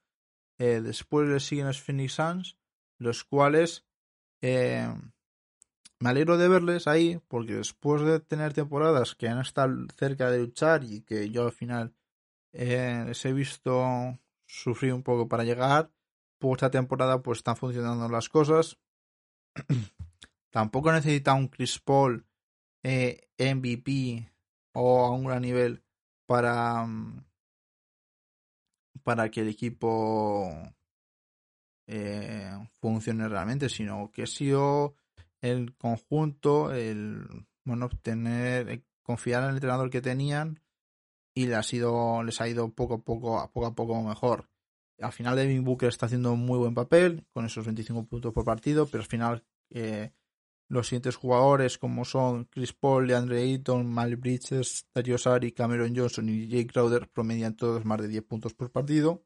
Eh, 0.58 0.80
después 0.80 1.28
le 1.28 1.40
siguen 1.40 1.66
los 1.66 1.80
Phoenix 1.80 2.14
Suns, 2.14 2.58
los 2.98 3.24
cuales 3.24 3.86
eh, 4.42 4.86
me 6.02 6.10
alegro 6.10 6.36
de 6.36 6.48
verles 6.48 6.88
ahí, 6.88 7.20
porque 7.28 7.54
después 7.54 8.02
de 8.02 8.18
tener 8.18 8.52
temporadas 8.52 9.14
que 9.14 9.28
han 9.28 9.38
estado 9.38 9.86
cerca 9.96 10.32
de 10.32 10.40
luchar 10.40 10.82
y 10.82 11.02
que 11.02 11.30
yo 11.30 11.44
al 11.44 11.52
final 11.52 11.94
les 12.50 13.24
he 13.24 13.32
visto 13.32 14.18
sufrí 14.44 14.90
un 14.90 15.04
poco 15.04 15.28
para 15.28 15.44
llegar. 15.44 15.92
Por 16.40 16.58
esta 16.58 16.72
temporada 16.72 17.22
pues 17.22 17.38
están 17.38 17.56
funcionando 17.56 18.08
las 18.08 18.28
cosas. 18.28 18.78
Tampoco 20.50 20.90
necesita 20.90 21.34
un 21.34 21.46
Chris 21.46 21.78
Paul 21.78 22.26
eh, 22.82 23.28
MVP 23.38 24.28
o 24.72 25.04
a 25.04 25.10
un 25.12 25.24
gran 25.24 25.42
nivel 25.42 25.84
para, 26.26 26.84
mm, 26.84 27.24
para 29.04 29.30
que 29.30 29.42
el 29.42 29.48
equipo 29.50 30.50
eh, 31.86 32.50
funcione 32.80 33.28
realmente, 33.28 33.68
sino 33.68 34.10
que 34.10 34.24
ha 34.24 34.26
sido 34.26 34.96
el 35.42 35.74
conjunto, 35.76 36.72
el 36.72 37.46
bueno, 37.64 37.86
obtener, 37.86 38.68
eh, 38.70 38.84
confiar 39.02 39.42
en 39.42 39.50
el 39.50 39.56
entrenador 39.56 39.90
que 39.90 40.00
tenían 40.00 40.60
y 41.34 41.46
les 41.46 41.56
ha, 41.56 41.62
sido, 41.62 42.22
les 42.22 42.40
ha 42.40 42.48
ido 42.48 42.70
poco 42.70 42.94
a 42.94 42.98
poco, 42.98 43.38
a 43.38 43.50
poco 43.50 43.66
a 43.66 43.74
poco 43.74 44.02
mejor. 44.02 44.48
Al 45.00 45.12
final 45.12 45.36
Devin 45.36 45.64
Booker 45.64 45.88
está 45.88 46.06
haciendo 46.06 46.32
un 46.32 46.46
muy 46.46 46.58
buen 46.58 46.74
papel 46.74 47.26
con 47.32 47.44
esos 47.44 47.64
25 47.64 48.06
puntos 48.06 48.32
por 48.32 48.44
partido, 48.44 48.86
pero 48.86 49.02
al 49.02 49.08
final 49.08 49.44
eh, 49.70 50.12
los 50.68 50.86
siguientes 50.86 51.16
jugadores 51.16 51.76
como 51.78 52.04
son 52.04 52.44
Chris 52.44 52.72
Paul, 52.72 53.08
DeAndre 53.08 53.42
Ayton, 53.42 53.86
Malik 53.86 54.20
Bridges, 54.20 54.86
Dario 54.94 55.18
Sari, 55.18 55.52
Cameron 55.52 55.94
Johnson 55.96 56.28
y 56.28 56.46
Jake 56.46 56.68
Crowder 56.68 57.08
promedian 57.08 57.56
todos 57.56 57.84
más 57.84 58.00
de 58.00 58.08
10 58.08 58.24
puntos 58.24 58.54
por 58.54 58.70
partido, 58.70 59.24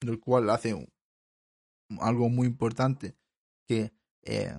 lo 0.00 0.18
cual 0.18 0.48
hace 0.48 0.88
algo 2.00 2.28
muy 2.30 2.46
importante 2.46 3.16
que 3.66 3.92
eh, 4.22 4.58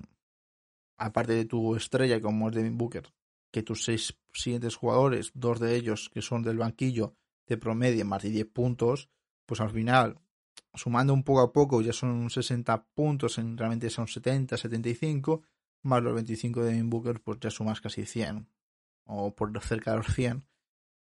aparte 1.03 1.33
de 1.33 1.45
tu 1.45 1.75
estrella 1.75 2.21
como 2.21 2.49
es 2.49 2.55
Devin 2.55 2.77
Booker, 2.77 3.13
que 3.51 3.61
tus 3.61 3.83
seis 3.83 4.17
siguientes 4.31 4.75
jugadores, 4.75 5.31
dos 5.33 5.59
de 5.59 5.75
ellos 5.75 6.09
que 6.13 6.21
son 6.21 6.43
del 6.43 6.57
banquillo, 6.57 7.15
te 7.45 7.57
promedien 7.57 8.07
más 8.07 8.23
de 8.23 8.29
10 8.29 8.47
puntos, 8.47 9.09
pues 9.45 9.59
al 9.59 9.69
final, 9.69 10.19
sumando 10.73 11.13
un 11.13 11.23
poco 11.23 11.41
a 11.41 11.51
poco, 11.51 11.81
ya 11.81 11.91
son 11.91 12.29
60 12.29 12.85
puntos, 12.93 13.37
en, 13.37 13.57
realmente 13.57 13.89
son 13.89 14.07
70, 14.07 14.57
75, 14.57 15.43
más 15.83 16.01
los 16.01 16.15
25 16.15 16.63
de 16.63 16.81
Booker, 16.83 17.21
pues 17.21 17.39
ya 17.41 17.49
sumas 17.49 17.81
casi 17.81 18.05
100, 18.05 18.47
o 19.05 19.35
por 19.35 19.51
cerca 19.61 19.91
de 19.91 19.97
los 19.97 20.07
100, 20.07 20.47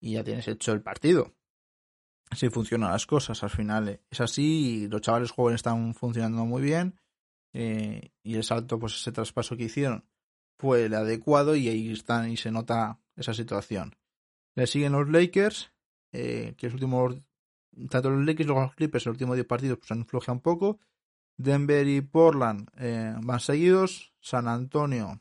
y 0.01 0.13
ya 0.13 0.25
tienes 0.25 0.47
hecho 0.49 0.73
el 0.73 0.83
partido. 0.83 1.35
Así 2.31 2.51
funcionan 2.51 2.93
las 2.93 3.07
cosas, 3.07 3.43
al 3.43 3.51
final 3.51 4.03
es 4.11 4.21
así, 4.21 4.87
los 4.91 5.01
chavales 5.01 5.31
jóvenes 5.31 5.61
están 5.61 5.95
funcionando 5.95 6.45
muy 6.45 6.61
bien, 6.61 7.01
eh, 7.53 8.13
y 8.23 8.35
el 8.37 8.45
salto, 8.45 8.79
pues 8.79 8.95
ese 8.95 9.13
traspaso 9.13 9.57
que 9.57 9.65
hicieron, 9.65 10.05
fue 10.59 10.85
el 10.87 10.95
adecuado 10.95 11.57
y 11.57 11.69
ahí 11.69 11.93
están 11.93 12.31
y 12.31 12.37
se 12.37 12.51
nota 12.51 13.01
esa 13.17 13.35
situación. 13.35 13.97
Le 14.55 14.67
siguen 14.67 14.93
los 14.93 15.09
Lakers, 15.09 15.73
eh, 16.13 16.55
que 16.57 16.67
es 16.67 16.73
último, 16.73 17.15
tanto 17.91 18.11
los 18.11 18.27
Lakers 18.27 18.49
como 18.49 18.63
los 18.63 18.75
Clippers, 18.75 19.07
el 19.07 19.13
último 19.13 19.35
10 19.35 19.47
partidos 19.47 19.79
pues 19.79 19.91
han 19.93 20.05
flojeado 20.05 20.35
un 20.35 20.43
poco. 20.43 20.81
Denver 21.37 21.87
y 21.87 22.01
Portland 22.01 22.69
eh, 22.77 23.15
van 23.23 23.41
seguidos. 23.41 24.13
San 24.21 24.49
Antonio, 24.49 25.21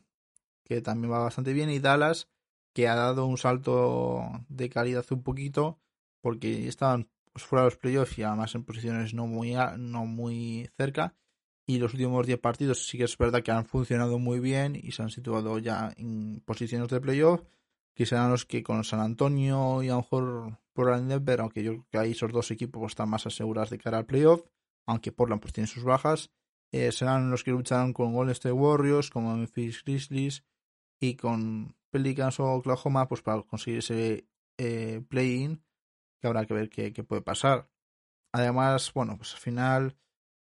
que 0.64 0.82
también 0.82 1.12
va 1.12 1.20
bastante 1.20 1.52
bien. 1.52 1.70
Y 1.70 1.78
Dallas, 1.78 2.28
que 2.74 2.88
ha 2.88 2.96
dado 2.96 3.26
un 3.26 3.38
salto 3.38 4.44
de 4.48 4.68
calidad 4.68 5.04
un 5.10 5.22
poquito, 5.22 5.78
porque 6.20 6.66
estaban 6.66 7.08
pues, 7.32 7.44
fuera 7.44 7.62
de 7.62 7.70
los 7.70 7.78
playoffs 7.78 8.18
y 8.18 8.24
además 8.24 8.54
en 8.54 8.64
posiciones 8.64 9.14
no 9.14 9.26
muy, 9.26 9.54
no 9.78 10.04
muy 10.06 10.68
cerca. 10.76 11.14
Y 11.68 11.78
los 11.78 11.92
últimos 11.92 12.26
10 12.26 12.40
partidos 12.40 12.86
sí 12.86 12.96
que 12.96 13.04
es 13.04 13.18
verdad 13.18 13.42
que 13.42 13.50
han 13.50 13.66
funcionado 13.66 14.18
muy 14.18 14.40
bien 14.40 14.74
y 14.74 14.92
se 14.92 15.02
han 15.02 15.10
situado 15.10 15.58
ya 15.58 15.92
en 15.98 16.40
posiciones 16.46 16.88
de 16.88 16.98
playoff, 16.98 17.42
que 17.94 18.06
serán 18.06 18.30
los 18.30 18.46
que 18.46 18.62
con 18.62 18.84
San 18.84 19.00
Antonio 19.00 19.82
y 19.82 19.88
a 19.88 19.92
lo 19.92 19.98
mejor 19.98 20.58
Portland 20.72 21.10
Denver, 21.10 21.42
aunque 21.42 21.62
yo 21.62 21.72
creo 21.72 21.86
que 21.90 21.98
ahí 21.98 22.12
esos 22.12 22.32
dos 22.32 22.50
equipos 22.50 22.92
están 22.92 23.10
más 23.10 23.26
asegurados 23.26 23.68
de 23.68 23.76
cara 23.76 23.98
al 23.98 24.06
playoff, 24.06 24.46
aunque 24.86 25.12
Portland 25.12 25.42
pues 25.42 25.52
tiene 25.52 25.66
sus 25.66 25.84
bajas, 25.84 26.30
eh, 26.72 26.90
serán 26.90 27.30
los 27.30 27.44
que 27.44 27.50
lucharán 27.50 27.92
con 27.92 28.14
Golden 28.14 28.32
State 28.32 28.52
Warriors, 28.52 29.10
con 29.10 29.26
Memphis 29.26 29.84
Grizzlies 29.84 30.44
y 30.98 31.16
con 31.16 31.76
Pelicans 31.90 32.40
o 32.40 32.46
Oklahoma 32.46 33.08
pues 33.08 33.20
para 33.20 33.42
conseguir 33.42 33.80
ese 33.80 34.26
eh, 34.56 35.02
play-in 35.06 35.62
que 36.18 36.26
habrá 36.26 36.46
que 36.46 36.54
ver 36.54 36.70
qué, 36.70 36.90
puede 37.04 37.20
pasar. 37.20 37.68
Además, 38.32 38.90
bueno, 38.94 39.18
pues 39.18 39.34
al 39.34 39.40
final 39.40 39.96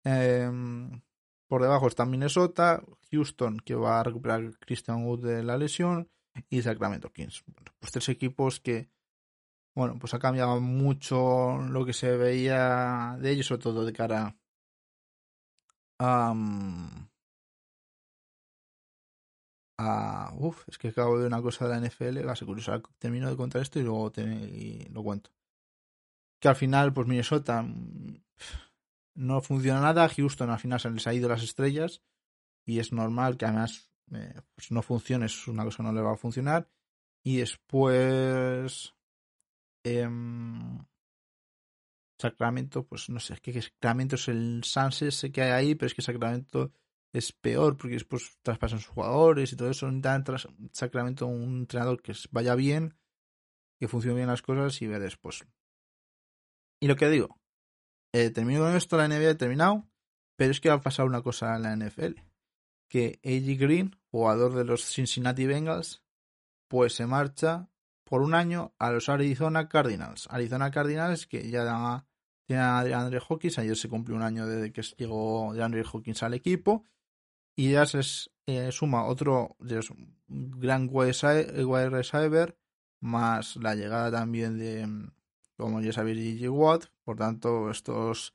em, 0.05 1.03
por 1.47 1.63
debajo 1.63 1.87
está 1.87 2.05
Minnesota, 2.07 2.83
Houston 3.11 3.59
que 3.59 3.75
va 3.75 4.01
a 4.01 4.05
recuperar 4.05 4.59
Christian 4.59 5.05
Wood 5.05 5.27
de 5.27 5.43
la 5.43 5.57
lesión 5.57 6.09
y 6.49 6.63
Sacramento 6.63 7.13
Kings. 7.13 7.45
Bueno, 7.47 7.73
pues 7.79 7.93
tres 7.93 8.09
equipos 8.09 8.61
que, 8.61 8.89
bueno, 9.75 9.99
pues 9.99 10.15
ha 10.15 10.19
cambiado 10.19 10.61
mucho 10.61 11.59
lo 11.59 11.85
que 11.85 11.93
se 11.93 12.17
veía 12.17 13.17
de 13.21 13.31
ellos, 13.31 13.47
sobre 13.47 13.63
todo 13.63 13.85
de 13.85 13.93
cara 13.93 14.37
a... 15.99 16.35
a 19.79 20.33
uf, 20.37 20.69
es 20.69 20.79
que 20.79 20.89
acabo 20.89 21.17
de 21.17 21.25
ver 21.25 21.33
una 21.33 21.43
cosa 21.43 21.69
de 21.69 21.81
la 21.81 21.87
NFL, 21.87 22.27
va 22.27 22.33
a 22.33 22.37
ser 22.37 22.49
termino 22.99 23.29
de 23.29 23.37
contar 23.37 23.63
esto 23.63 23.79
y 23.79 23.83
luego 23.83 24.13
lo 24.91 25.03
cuento. 25.03 25.31
Que 26.41 26.49
al 26.49 26.57
final, 26.57 26.93
pues 26.93 27.07
Minnesota 27.07 27.65
no 29.15 29.41
funciona 29.41 29.81
nada, 29.81 30.09
Houston 30.09 30.51
al 30.51 30.59
final 30.59 30.81
se 30.81 30.91
les 30.91 31.07
ha 31.07 31.15
ido 31.15 31.29
las 31.29 31.43
estrellas 31.43 32.03
y 32.65 32.79
es 32.79 32.93
normal 32.93 33.37
que 33.37 33.47
además 33.47 33.91
eh, 34.13 34.41
pues 34.55 34.71
no 34.71 34.83
funcione, 34.83 35.27
es 35.27 35.49
una 35.49 35.65
cosa 35.65 35.79
que 35.79 35.83
no 35.85 35.93
le 35.93 36.03
va 36.03 36.13
a 36.13 36.17
funcionar. 36.17 36.69
Y 37.25 37.37
después 37.37 38.95
em, 39.85 40.85
Sacramento, 42.21 42.87
pues 42.87 43.09
no 43.09 43.21
sé, 43.21 43.35
es 43.35 43.41
que 43.41 43.61
Sacramento 43.61 44.17
es 44.17 44.29
el 44.29 44.63
Sunset 44.65 45.33
que 45.33 45.43
hay 45.43 45.51
ahí, 45.51 45.75
pero 45.75 45.87
es 45.87 45.95
que 45.95 46.03
Sacramento 46.03 46.73
es 47.13 47.33
peor 47.33 47.77
porque 47.77 47.95
después 47.95 48.39
traspasan 48.43 48.79
sus 48.79 48.89
jugadores 48.89 49.53
y 49.53 49.57
todo 49.57 49.71
eso. 49.71 49.87
Necesitan 49.87 50.25
tras 50.25 50.49
Sacramento 50.73 51.27
un 51.27 51.59
entrenador 51.61 52.03
que 52.03 52.15
vaya 52.31 52.55
bien, 52.55 52.97
que 53.79 53.89
funcione 53.89 54.17
bien 54.17 54.29
las 54.29 54.43
cosas 54.43 54.81
y 54.83 54.87
ver 54.87 55.01
después. 55.01 55.45
Y 56.81 56.89
lo 56.89 56.97
que 56.97 57.09
digo, 57.09 57.41
eh, 58.13 58.31
termino 58.31 58.61
con 58.61 58.77
esto, 58.77 58.97
la 58.97 59.09
NBA 59.09 59.31
ha 59.31 59.37
terminado, 59.37 59.89
pero 60.37 60.51
es 60.51 60.61
que 60.61 60.69
va 60.69 60.77
a 60.77 60.81
pasar 60.81 61.07
una 61.07 61.23
cosa 61.23 61.57
en 61.57 61.63
la 61.63 61.77
NFL. 61.77 62.21
Que 62.89 63.21
AJ 63.25 63.59
Green, 63.59 63.97
jugador 64.11 64.55
de 64.55 64.65
los 64.65 64.85
Cincinnati 64.85 65.47
Bengals, 65.47 66.03
pues 66.69 66.95
se 66.95 67.07
marcha 67.07 67.69
por 68.05 68.21
un 68.21 68.35
año 68.35 68.75
a 68.79 68.91
los 68.91 69.09
Arizona 69.09 69.69
Cardinals. 69.69 70.29
Arizona 70.31 70.71
Cardinals 70.71 71.27
que 71.27 71.49
ya 71.51 72.07
tiene 72.47 72.63
a 72.63 72.85
DeAndre 72.85 73.21
Hawkins, 73.27 73.59
ayer 73.59 73.77
se 73.77 73.89
cumplió 73.89 74.17
un 74.17 74.23
año 74.23 74.47
desde 74.47 74.73
que 74.73 74.83
llegó 74.99 75.55
DeAndre 75.55 75.85
Hawkins 75.91 76.23
al 76.23 76.35
equipo 76.35 76.85
y 77.57 77.73
ya 77.73 77.87
se 77.87 78.01
eh, 78.47 78.73
suma 78.73 79.07
otro 79.07 79.57
gran 80.29 80.89
wide 80.91 81.91
receiver 81.91 82.59
más 83.01 83.57
la 83.57 83.75
llegada 83.75 84.11
también 84.11 84.59
de 84.59 85.11
como 85.63 85.81
ya 85.81 85.93
sabéis 85.93 86.41
J.J. 86.41 86.51
Watt 86.51 86.85
por 87.05 87.17
tanto 87.17 87.71
estos 87.71 88.35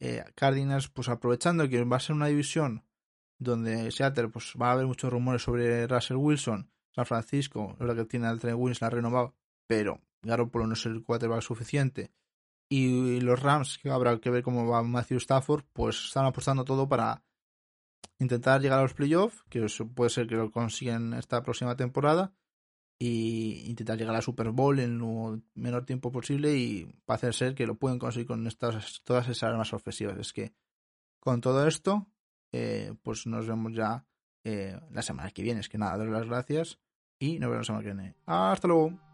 eh, 0.00 0.24
Cardinals 0.34 0.88
pues 0.88 1.08
aprovechando 1.08 1.68
que 1.68 1.84
va 1.84 1.96
a 1.96 2.00
ser 2.00 2.16
una 2.16 2.26
división 2.26 2.84
donde 3.38 3.90
Seattle 3.90 4.28
pues 4.28 4.54
va 4.60 4.70
a 4.70 4.72
haber 4.72 4.86
muchos 4.86 5.12
rumores 5.12 5.42
sobre 5.42 5.86
Russell 5.86 6.16
Wilson 6.16 6.70
San 6.94 7.06
Francisco 7.06 7.76
verdad 7.78 7.96
que 7.96 8.04
tiene 8.04 8.26
al 8.26 8.40
Trent 8.40 8.58
Williams 8.58 8.80
la 8.80 8.90
renovado 8.90 9.34
pero 9.66 10.00
Garoppolo 10.22 10.66
no 10.66 10.74
es 10.74 10.84
el 10.86 11.04
quarterback 11.04 11.42
suficiente 11.42 12.12
y 12.68 13.20
los 13.20 13.40
Rams 13.40 13.78
que 13.78 13.90
habrá 13.90 14.18
que 14.18 14.30
ver 14.30 14.42
cómo 14.42 14.66
va 14.66 14.82
Matthew 14.82 15.18
Stafford 15.18 15.64
pues 15.72 16.06
están 16.06 16.26
apostando 16.26 16.64
todo 16.64 16.88
para 16.88 17.22
intentar 18.18 18.60
llegar 18.60 18.80
a 18.80 18.82
los 18.82 18.94
playoffs, 18.94 19.44
que 19.48 19.64
puede 19.94 20.10
ser 20.10 20.26
que 20.26 20.34
lo 20.34 20.50
consigan 20.50 21.14
esta 21.14 21.42
próxima 21.42 21.76
temporada, 21.76 22.32
y 22.98 23.64
intentar 23.68 23.96
llegar 23.96 24.16
a 24.16 24.22
Super 24.22 24.50
Bowl 24.50 24.78
en 24.80 24.98
lo 24.98 25.40
menor 25.54 25.86
tiempo 25.86 26.10
posible 26.10 26.56
y 26.56 26.92
hacer 27.06 27.32
ser 27.32 27.54
que 27.54 27.66
lo 27.66 27.76
pueden 27.76 27.98
conseguir 27.98 28.26
con 28.26 28.46
estas, 28.46 29.02
todas 29.04 29.28
esas 29.28 29.44
armas 29.44 29.72
ofensivas. 29.72 30.18
Es 30.18 30.32
que 30.32 30.52
con 31.20 31.40
todo 31.40 31.66
esto, 31.66 32.08
eh, 32.52 32.94
pues 33.02 33.26
nos 33.26 33.46
vemos 33.46 33.72
ya 33.74 34.04
eh, 34.44 34.78
la 34.90 35.02
semana 35.02 35.30
que 35.30 35.42
viene. 35.42 35.60
Es 35.60 35.68
que 35.68 35.78
nada, 35.78 35.96
doy 35.96 36.10
las 36.10 36.26
gracias 36.26 36.80
y 37.18 37.38
nos 37.38 37.50
vemos 37.50 37.68
la 37.68 37.74
semana 37.74 37.84
que 37.84 37.94
viene. 37.94 38.14
Hasta 38.26 38.66
luego. 38.66 39.07